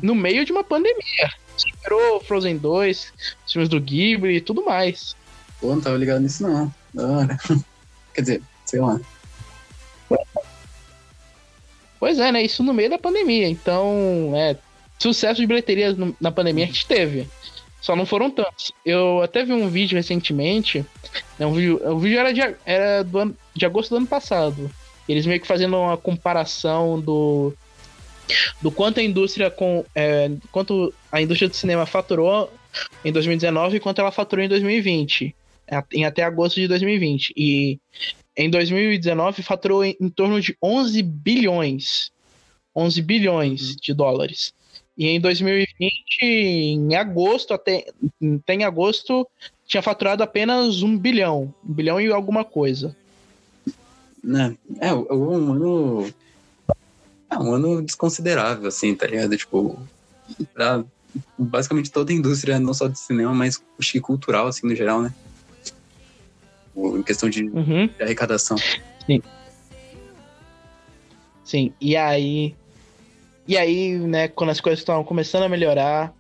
[0.03, 1.31] No meio de uma pandemia.
[1.57, 3.13] Superou Frozen 2,
[3.47, 5.15] os filmes do Ghibli e tudo mais.
[5.61, 6.73] Pô, não tava ligado nisso não.
[8.15, 9.01] Quer dizer, sei lá.
[11.99, 12.43] Pois é, né?
[12.43, 13.47] Isso no meio da pandemia.
[13.47, 14.57] Então, é,
[14.99, 17.29] sucesso de bilheterias na pandemia a gente teve.
[17.81, 18.73] Só não foram tantos.
[18.85, 20.85] Eu até vi um vídeo recentemente.
[21.39, 24.71] Né, um vídeo, o vídeo era, de, era do ano, de agosto do ano passado.
[25.09, 27.53] Eles meio que fazendo uma comparação do
[28.61, 32.53] do quanto a indústria com é, quanto a indústria do cinema faturou
[33.05, 35.35] em 2019 e quanto ela faturou em 2020,
[35.93, 37.33] em até agosto de 2020.
[37.37, 37.79] E
[38.37, 42.13] em 2019 faturou em, em torno de 11 bilhões.
[42.75, 44.55] 11 bilhões de dólares.
[44.97, 45.93] E em 2020,
[46.23, 47.87] em agosto, até,
[48.39, 49.27] até em agosto,
[49.67, 51.55] tinha faturado apenas um bilhão.
[51.67, 52.95] Um bilhão e alguma coisa.
[54.23, 54.57] Né?
[54.79, 56.15] É, um ano.
[57.31, 59.37] É um ano desconsiderável, assim, tá ligado?
[59.37, 59.79] Tipo,
[60.53, 60.85] pra
[61.39, 65.03] basicamente toda a indústria, não só de cinema, mas acho que cultural, assim, no geral,
[65.03, 65.15] né?
[66.77, 67.87] Em questão de, uhum.
[67.87, 68.57] de arrecadação.
[69.07, 69.23] Sim.
[71.45, 72.55] Sim, e aí.
[73.47, 76.15] E aí, né, quando as coisas estavam começando a melhorar,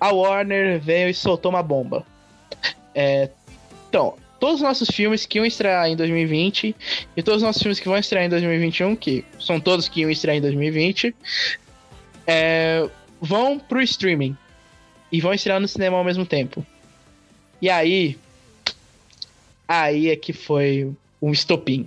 [0.00, 2.06] a Warner veio e soltou uma bomba.
[2.94, 3.28] É,
[3.88, 6.74] então, todos os nossos filmes que iam estrear em 2020
[7.16, 10.10] e todos os nossos filmes que vão estrear em 2021, que são todos que iam
[10.10, 11.14] estrear em 2020,
[12.26, 12.90] é,
[13.20, 14.36] vão pro streaming
[15.12, 16.66] e vão estrear no cinema ao mesmo tempo.
[17.60, 18.18] E aí,
[19.68, 20.90] aí é que foi
[21.22, 21.86] um estopim.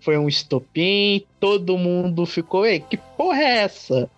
[0.00, 4.10] Foi um estopim, todo mundo ficou, ei, que porra é essa?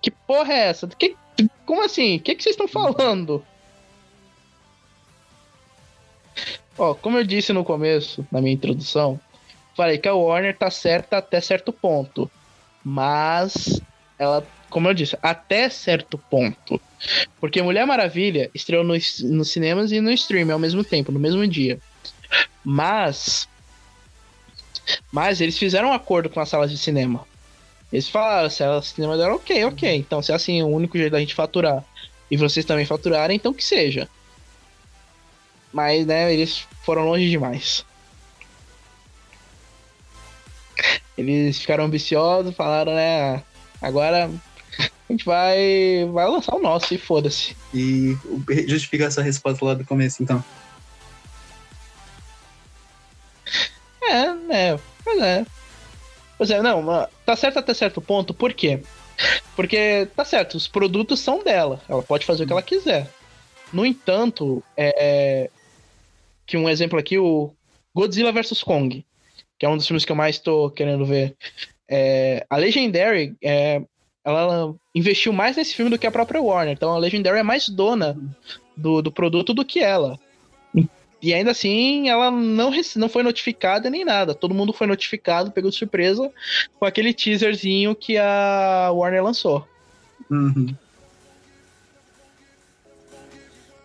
[0.00, 0.86] Que porra é essa?
[0.86, 1.14] Que,
[1.66, 2.16] como assim?
[2.16, 3.44] O que, que vocês estão falando?
[6.78, 9.18] Ó, como eu disse no começo, na minha introdução,
[9.74, 12.30] falei que a Warner tá certa até certo ponto.
[12.84, 13.80] Mas
[14.18, 16.80] ela, como eu disse, até certo ponto.
[17.40, 21.46] Porque Mulher Maravilha estreou nos, nos cinemas e no stream ao mesmo tempo, no mesmo
[21.46, 21.78] dia.
[22.64, 23.48] Mas.
[25.10, 27.26] Mas eles fizeram um acordo com as salas de cinema.
[27.92, 29.96] Eles falaram, se a cinema deram ok, ok.
[29.96, 31.84] Então, se é assim, o único jeito da gente faturar
[32.30, 34.08] e vocês também faturarem, então que seja.
[35.76, 37.84] Mas, né, eles foram longe demais.
[41.18, 43.42] Eles ficaram ambiciosos, falaram, né,
[43.82, 44.30] agora
[44.78, 47.54] a gente vai, vai lançar o nosso e foda-se.
[47.74, 48.16] E
[48.66, 50.42] justificar essa resposta lá do começo, então.
[54.02, 55.44] É, né, pois é.
[56.38, 58.82] Pois é, não, tá certo até certo ponto, por quê?
[59.54, 63.10] Porque, tá certo, os produtos são dela, ela pode fazer o que ela quiser.
[63.70, 65.50] No entanto, é,
[66.46, 67.52] que um exemplo aqui, o
[67.94, 69.04] Godzilla vs Kong,
[69.58, 71.36] que é um dos filmes que eu mais estou querendo ver.
[71.88, 73.82] É, a Legendary, é,
[74.24, 77.68] ela investiu mais nesse filme do que a própria Warner, então a Legendary é mais
[77.68, 78.16] dona
[78.76, 80.18] do, do produto do que ela.
[81.22, 84.34] E ainda assim, ela não, não foi notificada nem nada.
[84.34, 86.30] Todo mundo foi notificado, pegou de surpresa
[86.78, 89.66] com aquele teaserzinho que a Warner lançou.
[90.30, 90.74] Uhum.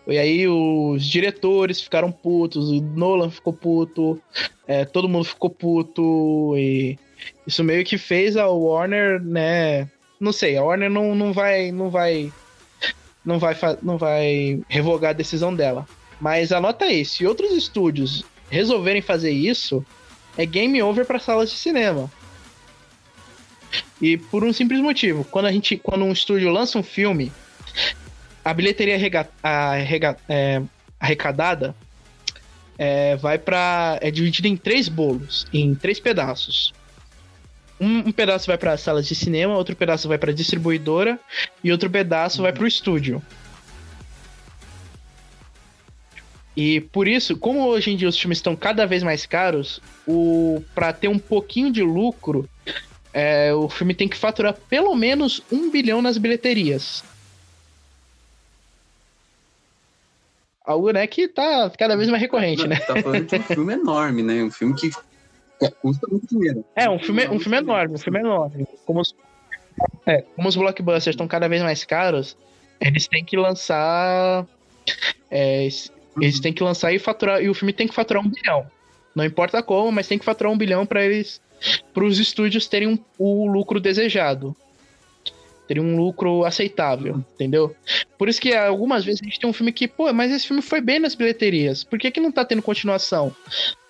[0.06, 4.20] E aí os diretores ficaram putos, o Nolan ficou puto,
[4.66, 6.98] é, todo mundo ficou puto, e
[7.46, 9.88] isso meio que fez a Warner, né?
[10.18, 11.70] Não sei, a Warner não, não vai.
[11.70, 12.32] não vai.
[13.24, 15.86] não vai não vai revogar a decisão dela.
[16.20, 19.84] Mas anota aí, se outros estúdios resolverem fazer isso,
[20.36, 22.10] é game over para salas de cinema.
[24.00, 27.32] E por um simples motivo, quando a gente, quando um estúdio lança um filme,
[28.44, 28.98] a bilheteria
[30.28, 30.62] é,
[30.98, 31.74] arrecadada
[32.78, 36.72] é, vai para é dividida em três bolos, em três pedaços.
[37.80, 41.18] Um, um pedaço vai para salas de cinema, outro pedaço vai para distribuidora
[41.62, 42.42] e outro pedaço uhum.
[42.42, 43.22] vai para o estúdio.
[46.56, 50.62] E por isso, como hoje em dia os filmes estão cada vez mais caros, o
[50.74, 52.48] para ter um pouquinho de lucro,
[53.12, 57.02] é, o filme tem que faturar pelo menos um bilhão nas bilheterias.
[60.64, 62.76] Algo, né, que tá cada vez mais recorrente, né?
[62.76, 64.42] Tá falando de um filme enorme, né?
[64.42, 64.90] Um filme que
[65.80, 66.64] custa muito dinheiro.
[66.74, 68.66] É, um filme, um filme enorme, um filme enorme.
[68.84, 69.14] Como os,
[70.06, 72.36] é, como os blockbusters estão cada vez mais caros,
[72.80, 74.46] eles têm que lançar.
[75.30, 75.68] É,
[76.16, 77.42] eles têm que lançar e faturar.
[77.42, 78.66] E o filme tem que faturar um bilhão.
[79.14, 81.40] Não importa como, mas tem que faturar um bilhão para eles.
[81.92, 84.56] para os estúdios terem um, o lucro desejado
[85.72, 87.74] teria um lucro aceitável, entendeu?
[88.18, 90.60] Por isso que algumas vezes a gente tem um filme que, pô, mas esse filme
[90.60, 93.34] foi bem nas bilheterias, por que, que não tá tendo continuação?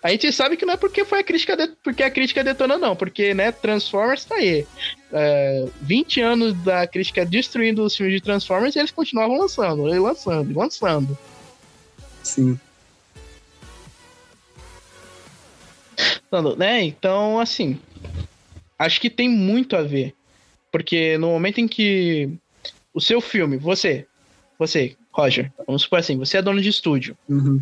[0.00, 2.78] A gente sabe que não é porque foi a crítica, de, porque a crítica detona,
[2.78, 4.64] não, porque, né, Transformers tá aí.
[5.12, 10.56] É, 20 anos da crítica destruindo os filmes de Transformers e eles continuavam lançando, lançando,
[10.56, 11.18] lançando.
[12.22, 12.58] Sim.
[16.56, 16.82] né?
[16.84, 17.78] Então, assim,
[18.78, 20.14] acho que tem muito a ver.
[20.72, 22.30] Porque no momento em que
[22.94, 24.06] o seu filme, você,
[24.58, 27.16] você, Roger, vamos supor assim, você é dono de estúdio.
[27.28, 27.60] Uhum.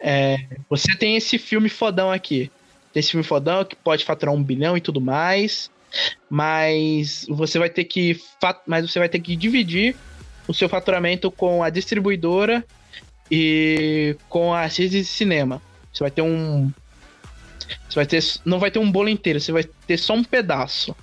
[0.00, 0.38] É,
[0.68, 2.50] você tem esse filme fodão aqui.
[2.92, 5.70] Tem esse filme fodão que pode faturar um bilhão e tudo mais.
[6.28, 8.18] Mas você vai ter que.
[8.66, 9.94] Mas você vai ter que dividir
[10.48, 12.64] o seu faturamento com a distribuidora
[13.30, 15.60] e com a redes de cinema.
[15.92, 16.70] Você vai ter um.
[17.88, 18.22] Você vai ter.
[18.44, 20.94] Não vai ter um bolo inteiro, você vai ter só um pedaço.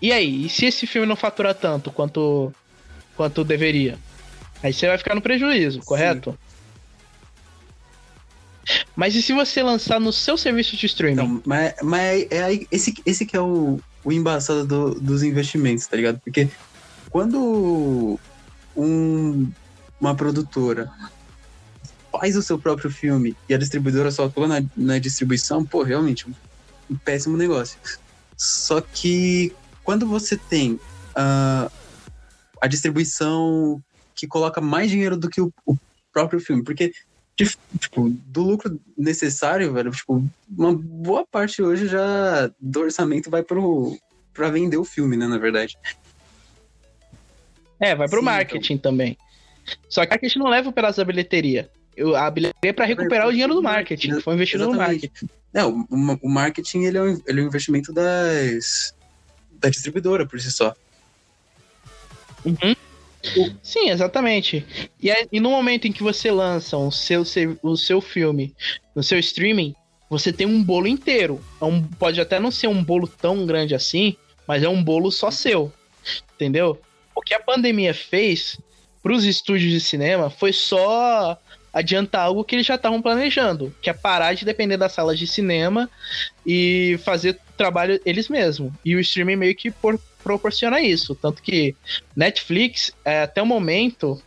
[0.00, 2.52] E aí, e se esse filme não fatura tanto quanto
[3.16, 3.98] quanto deveria?
[4.62, 6.30] Aí você vai ficar no prejuízo, correto?
[6.30, 6.46] Sim.
[8.94, 11.22] Mas e se você lançar no seu serviço de streaming?
[11.22, 15.96] Então, mas, mas é esse, esse que é o, o embaçado do, dos investimentos, tá
[15.96, 16.20] ligado?
[16.20, 16.48] Porque
[17.10, 18.18] quando
[18.76, 19.50] um,
[20.00, 20.90] uma produtora
[22.10, 26.28] faz o seu próprio filme e a distribuidora só atua na, na distribuição, pô, realmente,
[26.28, 26.32] um,
[26.90, 27.78] um, péssimo negócio.
[28.36, 29.54] Só que
[29.86, 31.70] quando você tem uh,
[32.60, 33.80] a distribuição
[34.16, 35.76] que coloca mais dinheiro do que o, o
[36.12, 36.92] próprio filme, porque
[37.36, 43.96] tipo, do lucro necessário, velho, tipo, uma boa parte hoje já do orçamento vai pro,
[44.34, 45.78] pra vender o filme, né, na verdade.
[47.78, 48.90] É, vai pro Sim, marketing então...
[48.90, 49.16] também.
[49.88, 51.70] Só que a marketing não leva pedaço da bilheteria.
[51.96, 55.12] Eu, a bilheteria é pra recuperar é, o dinheiro do marketing, que foi investido exatamente.
[55.12, 55.28] no marketing.
[55.54, 58.95] É, o, o marketing ele é, um, ele é um investimento das,
[59.60, 60.74] da distribuidora por si só.
[62.44, 62.76] Uhum.
[63.62, 64.64] Sim, exatamente.
[65.00, 67.24] E, aí, e no momento em que você lança o seu,
[67.62, 68.54] o seu filme
[68.94, 69.74] no seu streaming,
[70.08, 71.42] você tem um bolo inteiro.
[71.60, 74.16] É um, pode até não ser um bolo tão grande assim,
[74.46, 75.72] mas é um bolo só seu.
[76.34, 76.80] Entendeu?
[77.14, 78.58] O que a pandemia fez
[79.02, 81.38] para os estúdios de cinema foi só
[81.76, 85.26] adiantar algo que eles já estavam planejando, que é parar de depender das salas de
[85.26, 85.90] cinema
[86.46, 88.72] e fazer trabalho eles mesmos.
[88.82, 91.14] E o streaming meio que por, proporciona isso.
[91.14, 91.76] Tanto que
[92.16, 94.18] Netflix, é, até o momento,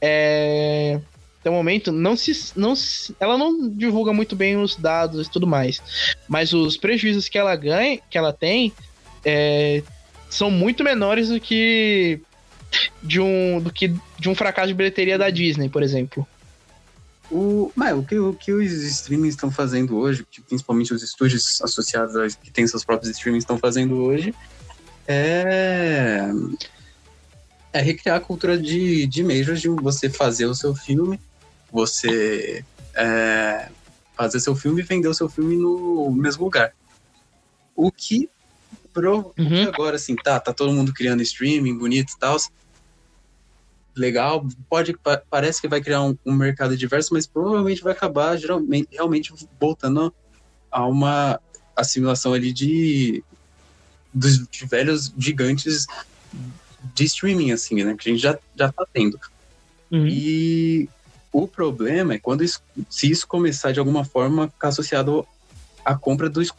[0.00, 1.00] é,
[1.38, 5.30] até o momento, não se, não se, ela não divulga muito bem os dados e
[5.30, 5.80] tudo mais.
[6.26, 8.72] Mas os prejuízos que ela ganha, que ela tem,
[9.24, 9.84] é,
[10.28, 12.20] são muito menores do que
[13.00, 16.26] de um, do que de um fracasso de bilheteria da Disney, por exemplo.
[17.30, 22.16] O, mas, o, que, o que os streamings estão fazendo hoje, principalmente os estúdios associados
[22.16, 24.34] a, que têm seus próprios streamings estão fazendo hoje,
[25.06, 26.26] é,
[27.72, 31.20] é recriar a cultura de, de majors, de você fazer o seu filme,
[31.70, 32.64] você
[32.94, 33.68] é,
[34.16, 36.72] fazer seu filme e vender o seu filme no mesmo lugar.
[37.76, 38.28] O que,
[38.92, 39.62] pro, uhum.
[39.68, 42.36] agora, assim, tá, tá todo mundo criando streaming, bonito e tal,
[44.00, 44.96] legal, pode,
[45.30, 50.12] parece que vai criar um, um, mercado diverso, mas provavelmente vai acabar geralmente, realmente voltando
[50.70, 51.40] a uma
[51.76, 53.22] assimilação ali de
[54.12, 55.86] dos de velhos gigantes
[56.94, 57.94] de streaming, assim, né?
[57.96, 59.18] Que a gente já, já tá tendo.
[59.90, 60.06] Uhum.
[60.06, 60.88] E
[61.32, 65.26] o problema é quando isso, se isso começar de alguma forma ficar associado
[65.84, 66.52] à compra dos,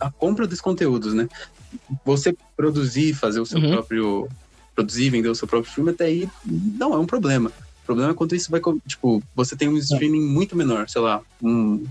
[0.00, 1.28] à compra dos conteúdos, né?
[2.04, 3.72] Você produzir, fazer o seu uhum.
[3.72, 4.28] próprio.
[4.78, 7.50] Produzir, vender o seu próprio filme, até aí não é um problema.
[7.82, 8.60] O problema é quando isso vai.
[8.86, 11.84] Tipo, você tem um streaming muito menor, sei lá, um,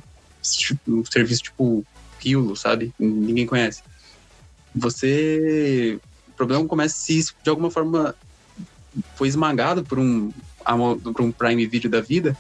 [0.88, 1.86] um serviço tipo
[2.20, 2.94] Quilo, sabe?
[2.98, 3.84] Ninguém conhece
[4.74, 6.00] você.
[6.30, 8.16] O problema começa se isso de alguma forma
[9.16, 10.32] foi esmagado por um,
[11.14, 12.38] por um Prime Video da vida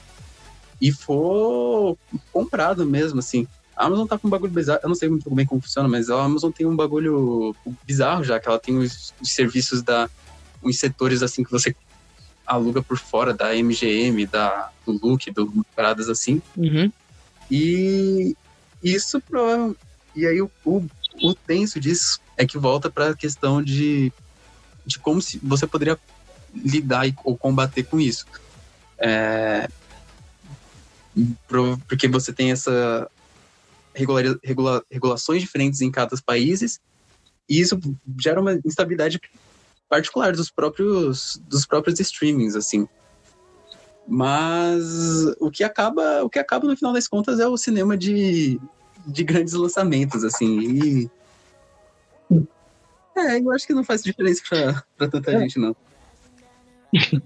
[0.81, 1.97] e for
[2.31, 3.47] comprado mesmo, assim.
[3.75, 6.09] A Amazon tá com um bagulho bizarro, eu não sei muito bem como funciona, mas
[6.09, 7.55] a Amazon tem um bagulho
[7.85, 10.09] bizarro já, que ela tem os, os serviços da.
[10.67, 11.75] Uns setores assim que você
[12.45, 16.41] aluga por fora da MGM, da, do Look, do paradas assim.
[16.55, 16.91] Uhum.
[17.51, 18.35] E
[18.83, 19.79] isso provavelmente.
[20.15, 20.85] E aí o, o,
[21.21, 24.11] o tenso disso é que volta para a questão de,
[24.85, 25.99] de como se você poderia
[26.55, 28.25] lidar e, ou combater com isso.
[28.97, 29.67] É,
[31.47, 33.09] pro, porque você tem essa
[33.93, 36.79] regular, regula, regulações diferentes em cada país
[37.49, 37.79] e isso
[38.19, 39.19] gera uma instabilidade
[39.89, 42.87] particular dos próprios dos próprios streamings assim
[44.07, 48.59] mas o que acaba o que acaba no final das contas é o cinema de,
[49.05, 51.11] de grandes lançamentos assim e
[53.17, 55.39] é, eu acho que não faz diferença pra, pra tanta é.
[55.39, 55.75] gente, não.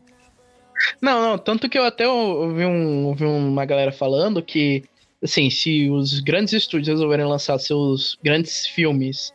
[1.01, 4.85] não, não, tanto que eu até ouvi, um, ouvi uma galera falando que,
[5.21, 9.33] assim, se os grandes estúdios resolverem lançar seus grandes filmes,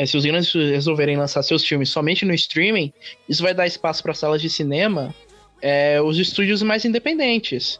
[0.00, 2.90] é, se os grandes resolverem lançar seus filmes somente no streaming,
[3.28, 5.14] isso vai dar espaço para salas de cinema,
[5.60, 7.78] é, os estúdios mais independentes.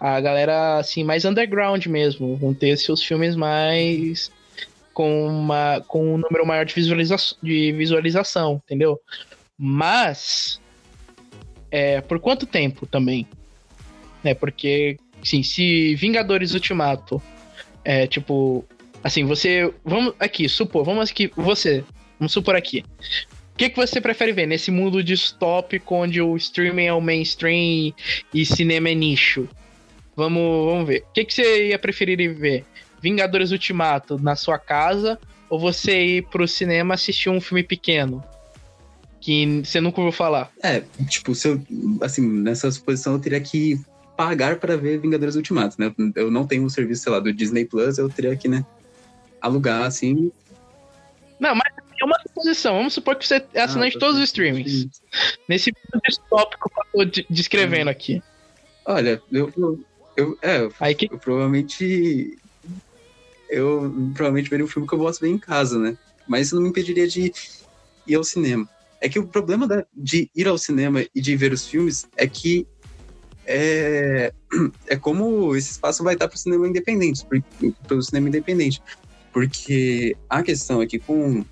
[0.00, 2.36] A galera, assim, mais underground mesmo.
[2.36, 4.32] Vão ter seus filmes mais.
[4.94, 8.98] com, uma, com um número maior de, visualiza de visualização, entendeu?
[9.58, 10.58] Mas.
[11.70, 13.26] É, por quanto tempo também?
[14.24, 17.20] Né, porque, sim, se Vingadores Ultimato
[17.84, 18.64] é tipo.
[19.06, 19.72] Assim, você.
[19.84, 21.30] Vamos aqui, supor, vamos aqui.
[21.36, 21.84] Você.
[22.18, 22.82] Vamos supor aqui.
[23.54, 27.94] O que, que você prefere ver nesse mundo distópico onde o streaming é o mainstream
[28.34, 29.48] e, cinema é nicho?
[30.16, 31.04] Vamos, vamos ver.
[31.08, 32.64] O que, que você ia preferir ver?
[33.00, 35.16] Vingadores Ultimato na sua casa
[35.48, 38.24] ou você ir pro cinema assistir um filme pequeno?
[39.20, 40.50] Que você nunca ouviu falar.
[40.60, 41.62] É, tipo, se eu,
[42.00, 43.80] assim, nessa suposição eu teria que
[44.16, 45.94] pagar para ver Vingadores Ultimato, né?
[46.16, 48.64] Eu não tenho um serviço, sei lá, do Disney Plus, eu teria que, né,
[49.40, 50.30] alugar, assim.
[51.38, 52.76] Não, mas é uma suposição.
[52.76, 54.88] Vamos supor que você é assinante de ah, todos os streamings.
[55.48, 55.72] Nesse
[56.28, 58.22] tópico que eu tô descrevendo aqui.
[58.84, 59.52] Olha, eu.
[60.16, 61.08] eu é, Aí que...
[61.10, 62.38] eu provavelmente.
[63.48, 65.96] Eu provavelmente veria um filme que eu posso ver em casa, né?
[66.26, 67.32] Mas isso não me impediria de
[68.06, 68.68] ir ao cinema.
[69.00, 72.26] É que o problema da, de ir ao cinema e de ver os filmes é
[72.26, 72.66] que
[73.46, 74.32] é,
[74.88, 77.24] é como esse espaço vai estar para o cinema independente,
[77.86, 78.82] para o cinema independente.
[79.36, 81.44] Porque a questão é que com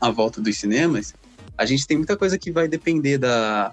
[0.00, 1.12] a volta dos cinemas,
[1.54, 3.72] a gente tem muita coisa que vai depender da,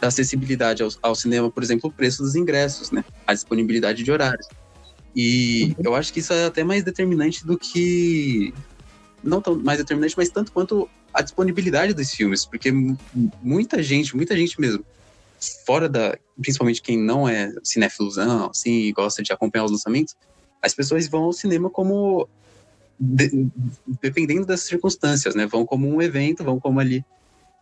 [0.00, 3.04] da acessibilidade ao, ao, cinema, por exemplo, o preço dos ingressos, né?
[3.26, 4.46] A disponibilidade de horários.
[5.12, 8.54] E eu acho que isso é até mais determinante do que.
[9.20, 12.72] Não tão mais determinante, mas tanto quanto a disponibilidade dos filmes, porque
[13.42, 14.84] muita gente, muita gente mesmo,
[15.66, 16.16] fora da.
[16.40, 20.14] Principalmente quem não é cinéfilozão, assim, gosta de acompanhar os lançamentos,
[20.62, 22.28] as pessoas vão ao cinema como
[22.98, 23.48] de,
[24.02, 25.46] dependendo das circunstâncias, né?
[25.46, 27.04] Vão como um evento, vão como ali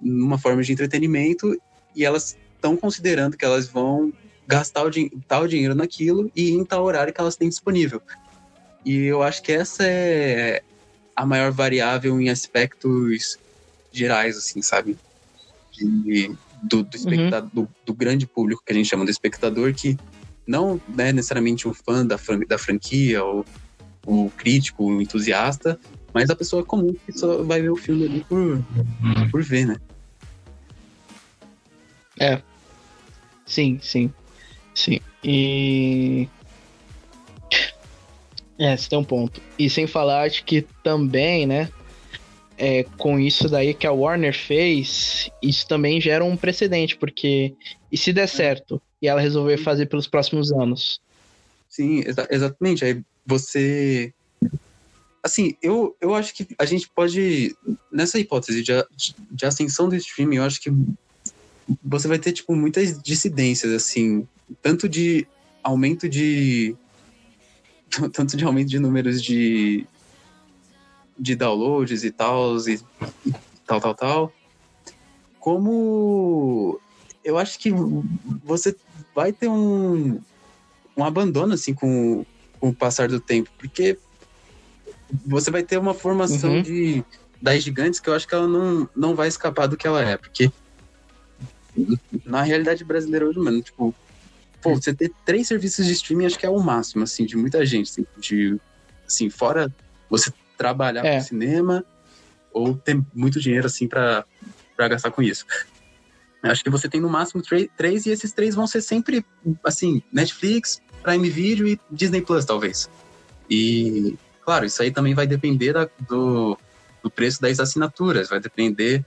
[0.01, 1.61] uma forma de entretenimento
[1.95, 4.13] e elas estão considerando que elas vão
[4.47, 4.91] gastar o
[5.27, 8.01] tal dinheiro naquilo e em tal horário que elas têm disponível.
[8.85, 10.63] E eu acho que essa é
[11.15, 13.39] a maior variável em aspectos
[13.91, 14.97] gerais, assim, sabe?
[15.73, 17.51] De, do, do, uhum.
[17.53, 19.99] do, do, grande público que a gente chama de espectador, que
[20.47, 22.19] não é necessariamente um fã da,
[22.49, 23.45] da franquia ou
[24.07, 25.79] o crítico, o entusiasta,
[26.15, 28.63] mas a pessoa comum que só vai ver o filme ali por,
[29.31, 29.77] por ver, né?
[32.19, 32.41] É.
[33.45, 34.13] Sim, sim.
[34.75, 35.01] Sim.
[35.23, 36.29] E.
[38.59, 39.41] É, você tem um ponto.
[39.59, 41.69] E sem falar, acho que também, né?
[42.57, 47.55] É, com isso daí que a Warner fez, isso também gera um precedente, porque
[47.93, 51.01] e se der certo e ela resolver fazer pelos próximos anos?
[51.69, 52.85] Sim, exa exatamente.
[52.85, 54.13] Aí você.
[55.23, 57.55] Assim, eu, eu acho que a gente pode.
[57.93, 58.73] Nessa hipótese de,
[59.31, 60.71] de ascensão do streaming, eu acho que
[61.85, 64.27] você vai ter, tipo, muitas dissidências, assim.
[64.63, 65.27] Tanto de
[65.63, 66.77] aumento de.
[68.13, 69.87] Tanto de aumento de números de.
[71.19, 72.79] de downloads e tal, e
[73.67, 74.33] tal, tal, tal.
[75.41, 76.81] Como.
[77.27, 77.71] Eu acho que
[78.45, 78.75] você
[79.15, 80.21] vai ter um.
[80.97, 82.25] um abandono, assim, com
[82.61, 83.99] com o passar do tempo, porque
[85.25, 86.63] você vai ter uma formação uhum.
[86.63, 87.05] de
[87.41, 90.17] das gigantes que eu acho que ela não, não vai escapar do que ela é,
[90.17, 90.51] porque
[92.25, 93.95] na realidade brasileira hoje, mano, tipo,
[94.63, 97.65] pô, você ter três serviços de streaming acho que é o máximo, assim, de muita
[97.67, 98.59] gente, assim, de,
[99.07, 99.73] assim fora
[100.09, 101.17] você trabalhar é.
[101.17, 101.85] com cinema
[102.53, 104.25] ou ter muito dinheiro, assim, para
[104.79, 105.45] gastar com isso.
[106.43, 107.43] Acho que você tem no máximo
[107.77, 109.25] três e esses três vão ser sempre,
[109.65, 112.89] assim, Netflix, Prime Video e Disney Plus, talvez.
[113.51, 116.59] E, claro, isso aí também vai depender da, do,
[117.03, 119.05] do preço das assinaturas, vai depender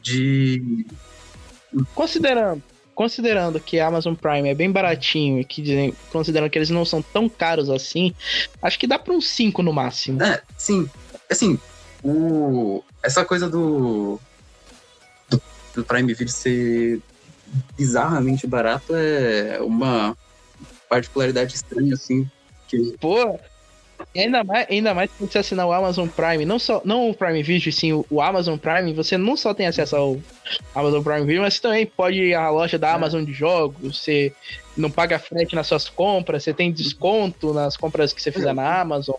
[0.00, 0.86] de.
[1.94, 2.62] Considerando,
[2.94, 6.84] considerando que a Amazon Prime é bem baratinho e que dizem, considerando que eles não
[6.84, 8.14] são tão caros assim,
[8.62, 10.22] acho que dá para uns 5 no máximo.
[10.22, 10.88] É, sim.
[11.30, 11.58] Assim,
[12.02, 14.20] o, essa coisa do,
[15.76, 17.00] do, Prime Video ser
[17.76, 20.16] bizarramente barato é uma
[20.88, 22.28] particularidade estranha, assim.
[22.68, 22.96] Que...
[22.98, 23.38] Pô,
[24.14, 27.42] ainda mais, ainda mais se você assinar o Amazon Prime, não só não o Prime
[27.42, 30.18] Video, sim o, o, Amazon Prime, você não só tem acesso ao
[30.74, 32.92] Amazon Prime Video, mas você também pode ir à loja da é.
[32.92, 34.32] Amazon de jogos, você
[34.76, 38.80] não paga frete nas suas compras, você tem desconto nas compras que você fizer na
[38.80, 39.16] Amazon,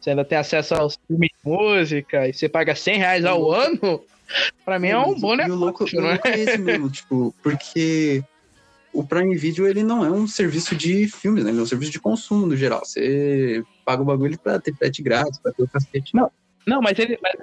[0.00, 4.02] você ainda tem acesso aos filmes de música, e você paga 100 reais ao ano.
[4.64, 5.90] Pra mim é um bom negócio, e o louco, né?
[5.94, 8.22] O louco é esse mesmo, tipo, porque
[8.92, 11.50] o Prime Video ele não é um serviço de filmes, né?
[11.50, 12.84] Ele é um serviço de consumo no geral.
[12.84, 16.14] Você paga o bagulho pra ter pet grátis, pra ter o cacete.
[16.14, 16.30] Não,
[16.66, 17.18] não mas ele.
[17.22, 17.34] Mas,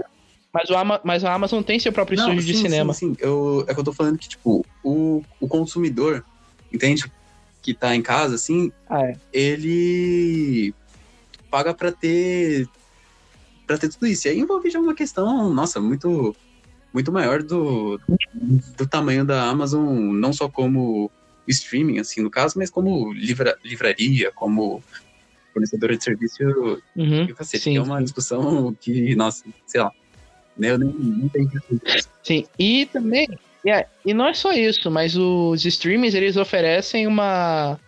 [0.54, 2.94] mas, o, Ama, mas a Amazon tem seu próprio estúdio de cinema.
[2.94, 3.18] Sim, sim.
[3.20, 6.26] Eu, é que eu tô falando que, tipo, o, o consumidor,
[6.74, 7.06] entende?
[7.62, 9.16] que tá em casa, assim, Ah, é.
[9.32, 10.74] ele
[11.50, 12.68] paga pra ter
[13.68, 14.28] para ter tudo isso.
[14.28, 16.36] E aí envolve já uma questão, nossa, muito
[16.94, 18.00] muito maior do,
[18.78, 21.10] do tamanho da Amazon, não só como
[21.48, 24.82] streaming, assim, no caso, mas como livra, livraria, como
[25.54, 26.44] fornecedora de serviço
[26.96, 27.24] Uhum.
[27.24, 27.64] e cacete.
[27.64, 29.92] Sim, é uma discussão que, nossa, sei lá,
[30.58, 31.58] né, eu nem, nem tenho que
[32.24, 33.28] Sim, e também,
[33.66, 37.80] e é- e não é só isso, mas os streamings, eles oferecem uma...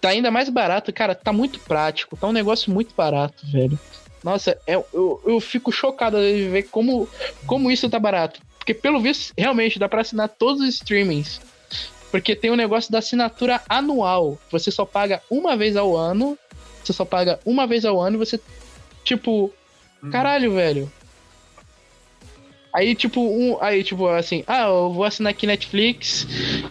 [0.00, 3.78] Tá ainda mais barato, cara, tá muito prático, tá um negócio muito barato, velho.
[4.22, 7.08] Nossa, é- eu, eu fico chocado de ver como,
[7.46, 8.40] como isso tá barato.
[8.58, 11.40] Porque, pelo visto, realmente dá pra assinar todos os streamings.
[12.10, 14.38] Porque tem o negócio da assinatura anual.
[14.50, 16.38] Você só paga uma vez ao ano.
[16.82, 18.40] Você só paga uma vez ao ano e você,
[19.04, 19.52] tipo,
[20.02, 20.10] Uhum.
[20.10, 20.90] caralho, velho.
[22.72, 23.56] Aí, tipo, um.
[23.60, 26.26] Aí, tipo, assim, ah, eu vou assinar aqui Netflix,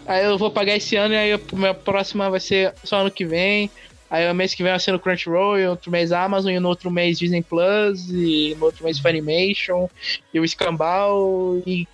[0.06, 3.11] aí eu vou pagar esse ano, e aí a minha próxima vai ser só ano
[3.11, 3.69] que vem.
[4.10, 6.90] Aí o mês que vem eu assino Crunchyroll, e outro mês Amazon, e no outro
[6.90, 9.90] mês Disney Plus, e no outro mês Funimation,
[10.34, 11.88] e o Escambau, e.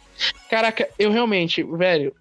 [0.50, 2.14] Caraca, eu realmente, velho.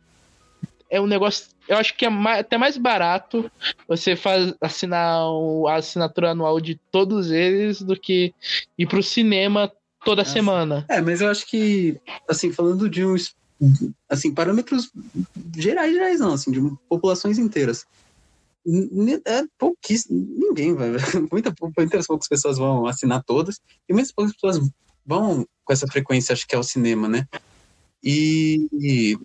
[0.88, 1.46] É um negócio.
[1.68, 3.50] Eu acho que é mais- até mais barato
[3.88, 8.34] você faz, assinar o- a assinatura anual de todos eles do que
[8.78, 9.70] ir pro cinema
[10.04, 10.32] toda Nossa.
[10.32, 10.84] semana.
[10.90, 11.98] É, mas eu acho que,
[12.28, 13.34] assim, falando de uns,
[14.08, 14.90] assim, parâmetros
[15.56, 17.86] gerais, gerais não, assim, de populações inteiras.
[19.24, 20.90] É pouquíssimo, ninguém vai,
[21.32, 24.70] muita, muitas poucas pessoas vão assinar todas, e muitas poucas pessoas
[25.04, 27.26] vão com essa frequência, acho que é o cinema, né?
[28.02, 29.18] E, e,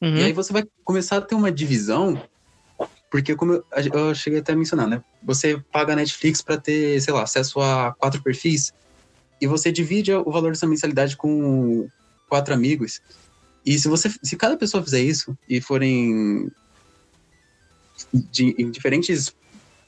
[0.00, 0.16] Uhum.
[0.16, 2.20] e aí você vai começar a ter uma divisão,
[3.10, 5.02] porque como eu, eu cheguei até a mencionar, né?
[5.24, 8.72] Você paga a Netflix para ter, sei lá, acesso a quatro perfis,
[9.40, 11.88] e você divide o valor dessa mensalidade com
[12.28, 13.00] quatro amigos.
[13.64, 16.50] E se você, se cada pessoa fizer isso e forem
[18.12, 19.34] de, em diferentes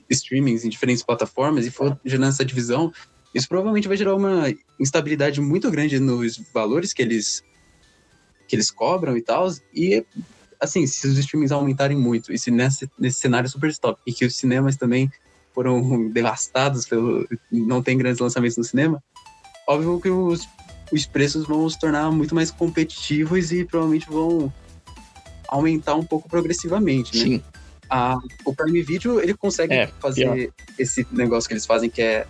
[0.08, 2.92] streamings, em diferentes plataformas e for gerando essa divisão,
[3.34, 7.42] isso provavelmente vai gerar uma instabilidade muito grande nos valores que eles
[8.48, 9.46] que eles cobram e tal.
[9.72, 10.04] E
[10.58, 14.24] assim, se os streamings aumentarem muito, e se nesse, nesse cenário super stop, e que
[14.24, 15.10] os cinemas também
[15.54, 19.02] foram devastados pelo não tem grandes lançamentos no cinema,
[19.68, 20.48] óbvio que os,
[20.92, 24.52] os preços vão se tornar muito mais competitivos e provavelmente vão
[25.48, 27.24] aumentar um pouco progressivamente, né?
[27.24, 27.42] Sim.
[27.90, 32.26] A, o Prime Video, ele consegue É, fazer esse negócio que eles fazem, que é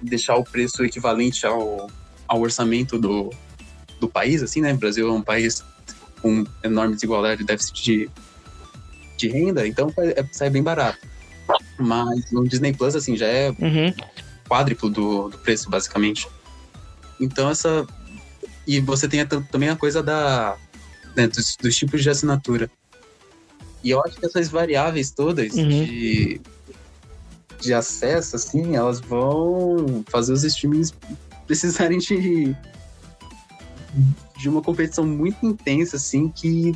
[0.00, 1.90] deixar o preço equivalente ao,
[2.28, 3.30] ao orçamento do,
[3.98, 4.72] do país, assim, né?
[4.72, 5.64] O Brasil é um país
[6.22, 8.10] com enorme desigualdade de déficit de,
[9.16, 10.98] de renda, então é, sai bem barato.
[11.78, 13.92] Mas no Disney Plus, assim, já é Uhum.
[14.48, 16.28] quádruplo do, do preço, basicamente.
[17.18, 17.84] Então, essa.
[18.66, 20.56] E você tem a- também a coisa da.
[21.16, 22.70] né, dos, dos tipos de assinatura.
[23.82, 25.68] E eu acho que essas variáveis todas Uhum.
[25.68, 26.40] de,
[27.60, 30.92] de acesso, assim, elas vão fazer os streamings
[31.46, 32.54] precisarem de,
[34.38, 36.72] de uma competição muito intensa, assim, que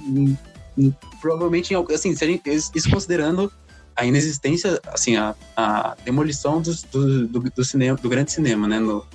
[0.76, 2.43] hum, provavelmente, assim, se gente-
[2.74, 3.52] isso considerando
[3.97, 8.81] a inexistência, assim, a, a demolição dos- do, do, do cinema, do grande cinema, né,
[8.81, 9.06] no,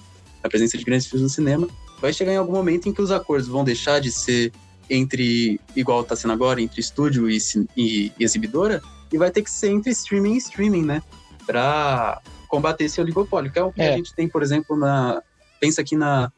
[0.41, 1.68] a presença de grandes filmes no cinema,
[1.99, 4.53] vai chegar em algum momento em que os acordos vão deixar de ser
[4.90, 7.38] entre, igual tá sendo agora, entre estúdio e,
[7.78, 11.03] e- e exibidora, e vai ter que ser entre streaming e streaming, né,
[11.45, 13.94] pra combater esse oligopólio, que é o que É.
[13.94, 15.22] a gente tem, por exemplo, na,
[15.60, 16.32] pensa aqui na,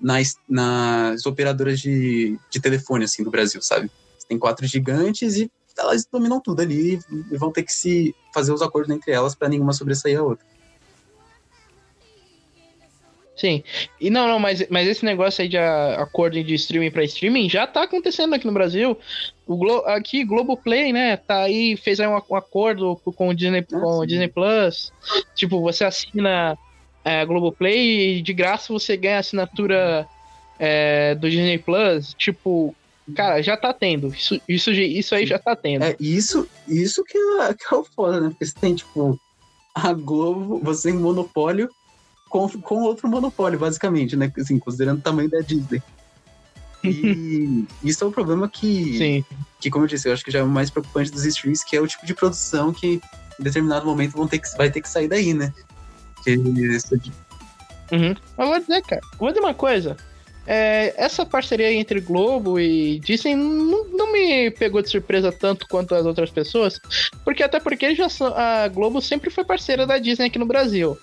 [0.00, 3.90] nas, nas operadoras de, de telefone, assim, do Brasil, sabe?
[4.18, 6.98] Você tem quatro gigantes e elas dominam tudo ali
[7.32, 10.46] e vão ter que se fazer os acordos entre elas para nenhuma sobressair a outra.
[13.36, 13.64] Sim.
[14.00, 17.66] E não, não, mas, mas esse negócio aí de acordo de streaming pra streaming já
[17.66, 18.96] tá acontecendo aqui no Brasil.
[19.46, 23.66] O Glo aqui, Globoplay, né, tá aí, fez aí um, um acordo com o Disney,
[23.72, 24.06] Ah, com o.
[24.06, 24.92] Disney Plus.
[25.34, 26.56] Tipo, você assina
[27.04, 30.06] é, Globoplay e de graça você ganha a assinatura
[30.58, 32.14] é, do Disney Plus.
[32.14, 32.74] Tipo,
[33.16, 34.14] cara, já tá tendo.
[34.14, 35.84] Isso, isso, isso aí já tá tendo.
[35.84, 38.28] É isso, isso que é, que é o foda, né?
[38.28, 39.18] Porque você tem, tipo,
[39.74, 41.68] a Globo, você tem um monopólio
[42.34, 44.32] com, com outro monopólio, basicamente, né?
[44.36, 45.80] Assim, considerando o tamanho da Disney.
[46.82, 49.24] E isso é um problema que, Sim.
[49.60, 51.76] que, como eu disse, eu acho que já é o mais preocupante dos streams, que
[51.76, 53.00] é o tipo de produção que
[53.38, 55.52] em determinado momento vão ter que, vai ter que sair daí, né?
[56.24, 57.12] Que isso de-
[57.92, 58.16] Uhum.
[58.36, 59.96] Mas vou dizer, cara, vou dizer uma coisa.
[60.44, 65.94] É, essa parceria entre Globo e Disney não, não me pegou de surpresa tanto quanto
[65.94, 66.80] as outras pessoas,
[67.24, 70.98] porque até porque já a Globo sempre foi parceira da Disney aqui no Brasil.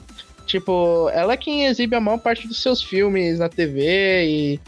[0.52, 4.60] Tipo, ela é quem exibe a maior parte dos seus filmes na TV e,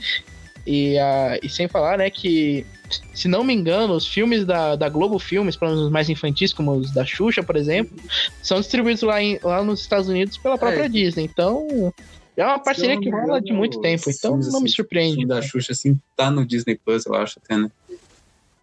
[0.66, 2.66] E, a, e sem falar, né, que,
[3.14, 6.72] se não me engano, os filmes da, da Globo Filmes, para os mais infantis, como
[6.72, 7.94] os da Xuxa, por exemplo,
[8.42, 10.88] são distribuídos lá, em, lá nos Estados Unidos pela própria é.
[10.88, 11.26] Disney.
[11.26, 11.94] Então,
[12.38, 15.26] é uma parceria que rola de muito tempo, então não me assim, surpreende.
[15.26, 17.70] O da Xuxa, assim, tá no Disney Plus, eu acho, até, né?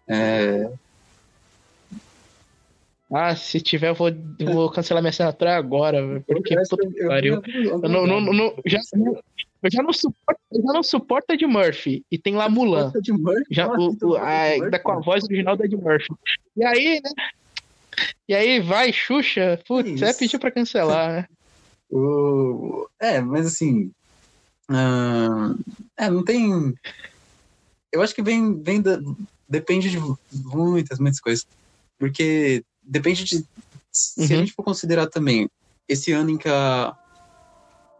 [0.07, 0.71] É...
[3.13, 4.09] Ah, se tiver, eu vou,
[4.39, 7.41] vou cancelar minha assinatura agora, porque puta que pariu.
[7.45, 12.05] Eu, não, não, não, já, eu já não suporto, eu já não suporto Ed Murphy.
[12.09, 12.91] E tem lá Mulan.
[13.51, 16.13] Já, o, o, a, ainda com a voz original da Ed Murphy.
[16.55, 17.11] E aí, né?
[18.29, 21.27] E aí vai, Xuxa, putz, é pedir pra cancelar, né?
[21.93, 22.87] O...
[23.01, 23.91] É, mas assim.
[24.69, 25.59] Uh...
[25.97, 26.73] É, não tem.
[27.91, 28.97] Eu acho que vem, vem da...
[29.49, 29.99] depende de
[30.55, 31.45] muitas, muitas coisas.
[31.99, 33.45] Porque depende de.
[33.91, 34.25] Se uhum.
[34.25, 35.49] a gente for considerar também
[35.87, 36.95] esse ano em que a,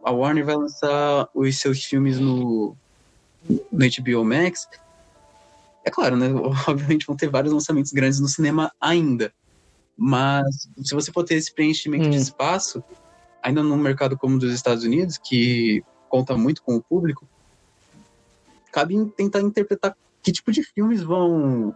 [0.02, 2.74] a Warner vai lançar os seus filmes no,
[3.48, 4.66] no HBO Max,
[5.84, 6.28] é claro, né?
[6.66, 9.32] Obviamente vão ter vários lançamentos grandes no cinema ainda.
[9.96, 12.20] Mas se você for ter esse preenchimento de hum.
[12.20, 12.82] espaço,
[13.42, 17.28] ainda num mercado como o dos Estados Unidos, que conta muito com o público,
[18.72, 21.74] cabe tentar interpretar que tipo de filmes vão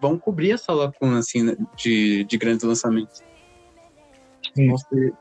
[0.00, 3.22] vão cobrir essa lacuna assim né, de, de grandes lançamentos.
[4.54, 4.76] Sim.
[4.76, 5.14] Ser,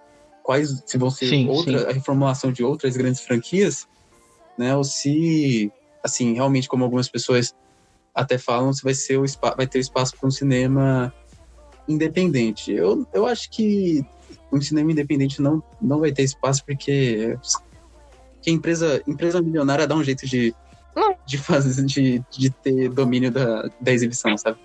[0.43, 1.85] quais se vão ser sim, outra sim.
[1.85, 3.87] a reformulação de outras grandes franquias,
[4.57, 4.75] né?
[4.75, 5.71] Ou se
[6.03, 7.53] assim realmente como algumas pessoas
[8.13, 11.13] até falam se vai ser o vai ter espaço para um cinema
[11.87, 12.71] independente.
[12.71, 14.03] Eu, eu acho que
[14.51, 17.37] um cinema independente não, não vai ter espaço porque
[18.41, 20.53] que a empresa, empresa milionária dá um jeito de,
[21.25, 24.57] de fazer de, de ter domínio da, da exibição, sabe?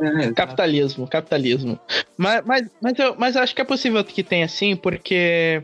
[0.00, 1.78] É, capitalismo, capitalismo.
[2.16, 5.62] Mas, mas, mas, eu, mas eu acho que é possível que tenha assim, porque.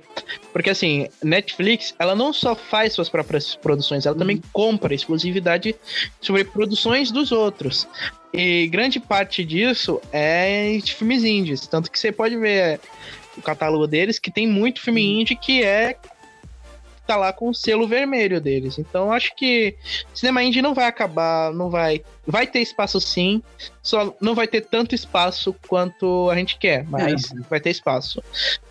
[0.53, 4.19] Porque assim, Netflix, ela não só faz suas próprias produções, ela uhum.
[4.21, 5.75] também compra exclusividade
[6.21, 7.89] sobre produções dos outros.
[8.33, 11.67] E grande parte disso é de filmes indies.
[11.67, 12.81] Tanto que você pode ver
[13.37, 15.21] o catálogo deles, que tem muito filme uhum.
[15.21, 15.97] indie que é
[17.09, 18.79] tá lá com o selo vermelho deles.
[18.79, 19.75] Então acho que
[20.13, 22.05] cinema indie não vai acabar, não vai.
[22.27, 23.43] Vai ter espaço sim,
[23.89, 27.41] só não vai ter tanto espaço quanto a gente quer, mas é.
[27.49, 28.23] vai ter espaço.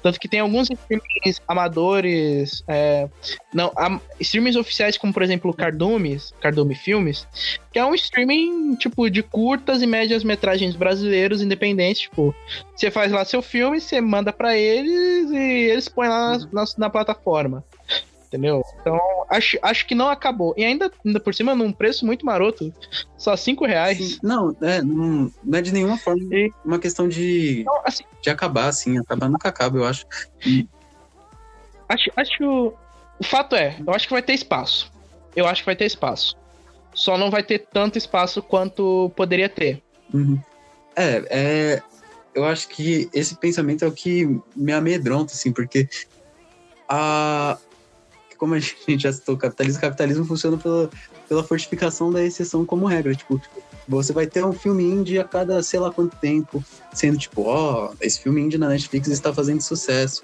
[0.04, 3.10] Tanto que tem alguns streamings amadores, é,
[3.52, 3.74] não,
[4.20, 7.28] streamings oficiais, como por exemplo o Cardume, Cardume Filmes,
[7.72, 12.04] que é um streaming tipo de curtas e médias metragens brasileiros independentes.
[12.04, 12.36] Tipo,
[12.76, 16.66] você faz lá seu filme, você manda para eles e eles põem lá na, na,
[16.78, 17.66] na plataforma.
[18.28, 18.62] Entendeu?
[18.82, 19.00] Então,
[19.30, 20.54] acho, acho que não acabou.
[20.58, 22.74] E ainda, ainda por cima, num preço muito maroto.
[23.18, 23.98] Só 5 reais.
[23.98, 25.07] Sim, não, é, não,
[25.44, 26.52] não, é de nenhuma forma e...
[26.64, 28.98] uma questão de, não, assim, de acabar, assim.
[28.98, 30.06] Acabar nunca acaba, eu acho.
[30.46, 30.68] E...
[31.90, 32.74] Acho, acho.
[33.20, 34.92] O fato é, eu acho que vai ter espaço.
[35.36, 36.36] Eu acho que vai ter espaço.
[36.94, 39.82] Só não vai ter tanto espaço quanto poderia ter.
[40.14, 40.40] Uhum.
[40.96, 41.82] É, é.
[42.34, 45.90] Eu acho que esse pensamento é o que me amedronta, assim, porque
[46.88, 47.58] a,
[48.38, 50.90] como a gente já citou, o capitalismo, capitalismo funciona pela,
[51.28, 53.16] pela fortificação da exceção como regra.
[53.16, 53.42] Tipo,
[53.88, 57.90] você vai ter um filme indie a cada sei lá quanto tempo, sendo tipo, ó,
[57.92, 60.24] oh, esse filme indie na Netflix está fazendo sucesso.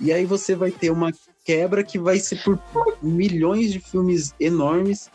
[0.00, 1.12] E aí você vai ter uma
[1.44, 2.58] quebra que vai ser por
[3.02, 5.10] milhões de filmes enormes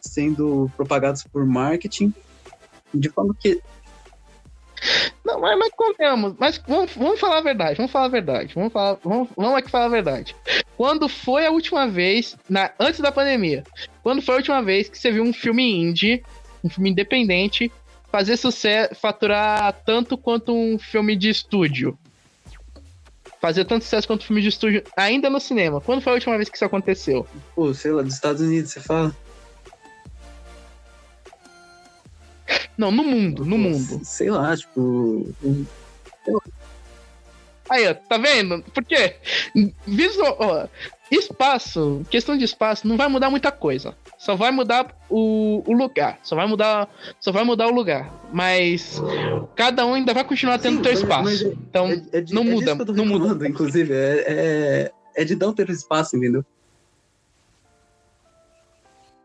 [0.00, 2.12] sendo propagados por marketing,
[2.92, 3.60] de forma que
[5.24, 8.72] não, mas, mas convenhamos, mas vamos, vamos falar a verdade, vamos falar a verdade, vamos
[8.72, 10.34] falar, vamos, vamos aqui falar a verdade.
[10.76, 13.62] Quando foi a última vez, na, antes da pandemia,
[14.02, 16.22] quando foi a última vez que você viu um filme indie,
[16.62, 17.70] um filme independente,
[18.10, 21.98] fazer sucesso, faturar tanto quanto um filme de estúdio?
[23.40, 25.80] Fazer tanto sucesso quanto um filme de estúdio ainda no cinema.
[25.80, 27.26] Quando foi a última vez que isso aconteceu?
[27.54, 29.16] Pô, sei lá, dos Estados Unidos, você fala?
[32.76, 34.00] Não, no mundo, no mundo.
[34.04, 35.28] Sei lá, tipo.
[37.70, 38.64] Aí, ó, tá vendo?
[38.74, 39.14] Porque
[39.86, 40.66] visual, ó,
[41.10, 43.94] espaço, questão de espaço, não vai mudar muita coisa.
[44.18, 46.18] Só vai mudar o, o lugar.
[46.22, 46.88] Só vai mudar,
[47.20, 48.12] só vai mudar o lugar.
[48.32, 49.00] Mas
[49.54, 51.46] cada um ainda vai continuar tendo Sim, seu espaço.
[51.46, 53.48] É, então, é, é de, não é muda, não muda.
[53.48, 56.44] Inclusive, é, é, é de não ter espaço, entendeu?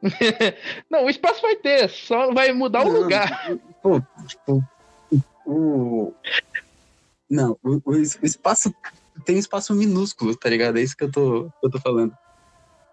[0.89, 3.51] não, o espaço vai ter, só vai mudar não, o lugar.
[3.81, 4.63] Pô, tipo,
[5.45, 6.13] o.
[7.29, 8.73] Não, o, o, espaço
[9.25, 10.77] tem um espaço minúsculo, tá ligado?
[10.77, 12.15] É isso que eu tô, eu tô falando.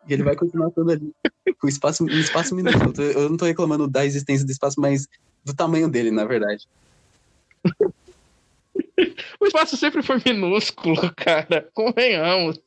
[0.08, 1.12] E ele vai continuar todo ali.
[1.60, 2.92] Com espaço, um espaço minúsculo.
[3.02, 5.06] Eu não tô reclamando da existência do espaço, mas
[5.44, 6.66] do tamanho dele, na verdade.
[9.40, 11.68] o espaço sempre foi minúsculo, cara.
[11.74, 12.60] Convenhamos.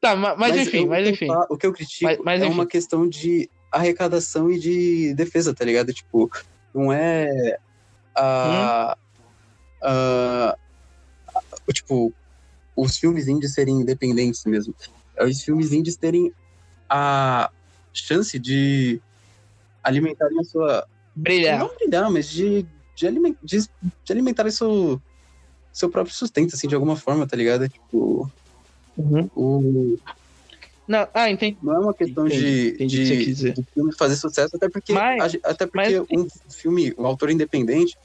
[0.00, 1.26] Tá, mas, mas enfim, mas o que eu enfim.
[1.26, 2.54] fa- O que eu critico Mas- mas é enfim.
[2.54, 5.92] uma questão de arrecadação e de defesa, tá ligado?
[5.92, 6.30] Tipo,
[6.72, 7.58] não é
[8.14, 8.96] a.
[8.96, 9.07] Hum?
[9.82, 10.56] A-
[11.72, 12.12] tipo,
[12.76, 14.74] os filmes indies serem independentes mesmo.
[15.20, 16.32] Os filmes indies terem
[16.88, 17.50] a
[17.92, 19.00] chance de
[19.82, 20.86] alimentarem a sua.
[21.14, 21.58] Brilhar.
[21.58, 22.64] Não brilhar, mas de,
[22.94, 25.00] de, alimen- de, de alimentarem seu,
[25.72, 27.68] seu próprio sustento, assim, de alguma forma, tá ligado?
[27.68, 28.30] Tipo,
[28.96, 29.30] Uhum.
[29.34, 29.98] o,
[30.88, 31.56] Não, ah, entendi.
[31.62, 34.68] não é uma questão Entendi, de, entendi o que de, de filme fazer sucesso, até
[34.68, 37.96] porque, Mas- até porque mas- um filme, o autor independente,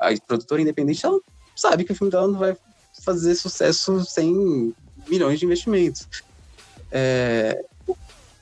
[0.00, 1.18] a produtora independente, ela
[1.56, 2.56] sabe que o filme dela não vai
[3.04, 4.74] fazer sucesso sem
[5.08, 6.06] milhões de investimentos.
[6.90, 7.60] É,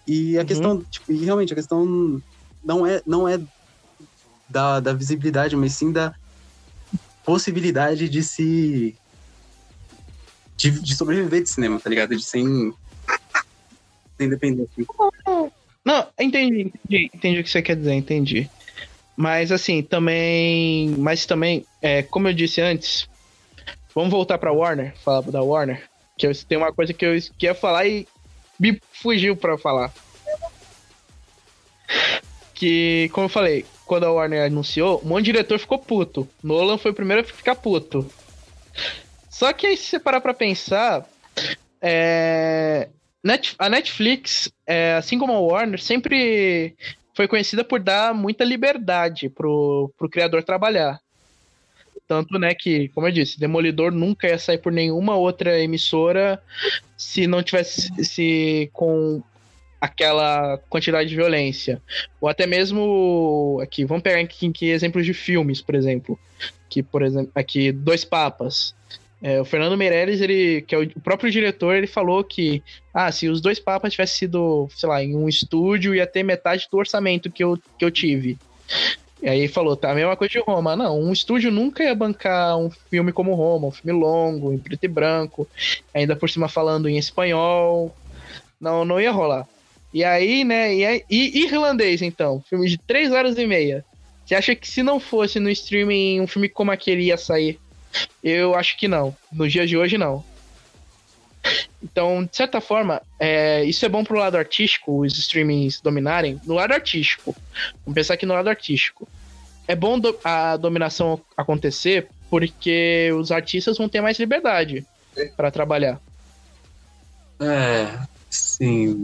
[0.07, 0.47] e a Uhum.
[0.47, 2.23] questão, tipo, e realmente, a questão
[2.65, 3.39] não é, não é
[4.49, 6.15] da, da visibilidade, mas sim da
[7.25, 8.97] possibilidade de se.
[10.57, 12.17] de, de sobreviver de cinema, tá ligado?
[12.17, 12.73] De sem.
[14.21, 14.65] sem depender.
[14.65, 14.85] assim.
[15.85, 18.49] Não, entendi, entendi, entendi o que você quer dizer, entendi.
[19.23, 20.97] Mas assim, também.
[20.99, 23.09] Mas também, é, como eu disse antes,
[23.95, 25.89] vamos voltar pra Warner, falar da Warner.
[26.19, 28.09] Que eu, tem uma coisa que eu que ia falar e
[28.59, 29.93] me fugiu pra falar.
[32.53, 36.29] Que, como eu falei, quando a Warner anunciou, um monte de diretor ficou puto.
[36.43, 38.11] Nolan foi o primeiro a ficar puto.
[39.31, 41.09] Só que aí, se você parar pra pensar,
[41.81, 42.89] é,
[43.57, 46.75] a Netflix, é, assim como a Warner, sempre
[47.15, 51.01] foi conhecida por dar muita liberdade pro, pro criador trabalhar.
[52.09, 56.43] Tanto, né, que, como eu disse, Demolidor nunca ia sair por nenhuma outra emissora
[56.97, 59.23] se não tivesse se com
[59.81, 61.83] aquela quantidade de violência.
[62.21, 66.19] Ou até mesmo aqui, vamos pegar aqui, aqui exemplos de filmes, por exemplo.
[66.69, 68.75] Que, por exemplo, aqui, Dois Papas.
[69.23, 72.61] É, o Fernando Meirelles, ele, que é o próprio diretor, ele falou que
[72.93, 76.67] ah, se os dois papas tivessem sido, sei lá, em um estúdio, ia ter metade
[76.71, 78.37] do orçamento que eu, que eu tive.
[79.23, 80.75] E aí falou, tá, a mesma coisa de Roma.
[80.75, 84.83] Não, um estúdio nunca ia bancar um filme como Roma, um filme longo, em preto
[84.83, 85.47] e branco,
[85.95, 87.95] ainda por cima falando em espanhol.
[88.61, 89.47] Não, não ia rolar.
[89.95, 93.85] E aí, né, e, aí- e irlandês, então, filme de 3 horas e meia.
[94.27, 97.61] Você acha que se não fosse no streaming um filme como aquele ia sair?
[98.23, 99.17] Eu acho que não.
[99.33, 100.25] Nos dias de hoje, não.
[101.83, 106.41] Então, de certa forma, é, isso é bom pro lado artístico, os streamings dominarem.
[106.45, 107.35] No lado artístico,
[107.85, 109.09] vamos pensar aqui no lado artístico.
[109.67, 114.87] É bom do- a dominação acontecer porque os artistas vão ter mais liberdade
[115.37, 116.01] para trabalhar.
[117.41, 117.99] É,
[118.31, 118.97] sim.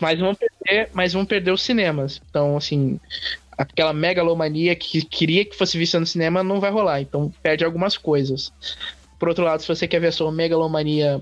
[0.00, 2.20] Mas vão perder, mas vão perder os cinemas.
[2.30, 2.98] Então, assim,
[3.56, 7.00] aquela megalomania que queria que fosse vista no cinema não vai rolar.
[7.00, 8.52] Então, perde algumas coisas.
[9.18, 11.20] Por outro lado, se você quer ver a sua megalomania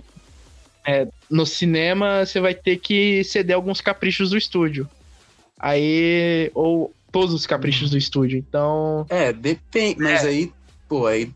[0.86, 4.88] é, no cinema, você vai ter que ceder alguns caprichos do estúdio.
[5.58, 6.50] Aí.
[6.54, 8.38] Ou todos os caprichos do estúdio.
[8.38, 9.06] Então.
[9.08, 10.00] É, depende.
[10.00, 10.50] Mas aí,
[10.88, 11.30] pô, aí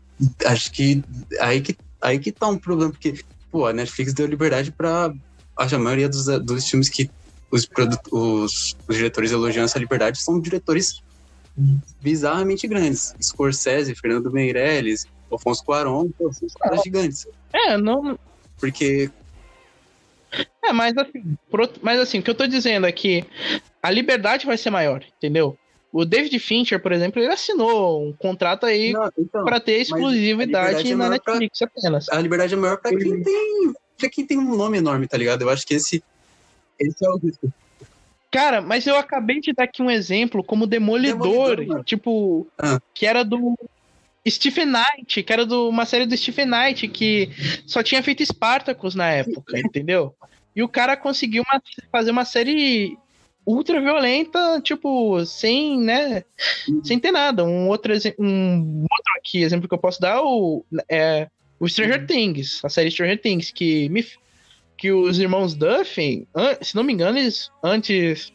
[0.45, 1.03] acho que
[1.39, 3.13] aí que aí que tá um problema, porque,
[3.51, 5.13] pô, a Netflix deu liberdade pra.
[5.55, 7.09] Acho a maioria dos, dos filmes que
[7.51, 7.67] os,
[8.11, 11.01] os, os diretores elogiam essa liberdade são diretores
[12.01, 13.15] bizarramente grandes.
[13.21, 17.27] Scorsese, Fernando Meirelles, Alfonso Cuarón, pô, são os caras gigantes.
[17.53, 18.17] É, não.
[18.59, 19.09] Porque
[20.63, 21.37] É, mas assim,
[21.81, 23.25] mas assim, o que eu tô dizendo é que
[23.81, 25.57] a liberdade vai ser maior, entendeu?
[25.91, 30.85] O David Fincher, por exemplo, ele assinou um contrato aí Não, então, pra ter exclusividade
[30.85, 32.09] é na maior pra- Netflix apenas.
[32.09, 33.73] a liberdade é maior pra quem tem.
[33.97, 35.41] Pra quem tem um nome enorme, tá ligado?
[35.41, 36.03] Eu acho que esse.
[36.79, 37.51] Esse é o risco.
[38.29, 42.79] Cara, mas eu acabei de dar aqui um exemplo como Demolidor, Demolidor, tipo, Ah.
[42.93, 43.57] que era do
[44.27, 47.29] Stephen Knight, que era de uma série do Stephen Knight, que
[47.65, 50.13] só tinha feito Spartacus na época, entendeu?
[50.55, 52.97] E o cara conseguiu uma- fazer uma série
[53.45, 56.25] ultra violenta, tipo, sem, né,
[56.83, 57.45] sem ter nada.
[57.45, 62.05] Um outro, um outro aqui, exemplo que eu posso dar, é o, é, o Stranger
[62.05, 64.05] Things, a série Stranger Things, que me
[64.77, 66.27] que os irmãos Duffy,
[66.61, 68.31] se não me engano, eles antes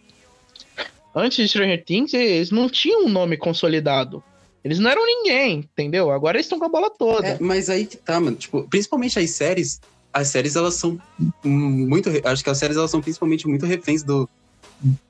[1.14, 4.22] antes de Stranger Things, eles não tinham um nome consolidado.
[4.64, 6.10] Eles não eram ninguém, entendeu?
[6.10, 7.26] Agora eles estão com a bola toda.
[7.26, 8.36] É, mas aí que tá, mano.
[8.36, 9.80] Tipo, principalmente as séries.
[10.12, 11.00] As séries, elas são
[11.42, 12.10] muito.
[12.24, 14.28] Acho que as séries, elas são principalmente muito reféns do,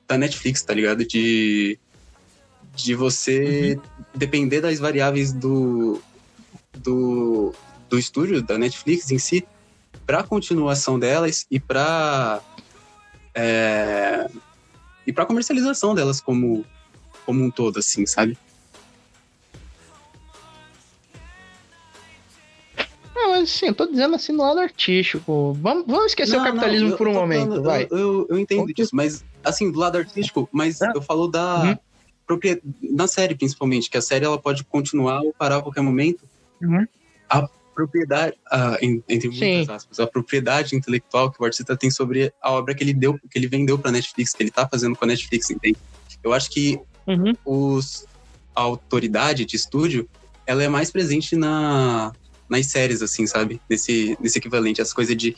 [0.07, 1.05] da Netflix, tá ligado?
[1.05, 1.77] De.
[2.75, 3.77] De você
[4.15, 6.01] depender das variáveis do.
[6.77, 7.53] Do.
[7.89, 9.45] Do estúdio, da Netflix em si,
[10.05, 12.41] pra continuação delas e pra.
[13.35, 14.29] É,
[15.05, 16.65] e pra comercialização delas como,
[17.25, 18.37] como um todo, assim, sabe?
[23.15, 25.53] Ah, mas assim, eu tô dizendo assim no lado artístico.
[25.53, 27.87] Vamos, vamos esquecer não, o capitalismo não, por um momento, falando, vai.
[27.89, 30.91] Eu, eu, eu entendo disso, mas assim, do lado artístico, mas ah.
[30.95, 31.77] eu falo da
[32.29, 32.73] uhum.
[32.81, 36.23] na série principalmente, que a série ela pode continuar ou parar a qualquer momento.
[36.61, 36.85] Uhum.
[37.29, 42.51] A propriedade, a, entre muitas aspas, a propriedade intelectual que o artista tem sobre a
[42.51, 45.07] obra que ele deu, que ele vendeu para Netflix, que ele tá fazendo com a
[45.07, 45.77] Netflix, entende?
[46.23, 47.33] Eu acho que uhum.
[47.45, 48.05] os
[48.55, 50.07] a autoridade de estúdio,
[50.45, 52.13] ela é mais presente na
[52.49, 53.59] nas séries assim, sabe?
[53.69, 55.35] Nesse nesse equivalente, essa coisa de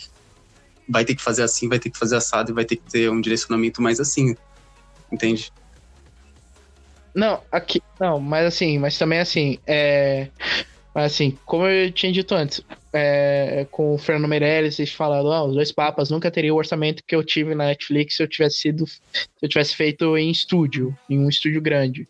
[0.87, 3.09] vai ter que fazer assim, vai ter que fazer assado e vai ter que ter
[3.09, 4.35] um direcionamento mais assim.
[5.11, 5.51] Entende?
[7.13, 7.81] Não, aqui.
[7.99, 10.27] Não, mas assim, mas também assim, é.
[10.95, 12.61] Mas assim, como eu tinha dito antes,
[12.93, 17.03] é, com o Fernando Meirelles, eles falaram, oh, os dois papas nunca teriam o orçamento
[17.05, 18.87] que eu tive na Netflix se eu tivesse sido.
[18.87, 19.03] Se
[19.41, 22.07] eu tivesse feito em estúdio, em um estúdio grande.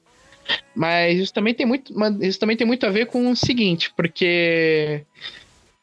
[0.75, 1.91] Mas isso também tem muito,
[2.21, 5.03] isso também tem muito a ver com o seguinte, porque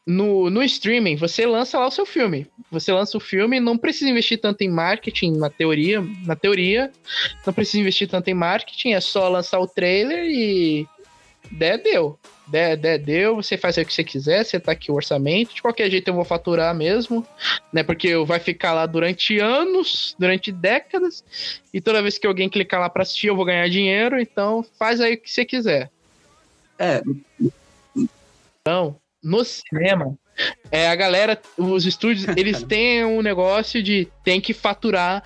[0.07, 2.47] no, no streaming você lança lá o seu filme.
[2.71, 6.89] Você lança o filme, não precisa investir tanto em marketing, na teoria, na teoria,
[7.45, 10.87] não precisa investir tanto em marketing, é só lançar o trailer e
[11.51, 12.17] der, deu
[12.47, 15.61] der, der, deu, você faz o que você quiser, você tá aqui o orçamento, de
[15.61, 17.25] qualquer jeito eu vou faturar mesmo,
[17.71, 17.83] né?
[17.83, 21.23] Porque vai ficar lá durante anos, durante décadas,
[21.73, 24.99] e toda vez que alguém clicar lá pra assistir, eu vou ganhar dinheiro, então faz
[24.99, 25.89] aí o que você quiser.
[26.77, 27.01] É.
[28.61, 30.17] Então, no cinema,
[30.71, 35.23] é, a galera, os estúdios, eles têm um negócio de tem que faturar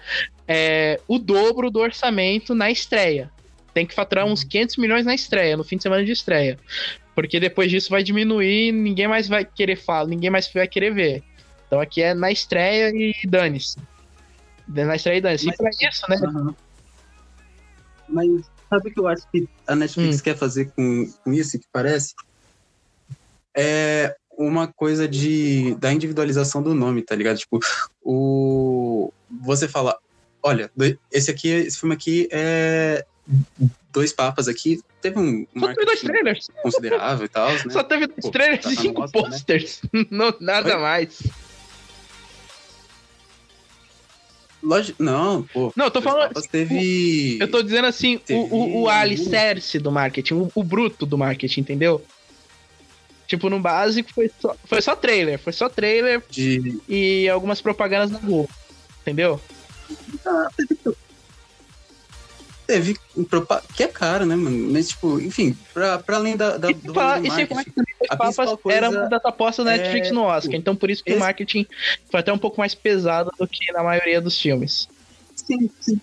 [0.47, 3.31] é, o dobro do orçamento na estreia.
[3.73, 6.57] Tem que faturar uns 500 milhões na estreia, no fim de semana de estreia.
[7.17, 11.23] Porque depois disso vai diminuir, ninguém mais vai querer falar, ninguém mais vai querer ver.
[11.65, 13.75] Então aqui é na estreia e dane-se.
[14.67, 15.49] Na estreia e dane-se.
[15.49, 16.17] E pra isso, né?
[16.17, 16.53] Uhum.
[18.07, 20.23] Mas sabe o que eu acho que a Netflix hum.
[20.25, 22.13] quer fazer com, com isso, que parece?
[23.55, 27.39] É uma coisa de da individualização do nome, tá ligado?
[27.39, 27.57] Tipo,
[27.99, 29.11] o
[29.41, 29.97] você fala,
[30.43, 30.69] olha,
[31.11, 33.03] esse aqui, esse filme aqui é
[33.97, 36.47] dois papas aqui, teve um Só teve dois trailers.
[36.61, 37.63] considerável e tal, né?
[37.71, 39.07] Só teve dois Pô, trailers tá e cinco né?
[39.11, 39.81] posters.
[39.91, 40.05] Né?
[40.11, 40.81] Não, nada Oi?
[40.81, 41.23] mais.
[44.61, 45.71] Lógico, não, pô.
[45.75, 46.33] Não, eu tô falando.
[46.41, 47.37] Teve.
[47.39, 48.39] O, eu tô dizendo assim, teve...
[48.39, 52.03] o, o, o alicerce do marketing, o, o, bruto do marketing, entendeu?
[53.27, 56.81] Tipo, no básico foi só, foi só trailer, foi só trailer De...
[56.89, 58.49] e algumas propagandas na Google,
[59.01, 59.39] entendeu?
[60.25, 60.75] Ah, Teve
[63.75, 64.71] que é caro, né, mano?
[64.71, 66.57] Mas, tipo, enfim, pra, pra além da.
[66.57, 67.53] da e, do fala, e sem que
[68.09, 70.11] a Papas era uma das apostas da Netflix é...
[70.11, 70.55] no Oscar.
[70.55, 71.17] Então, por isso que Esse...
[71.17, 71.65] o marketing
[72.11, 74.89] foi até um pouco mais pesado do que na maioria dos filmes.
[75.35, 76.01] Sim, sim.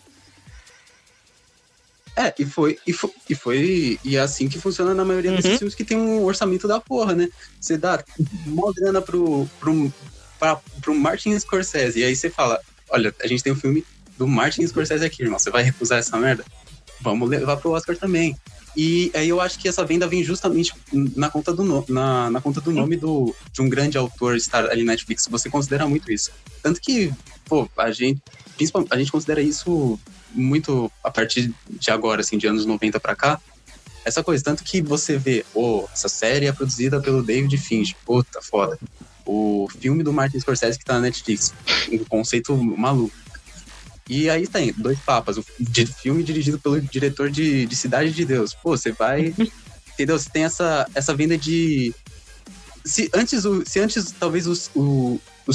[2.17, 5.37] É, e foi, e foi, e foi, e é assim que funciona na maioria uhum.
[5.37, 7.29] desses filmes que tem um orçamento da porra, né?
[7.61, 8.03] Você dá
[8.47, 9.93] mó grana pro, pro,
[10.39, 13.85] pra, pro Martin Scorsese, e aí você fala, olha, a gente tem um filme
[14.17, 15.39] do Martin Scorsese aqui, irmão.
[15.39, 16.45] Você vai recusar essa merda?
[17.01, 18.37] Vamos levar pro Oscar também.
[18.77, 22.41] E aí eu acho que essa venda vem justamente na conta do, no, na, na
[22.41, 25.29] conta do nome do, de um grande autor estar ali na Netflix.
[25.31, 26.33] Você considera muito isso.
[26.63, 27.13] Tanto que,
[27.45, 28.21] pô, a gente,
[28.91, 29.99] a gente considera isso
[30.33, 33.41] muito a partir de agora, assim, de anos 90 para cá.
[34.05, 38.43] Essa coisa, tanto que você vê, oh, essa série é produzida pelo David Finch, puta
[38.43, 38.79] foda.
[39.25, 41.55] O filme do Martin Scorsese que tá na Netflix,
[41.91, 43.15] um conceito maluco.
[44.09, 48.55] E aí tem Dois Papas, o filme dirigido pelo diretor de, de Cidade de Deus.
[48.55, 49.35] Pô, você vai.
[49.95, 50.19] entendeu?
[50.19, 51.95] Você tem essa, essa venda de.
[52.85, 55.53] Se antes, o, se antes talvez o, o, o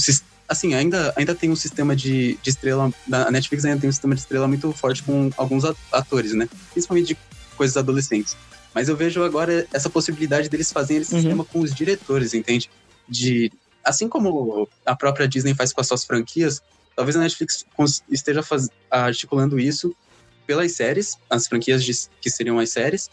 [0.48, 2.92] assim, ainda, ainda tem um sistema de, de estrela.
[3.12, 6.50] A Netflix ainda tem um sistema de estrela muito forte com alguns atores, né?
[6.72, 7.18] Principalmente de
[7.56, 8.36] coisas adolescentes.
[8.74, 11.22] Mas eu vejo agora essa possibilidade deles fazerem esse uhum.
[11.22, 12.70] sistema com os diretores, entende?
[13.08, 13.52] De.
[13.84, 16.62] Assim como a própria Disney faz com as suas franquias,
[17.00, 17.66] Talvez a Netflix
[18.12, 19.96] esteja faz, articulando isso
[20.46, 23.10] pelas séries, as franquias de, que seriam as séries,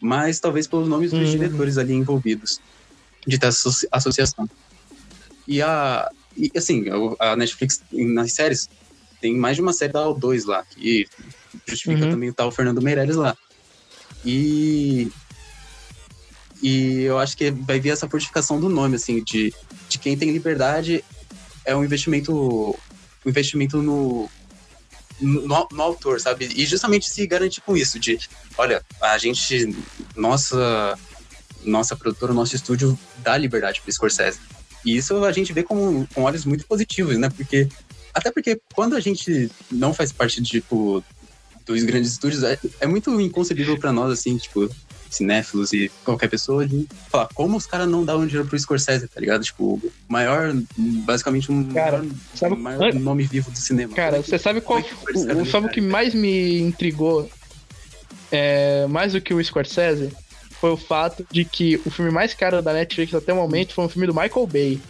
[0.00, 1.38] mas talvez pelos nomes dos uhum.
[1.38, 2.60] diretores ali envolvidos,
[3.24, 4.50] de ter associa associação.
[5.46, 6.10] E a.
[6.36, 6.86] E, assim,
[7.20, 8.68] a Netflix nas séries
[9.20, 11.06] tem mais de uma série da O2 lá, que
[11.64, 12.10] justifica uhum.
[12.10, 13.36] também o tal Fernando Meirelles lá.
[14.24, 15.12] E.
[16.60, 19.54] E eu acho que vai vir essa fortificação do nome, assim, de,
[19.88, 21.04] de quem tem liberdade
[21.68, 22.74] é um investimento
[23.26, 24.28] investimento no,
[25.20, 26.48] no, no, autor, sabe?
[26.54, 28.18] E justamente se garante com isso, de
[28.56, 29.74] olha, a gente,
[30.16, 30.98] nossa,
[31.64, 34.38] nossa produtora, nosso estúdio dá liberdade para Scorsese.
[34.84, 37.28] E isso a gente vê com, com olhos muito positivos, né?
[37.30, 37.68] Porque,
[38.14, 41.02] até porque quando a gente não faz parte, tipo,
[41.66, 44.70] dos grandes estúdios, é, é muito inconcebível para nós, assim, tipo,
[45.10, 49.20] cinéfilos e qualquer pessoa de falar como os caras não dão dinheiro pro Scorsese, tá
[49.20, 49.42] ligado?
[49.44, 53.94] Tipo, o maior, basicamente um Cara, maior, sabe- maior nome vivo do cinema.
[53.94, 54.78] Cara, você sabe qual.
[54.78, 54.84] é
[55.34, 57.30] O, sabe o que mais me intrigou?
[58.30, 60.12] É, mais do que o Scorsese?
[60.60, 63.84] Foi o fato de que o filme mais caro da Netflix até o momento foi
[63.84, 64.80] um filme do Michael Bay.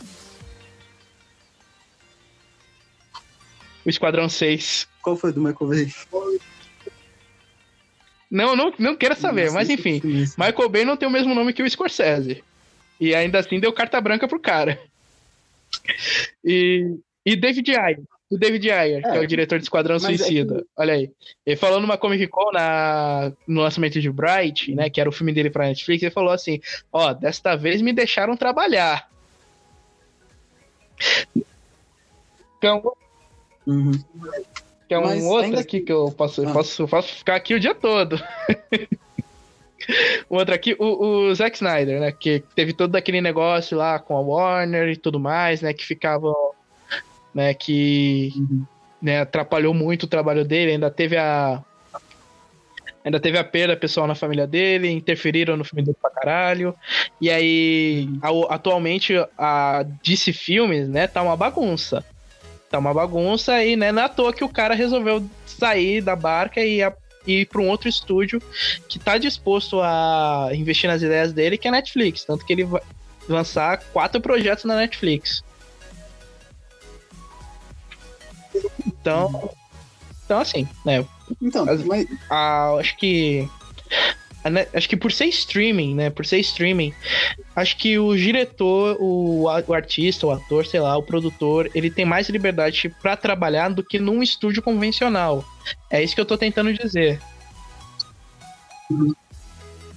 [3.85, 4.87] O Esquadrão 6.
[5.03, 5.95] Qual foi do Michael Bay?
[8.31, 10.01] Não, não, não quero saber, mas enfim.
[10.37, 12.45] Michael Bay não tem o mesmo nome que o Scorsese.
[13.01, 14.79] E ainda assim deu carta branca pro cara.
[16.45, 18.01] E, e David Ayer.
[18.31, 20.65] O David Ayer, que é É, o diretor de Esquadrão é Suicida.
[20.77, 21.11] Olha aí.
[21.47, 24.91] Ele falou numa Comic Con na, no lançamento de Bright, né?
[24.91, 26.61] Que era o filme dele pra Netflix, ele falou assim:
[26.93, 29.09] Ó, desta vez me deixaram trabalhar.
[32.59, 32.93] Então,
[33.67, 33.93] Uhum.
[34.89, 36.53] Quer um Mas outro ainda aqui que eu posso, Ah.
[36.53, 38.19] posso, posso ficar aqui o dia todo.
[40.31, 42.13] um outro aqui, o, o Zack Snyder, né?
[42.13, 45.73] Que teve todo aquele negócio lá com a Warner e tudo mais, né?
[45.73, 46.33] Que ficava.
[47.35, 48.65] Né, que Uhum.
[49.01, 51.63] né, atrapalhou muito o trabalho dele, ainda teve a.
[53.05, 56.75] Ainda teve a perda pessoal na família dele, interferiram no filme dele pra caralho.
[57.21, 62.05] E aí, a- atualmente, a DC Filmes, né, tá uma bagunça.
[62.71, 66.15] Tá uma bagunça e, né, não é à toa que o cara resolveu sair da
[66.15, 66.93] barca e a-
[67.27, 68.43] ir para um outro estúdio
[68.89, 72.25] que tá disposto a investir nas ideias dele, que é a Netflix.
[72.25, 72.81] Tanto que ele vai
[73.29, 75.43] lançar quatro projetos na Netflix.
[78.87, 79.51] Então,
[80.25, 81.05] então assim, né,
[81.43, 83.49] Então, As- mas, a- acho que
[84.75, 86.11] acho que por ser streaming, né?
[86.11, 86.93] Por ser streaming,
[87.55, 92.05] acho que o diretor, o, o artista, o ator, sei lá, o produtor, ele tem
[92.05, 95.45] mais liberdade pra trabalhar do que num estúdio convencional.
[95.91, 97.21] É isso que eu tô tentando dizer.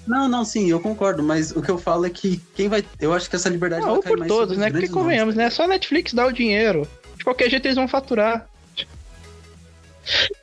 [0.08, 2.84] não, não, sim, eu concordo, mas o que eu falo é que quem vai.
[3.00, 4.70] Eu acho que essa liberdade Não, vai cair por mais todos, né?
[4.70, 5.50] Porque convenhamos, tá né?
[5.50, 6.88] Só a Netflix dá o dinheiro.
[7.18, 8.51] De qualquer jeito eles vão faturar.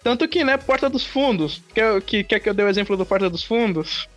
[0.03, 1.63] Tanto que, né, Porta dos Fundos.
[1.75, 4.09] Quer que, quer que eu dê o exemplo do Porta dos Fundos?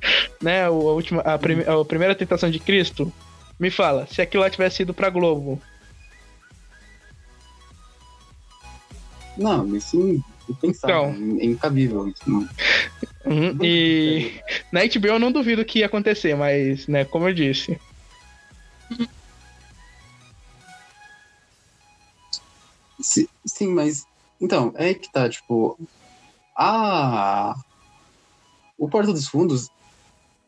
[0.40, 3.12] Né, a, última, a, prime- a primeira tentação de Cristo.
[3.58, 5.60] Me fala, se aquilo lá tivesse ido pra Globo.
[9.36, 9.96] Não, isso
[10.48, 11.38] é impensável, Então.
[11.40, 12.06] é incabível.
[12.08, 12.48] Isso não.
[13.24, 14.40] Uhum, E
[14.70, 17.80] na HBO eu não duvido que ia acontecer, mas, né, como eu disse.
[23.08, 24.04] Si- Sim, mas.
[24.40, 25.78] Então, é que tá, tipo.
[26.56, 27.54] A.
[28.76, 29.68] O Porta dos Fundos.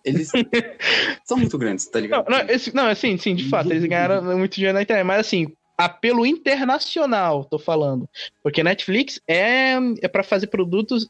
[0.05, 0.31] Eles
[1.25, 2.31] são muito grandes, tá Não, ligado?
[2.31, 5.53] não, esse, não, assim, sim, de fato, eles ganharam muito dinheiro na internet, mas assim,
[5.77, 8.09] apelo internacional, tô falando.
[8.43, 11.07] Porque Netflix é, é para fazer produtos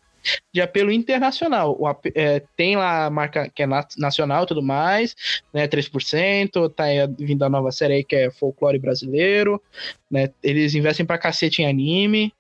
[0.53, 1.77] de apelo internacional.
[1.79, 5.15] O é, tem lá a marca que é na- nacional e tudo mais,
[5.53, 5.67] né?
[5.67, 6.85] 3%, tá
[7.19, 9.63] vindo a nova série aí que é folclore brasileiro,
[10.11, 10.31] né?
[10.43, 12.33] Eles investem pra cacete em anime,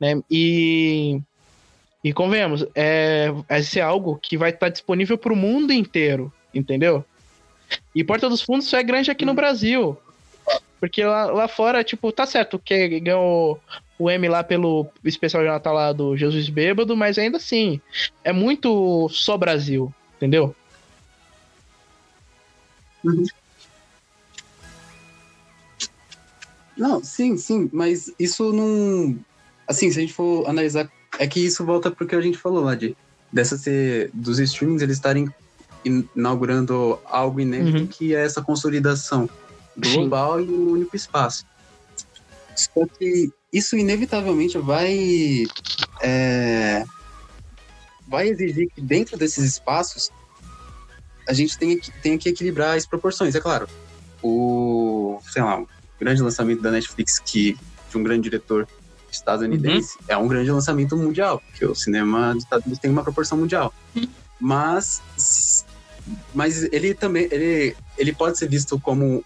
[0.00, 0.20] né?
[0.30, 1.20] E.
[2.04, 7.04] E convenhamos, é, vai ser algo que vai estar disponível pro mundo inteiro, entendeu?
[7.92, 9.98] E Porta dos Fundos só é grande aqui no Brasil.
[10.78, 13.60] Porque lá, lá fora, tipo, tá certo que ganhou
[13.98, 17.80] o M lá pelo especial de Natal lá do Jesus Bêbado, mas ainda assim,
[18.22, 20.54] é muito só Brasil, entendeu?
[26.76, 29.18] Não, sim, sim, mas isso não.
[29.66, 32.62] Assim, se a gente for analisar, é que isso volta pro que a gente falou
[32.62, 32.94] lá de
[33.32, 35.28] dessa ser dos streamings eles estarem
[36.14, 37.86] inaugurando algo inédito Uhum.
[37.86, 39.28] que é essa consolidação
[39.82, 39.92] Sim.
[39.92, 41.44] global e um único espaço.
[42.54, 45.46] Só que isso inevitavelmente vai
[46.02, 46.84] é,
[48.06, 50.10] vai exigir que dentro desses espaços
[51.28, 53.68] a gente tenha que, tenha que equilibrar as proporções, é claro.
[54.22, 55.68] O, sei lá, o
[55.98, 57.58] grande lançamento da Netflix que
[57.90, 58.68] de um grande diretor
[59.10, 63.38] estadunidense é um grande lançamento mundial, porque o cinema dos Estados Unidos tem uma proporção
[63.38, 63.72] mundial.
[64.40, 65.64] Mas
[66.34, 69.24] mas ele também ele, ele pode ser visto como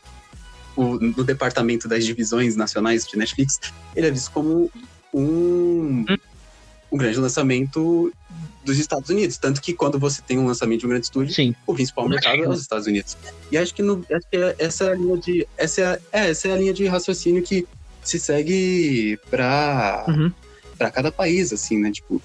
[0.77, 3.59] o, no departamento das divisões nacionais de Netflix,
[3.95, 4.71] ele é visto como
[5.13, 6.05] um,
[6.91, 8.13] um grande lançamento
[8.65, 9.37] dos Estados Unidos.
[9.39, 11.55] Tanto que quando você tem um lançamento de um grande estúdio, Sim.
[11.67, 13.17] o principal mercado é os Estados Unidos.
[13.51, 15.47] E acho que, no, acho que é- essa é a linha de.
[15.57, 17.67] Essa é, é, essa é a linha de raciocínio que
[18.03, 20.33] se segue para Uhum.
[20.79, 21.91] para cada país, assim, né?
[21.91, 22.23] Tipo,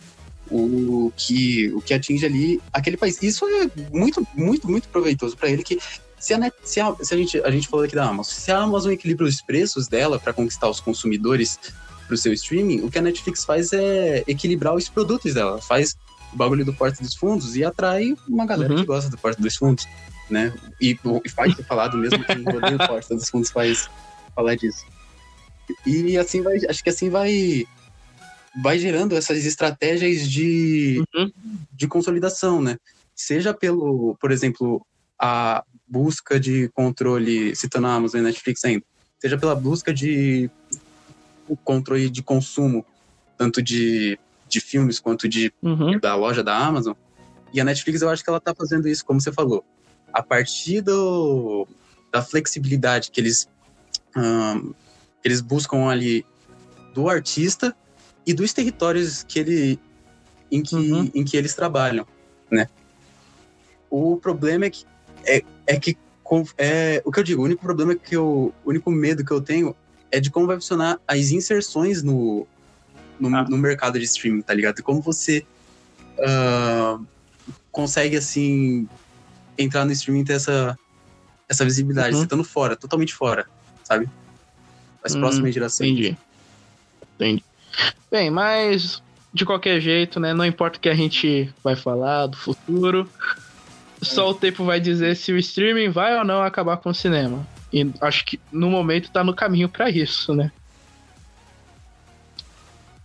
[0.50, 3.22] o que, o que atinge ali aquele país.
[3.22, 5.80] Isso é muito, muito, muito proveitoso para ele que
[6.26, 8.52] se a, Net- se, a, se a gente a gente falou aqui da Amazon, se
[8.52, 11.60] a Amazon equilibra os preços dela para conquistar os consumidores
[12.08, 15.96] para o seu streaming, o que a Netflix faz é equilibrar os produtos dela, faz
[16.34, 18.80] o bagulho do Porta dos Fundos e atrai uma galera Uhum.
[18.80, 19.88] que gosta do Porta dos Fundos,
[20.30, 20.54] né?
[20.82, 23.88] E, e faz ser falado mesmo que o odeia o Porta dos Fundos faz
[24.36, 24.84] falar disso.
[25.86, 27.66] E assim vai, acho que assim vai
[28.64, 31.32] vai gerando essas estratégias de, Uhum.
[31.72, 32.78] de consolidação, né?
[33.16, 34.86] Seja pelo, por exemplo,
[35.20, 38.84] a busca de controle, citando a Amazon e Netflix ainda,
[39.20, 40.50] seja pela busca de
[41.48, 42.84] o controle de consumo,
[43.38, 44.18] tanto de,
[44.50, 46.00] de filmes quanto de Uhum.
[46.00, 46.94] da loja da Amazon.
[47.54, 49.64] E a Netflix, eu acho que ela tá fazendo isso, como você falou.
[50.12, 51.68] A partir do,
[52.12, 53.48] da flexibilidade que eles,
[54.14, 56.26] que eles buscam ali
[56.94, 57.76] do artista
[58.26, 59.80] e dos territórios que ele,
[60.52, 61.12] em, que, Uhum.
[61.14, 62.08] em que eles trabalham,
[62.50, 62.68] né?
[63.90, 64.84] O problema é que,
[65.26, 65.98] é, é que
[66.58, 69.32] é, o que eu digo, o único problema é que eu, o único medo que
[69.32, 69.76] eu tenho
[70.12, 72.48] é de como vai funcionar as inserções no,
[73.20, 73.44] no, Ah.
[73.48, 74.82] no mercado de streaming, tá ligado?
[74.82, 75.46] Como você
[76.20, 76.98] ah,
[77.72, 78.88] consegue, assim,
[79.58, 80.78] entrar no streaming e ter essa,
[81.48, 82.20] essa visibilidade, Uhum.
[82.22, 83.46] você estando fora, totalmente fora,
[83.84, 84.10] sabe?
[85.04, 85.92] As Hum, próximas gerações.
[85.92, 86.18] Entendi.
[87.16, 87.46] Entendi.
[88.10, 89.04] Bem, mas
[89.34, 90.34] de qualquer jeito, né?
[90.34, 93.10] Não importa o que a gente vai falar do futuro.
[94.06, 97.46] Só o tempo vai dizer se o streaming vai ou não acabar com o cinema.
[97.74, 100.52] E acho que no momento tá no caminho pra isso, né?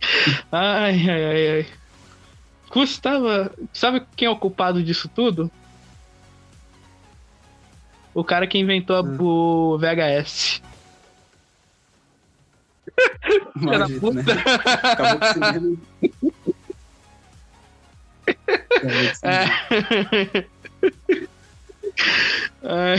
[0.51, 1.65] Ai, ai, ai, ai.
[2.69, 3.51] Custava.
[3.73, 5.51] Sabe quem é o culpado disso tudo?
[8.13, 9.17] O cara que inventou Hum.
[9.21, 10.61] o VHS.
[13.55, 14.23] Maldito, né?
[14.83, 15.77] Acabou com o cinema.
[18.25, 19.47] Acabou com o cinema.
[20.33, 20.45] É.
[22.63, 22.95] É.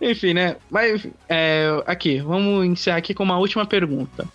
[0.00, 0.56] Enfim, né?
[0.70, 4.26] Mas é, aqui, vamos encerrar aqui com uma última pergunta.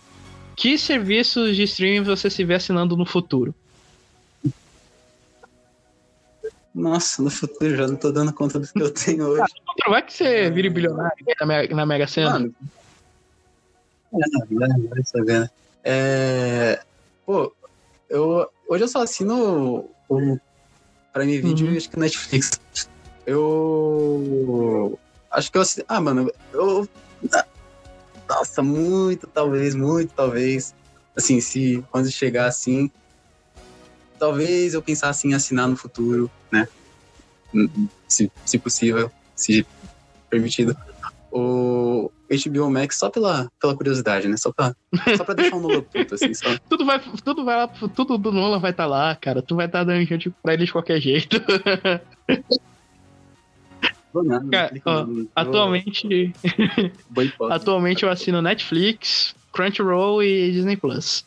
[0.56, 3.54] Que serviços de streaming você se vê assinando no futuro?
[6.74, 9.54] Nossa, no futuro já não tô dando conta do que eu tenho hoje.
[9.86, 12.32] Não vai que você vire bilionário na Mega, na Mega Sena.
[12.32, 12.56] Mano.
[14.14, 15.50] É, vai, saber, né?
[15.84, 16.84] É,
[17.26, 17.54] pô,
[18.10, 20.40] eu, hoje eu só assino o
[21.14, 21.74] Prime Video Uhum.
[21.74, 22.60] e acho que Netflix.
[23.26, 25.00] Eu.
[25.32, 25.64] Acho que eu.
[25.88, 26.88] Ah, mano, eu.
[28.28, 30.74] Nossa, muito, talvez, muito, talvez.
[31.16, 32.90] Assim, se quando chegar assim.
[34.18, 36.68] Talvez eu pensasse em assinar no futuro, né?
[38.08, 39.66] Se, se possível, se
[40.30, 40.76] permitido
[41.34, 44.38] o HBO Max só pela, pela curiosidade, né?
[44.38, 44.76] Só pra,
[45.18, 46.46] só pra deixar um novo puto, assim, só.
[46.70, 49.42] Tudo vai, tudo vai lá, tudo do Nolan vai estar lá, cara.
[49.42, 51.38] Tu vai estar dando gente pra ele de qualquer jeito.
[54.16, 56.32] Nada, Cara, ó, atualmente,
[57.50, 61.26] atualmente eu assino Netflix, Crunchyroll e Disney Plus.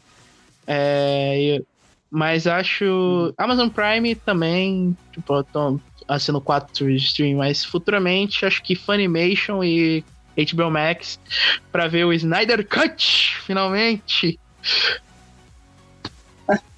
[0.69, 1.61] É,
[2.09, 5.45] mas acho Amazon Prime também, tipo, eu
[6.07, 10.05] tô, assino quatro stream, mas futuramente acho que Funimation e
[10.37, 11.19] HBO Max
[11.73, 14.39] pra ver o Snyder Cut, finalmente.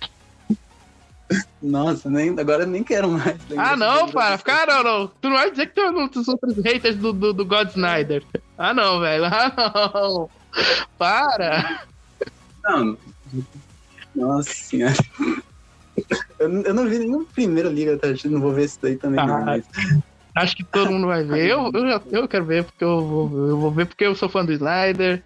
[1.60, 3.36] Nossa, nem, agora nem quero mais.
[3.56, 4.38] Ah, não, para.
[4.38, 5.08] Cara, não, não.
[5.08, 7.68] Tu não vai dizer que tu é um dos outros haters do, do, do God
[7.68, 8.24] Snyder.
[8.56, 9.24] Ah, não, velho.
[9.28, 9.52] Ah,
[9.94, 10.30] não.
[10.96, 11.82] Para.
[12.64, 12.96] Não.
[14.14, 14.94] Nossa senhora.
[16.38, 18.08] Eu, eu não vi nenhum primeiro Liga, tá?
[18.26, 19.34] Não vou ver esse daí também, não.
[19.36, 19.66] Ah, Mas,
[20.36, 21.50] Acho que todo mundo vai ver.
[21.50, 24.28] Eu, eu, já- eu quero ver porque eu vou, eu vou ver porque eu sou
[24.28, 25.24] fã do Snyder.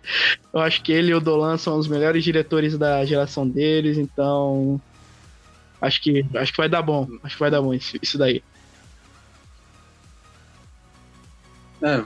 [0.54, 4.80] Eu acho que ele e o Dolan são os melhores diretores da geração deles, então.
[5.82, 7.06] Acho que, acho que vai dar bom.
[7.22, 8.42] Acho que vai dar bom isso, isso daí.
[11.82, 11.96] é,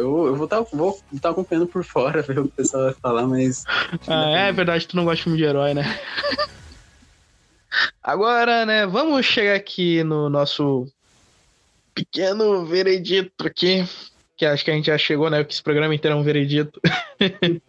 [0.00, 2.94] eu, eu vou estar vou tá acompanhando por fora, ver o que o pessoal vai
[3.00, 3.62] falar, mas.
[4.08, 5.82] Ah, é verdade, tu não gosta de filme de herói, né?
[8.02, 10.86] Agora, né, vamos chegar aqui no nosso
[11.94, 13.86] pequeno veredito aqui.
[14.36, 15.42] Que acho que a gente já chegou, né?
[15.42, 16.80] Que esse programa inteiro é um veredito.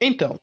[0.00, 0.40] então,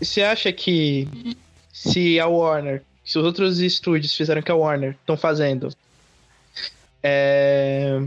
[0.00, 1.36] você acha que
[1.72, 5.74] se a Warner, se os outros estúdios fizeram o que a Warner estão fazendo,
[7.02, 8.00] é,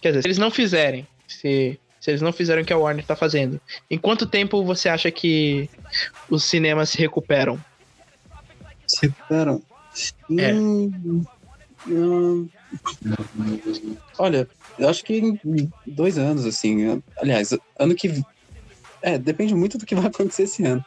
[0.00, 3.04] quer dizer, se eles não fizerem, se, se eles não fizerem o que a Warner
[3.04, 3.60] tá fazendo,
[3.90, 5.68] em quanto tempo você acha que
[6.30, 7.58] os cinemas se recuperam?
[8.86, 9.60] Se recuperam.
[10.38, 10.54] É.
[10.54, 11.24] Hum,
[11.88, 12.48] hum,
[14.16, 15.36] olha, eu acho que em
[15.84, 17.02] dois anos, assim.
[17.18, 18.22] Aliás, ano que.
[19.02, 20.84] É, depende muito do que vai acontecer esse ano.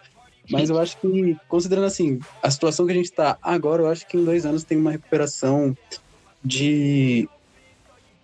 [0.49, 4.07] Mas eu acho que, considerando assim, a situação que a gente tá agora, eu acho
[4.07, 5.75] que em dois anos tem uma recuperação
[6.41, 7.27] de.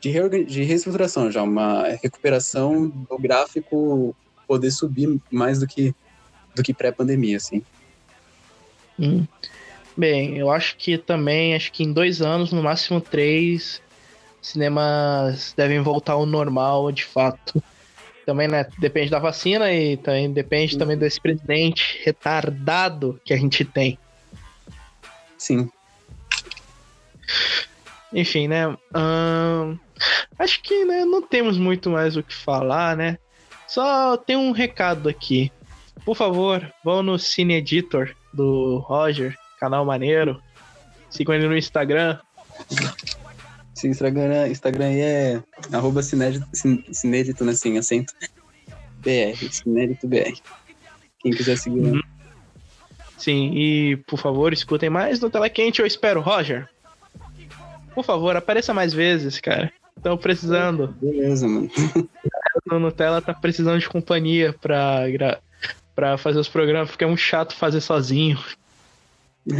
[0.06, 0.44] De, reorgan...
[0.44, 4.16] de reestruturação já, uma recuperação do gráfico
[4.48, 5.96] poder subir mais do que
[6.54, 7.62] do que pré-pandemia, assim.
[8.98, 9.26] Hum.
[9.98, 13.82] Bem, eu acho que também, acho que em dois anos, no máximo três,
[14.42, 17.62] cinemas devem voltar ao normal de fato.
[18.26, 23.66] Também, né, depende da vacina e também depende também desse presidente retardado que a gente
[23.66, 24.00] tem.
[25.38, 25.70] Sim.
[28.14, 28.70] Enfim, né?
[28.96, 29.78] Hum,
[30.38, 33.18] acho que né, não temos muito mais o que falar, né?
[33.68, 35.52] Só tem um recado aqui.
[36.04, 40.42] Por favor, vão no Cine Editor do Roger, canal maneiro.
[41.10, 42.20] Sigam ele no Instagram.
[43.74, 46.48] Sim, Instagram, Instagram aí é arroba cinédito,
[46.92, 47.54] cinédito, né?
[47.54, 48.14] Sem acento.
[48.98, 50.40] BR, cinédito BR.
[51.20, 51.90] Quem quiser seguir lá.
[51.90, 52.02] Uhum.
[53.18, 56.22] Sim, e por favor, escutem mais no Tela Quente, eu espero.
[56.22, 56.70] Roger,
[57.94, 59.72] por favor, apareça mais vezes, cara.
[59.98, 60.96] Estão precisando.
[61.02, 61.70] Beleza, mano.
[62.66, 65.04] No Nutella tá precisando de companhia pra,
[65.96, 68.40] pra fazer os programas, porque é muito chato fazer sozinho.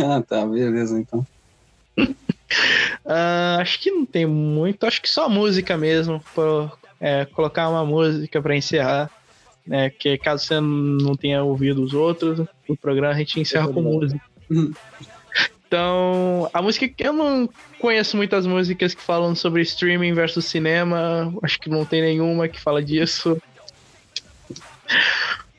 [0.04, 1.24] Ah, tá, beleza, então.
[1.96, 2.06] uh,
[3.62, 6.20] acho que não tem muito, acho que só música mesmo.
[6.34, 9.12] Pra, é, colocar uma música para encerrar.
[9.66, 13.82] Né, que caso você não tenha ouvido os outros, o programa a gente encerra com
[13.82, 14.20] música.
[15.68, 21.34] Então, a música eu não conheço muitas músicas que falam sobre streaming versus cinema.
[21.42, 23.42] Acho que não tem nenhuma que fala disso.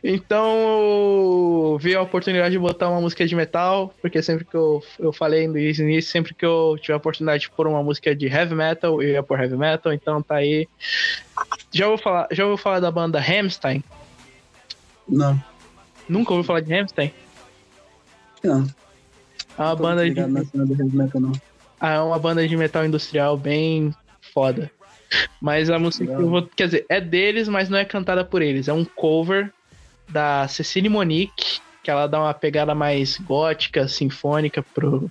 [0.08, 0.56] Então,
[1.72, 5.12] eu vi a oportunidade de botar uma música de metal, porque sempre que eu, eu
[5.12, 8.54] falei no início, sempre que eu tiver a oportunidade de pôr uma música de heavy
[8.54, 10.68] metal, eu ia pôr heavy metal, então tá aí.
[11.72, 13.82] Já vou falar, já vou falar da banda Hamstein?
[15.08, 15.42] Não.
[16.08, 17.12] Nunca ouviu falar de Hamstein?
[18.44, 18.64] Não.
[19.58, 20.20] É uma banda de.
[20.20, 21.32] Metal.
[21.80, 23.94] Ah, é uma banda de metal industrial bem
[24.32, 24.70] foda.
[25.40, 26.42] Mas a música que eu vou.
[26.42, 28.68] Quer dizer, é deles, mas não é cantada por eles.
[28.68, 29.52] É um cover
[30.08, 35.10] da Cecily Monique, que ela dá uma pegada mais gótica, sinfônica pro,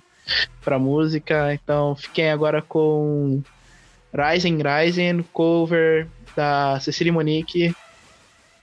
[0.62, 1.52] pra música.
[1.54, 3.42] Então fiquem agora com
[4.14, 7.74] Rising Rising, cover da Cecily Monique,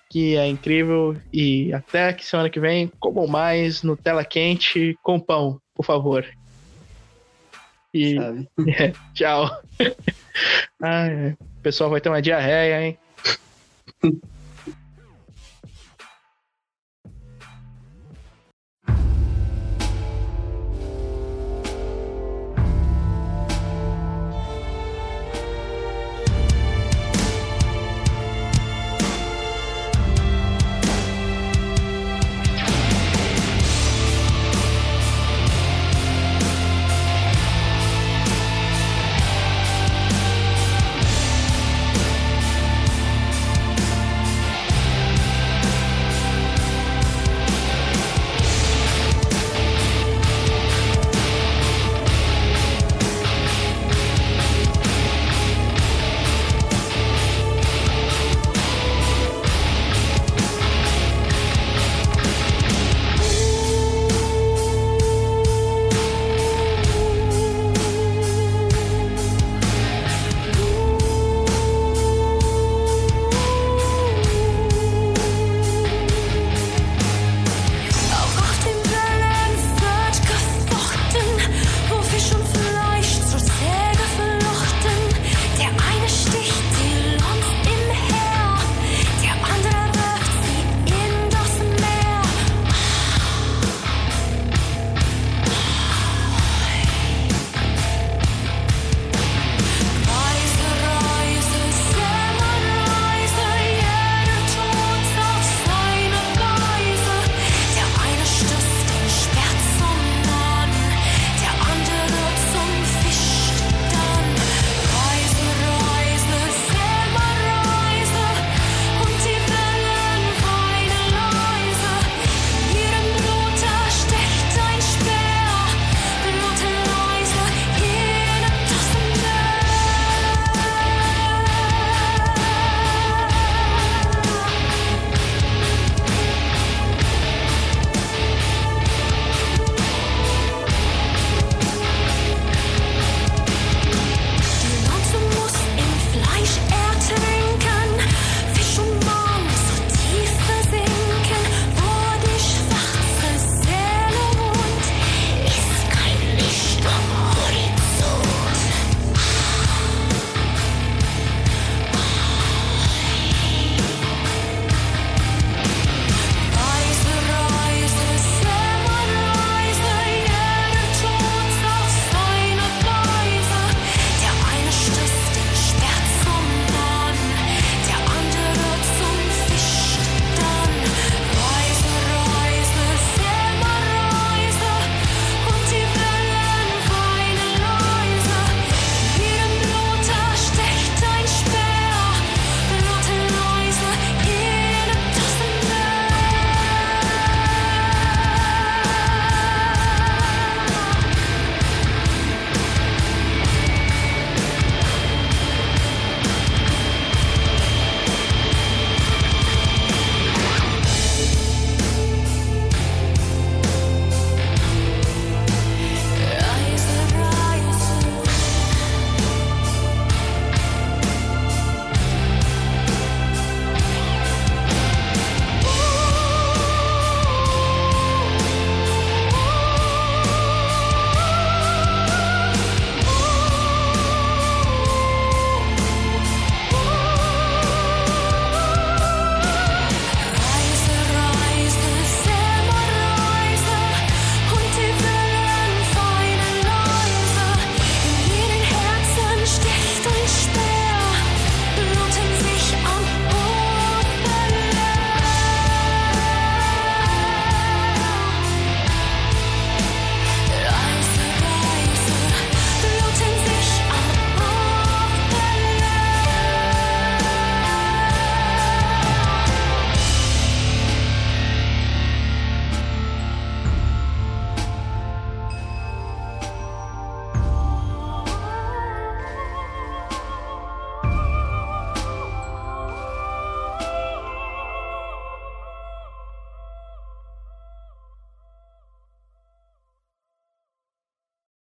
[0.09, 1.15] que é incrível.
[1.31, 6.25] E até que semana que vem, como mais no Tela Quente com pão por favor.
[7.93, 8.17] E
[8.67, 9.45] é, tchau.
[10.81, 11.07] ah,
[11.39, 12.97] o pessoal vai ter uma diarreia, hein?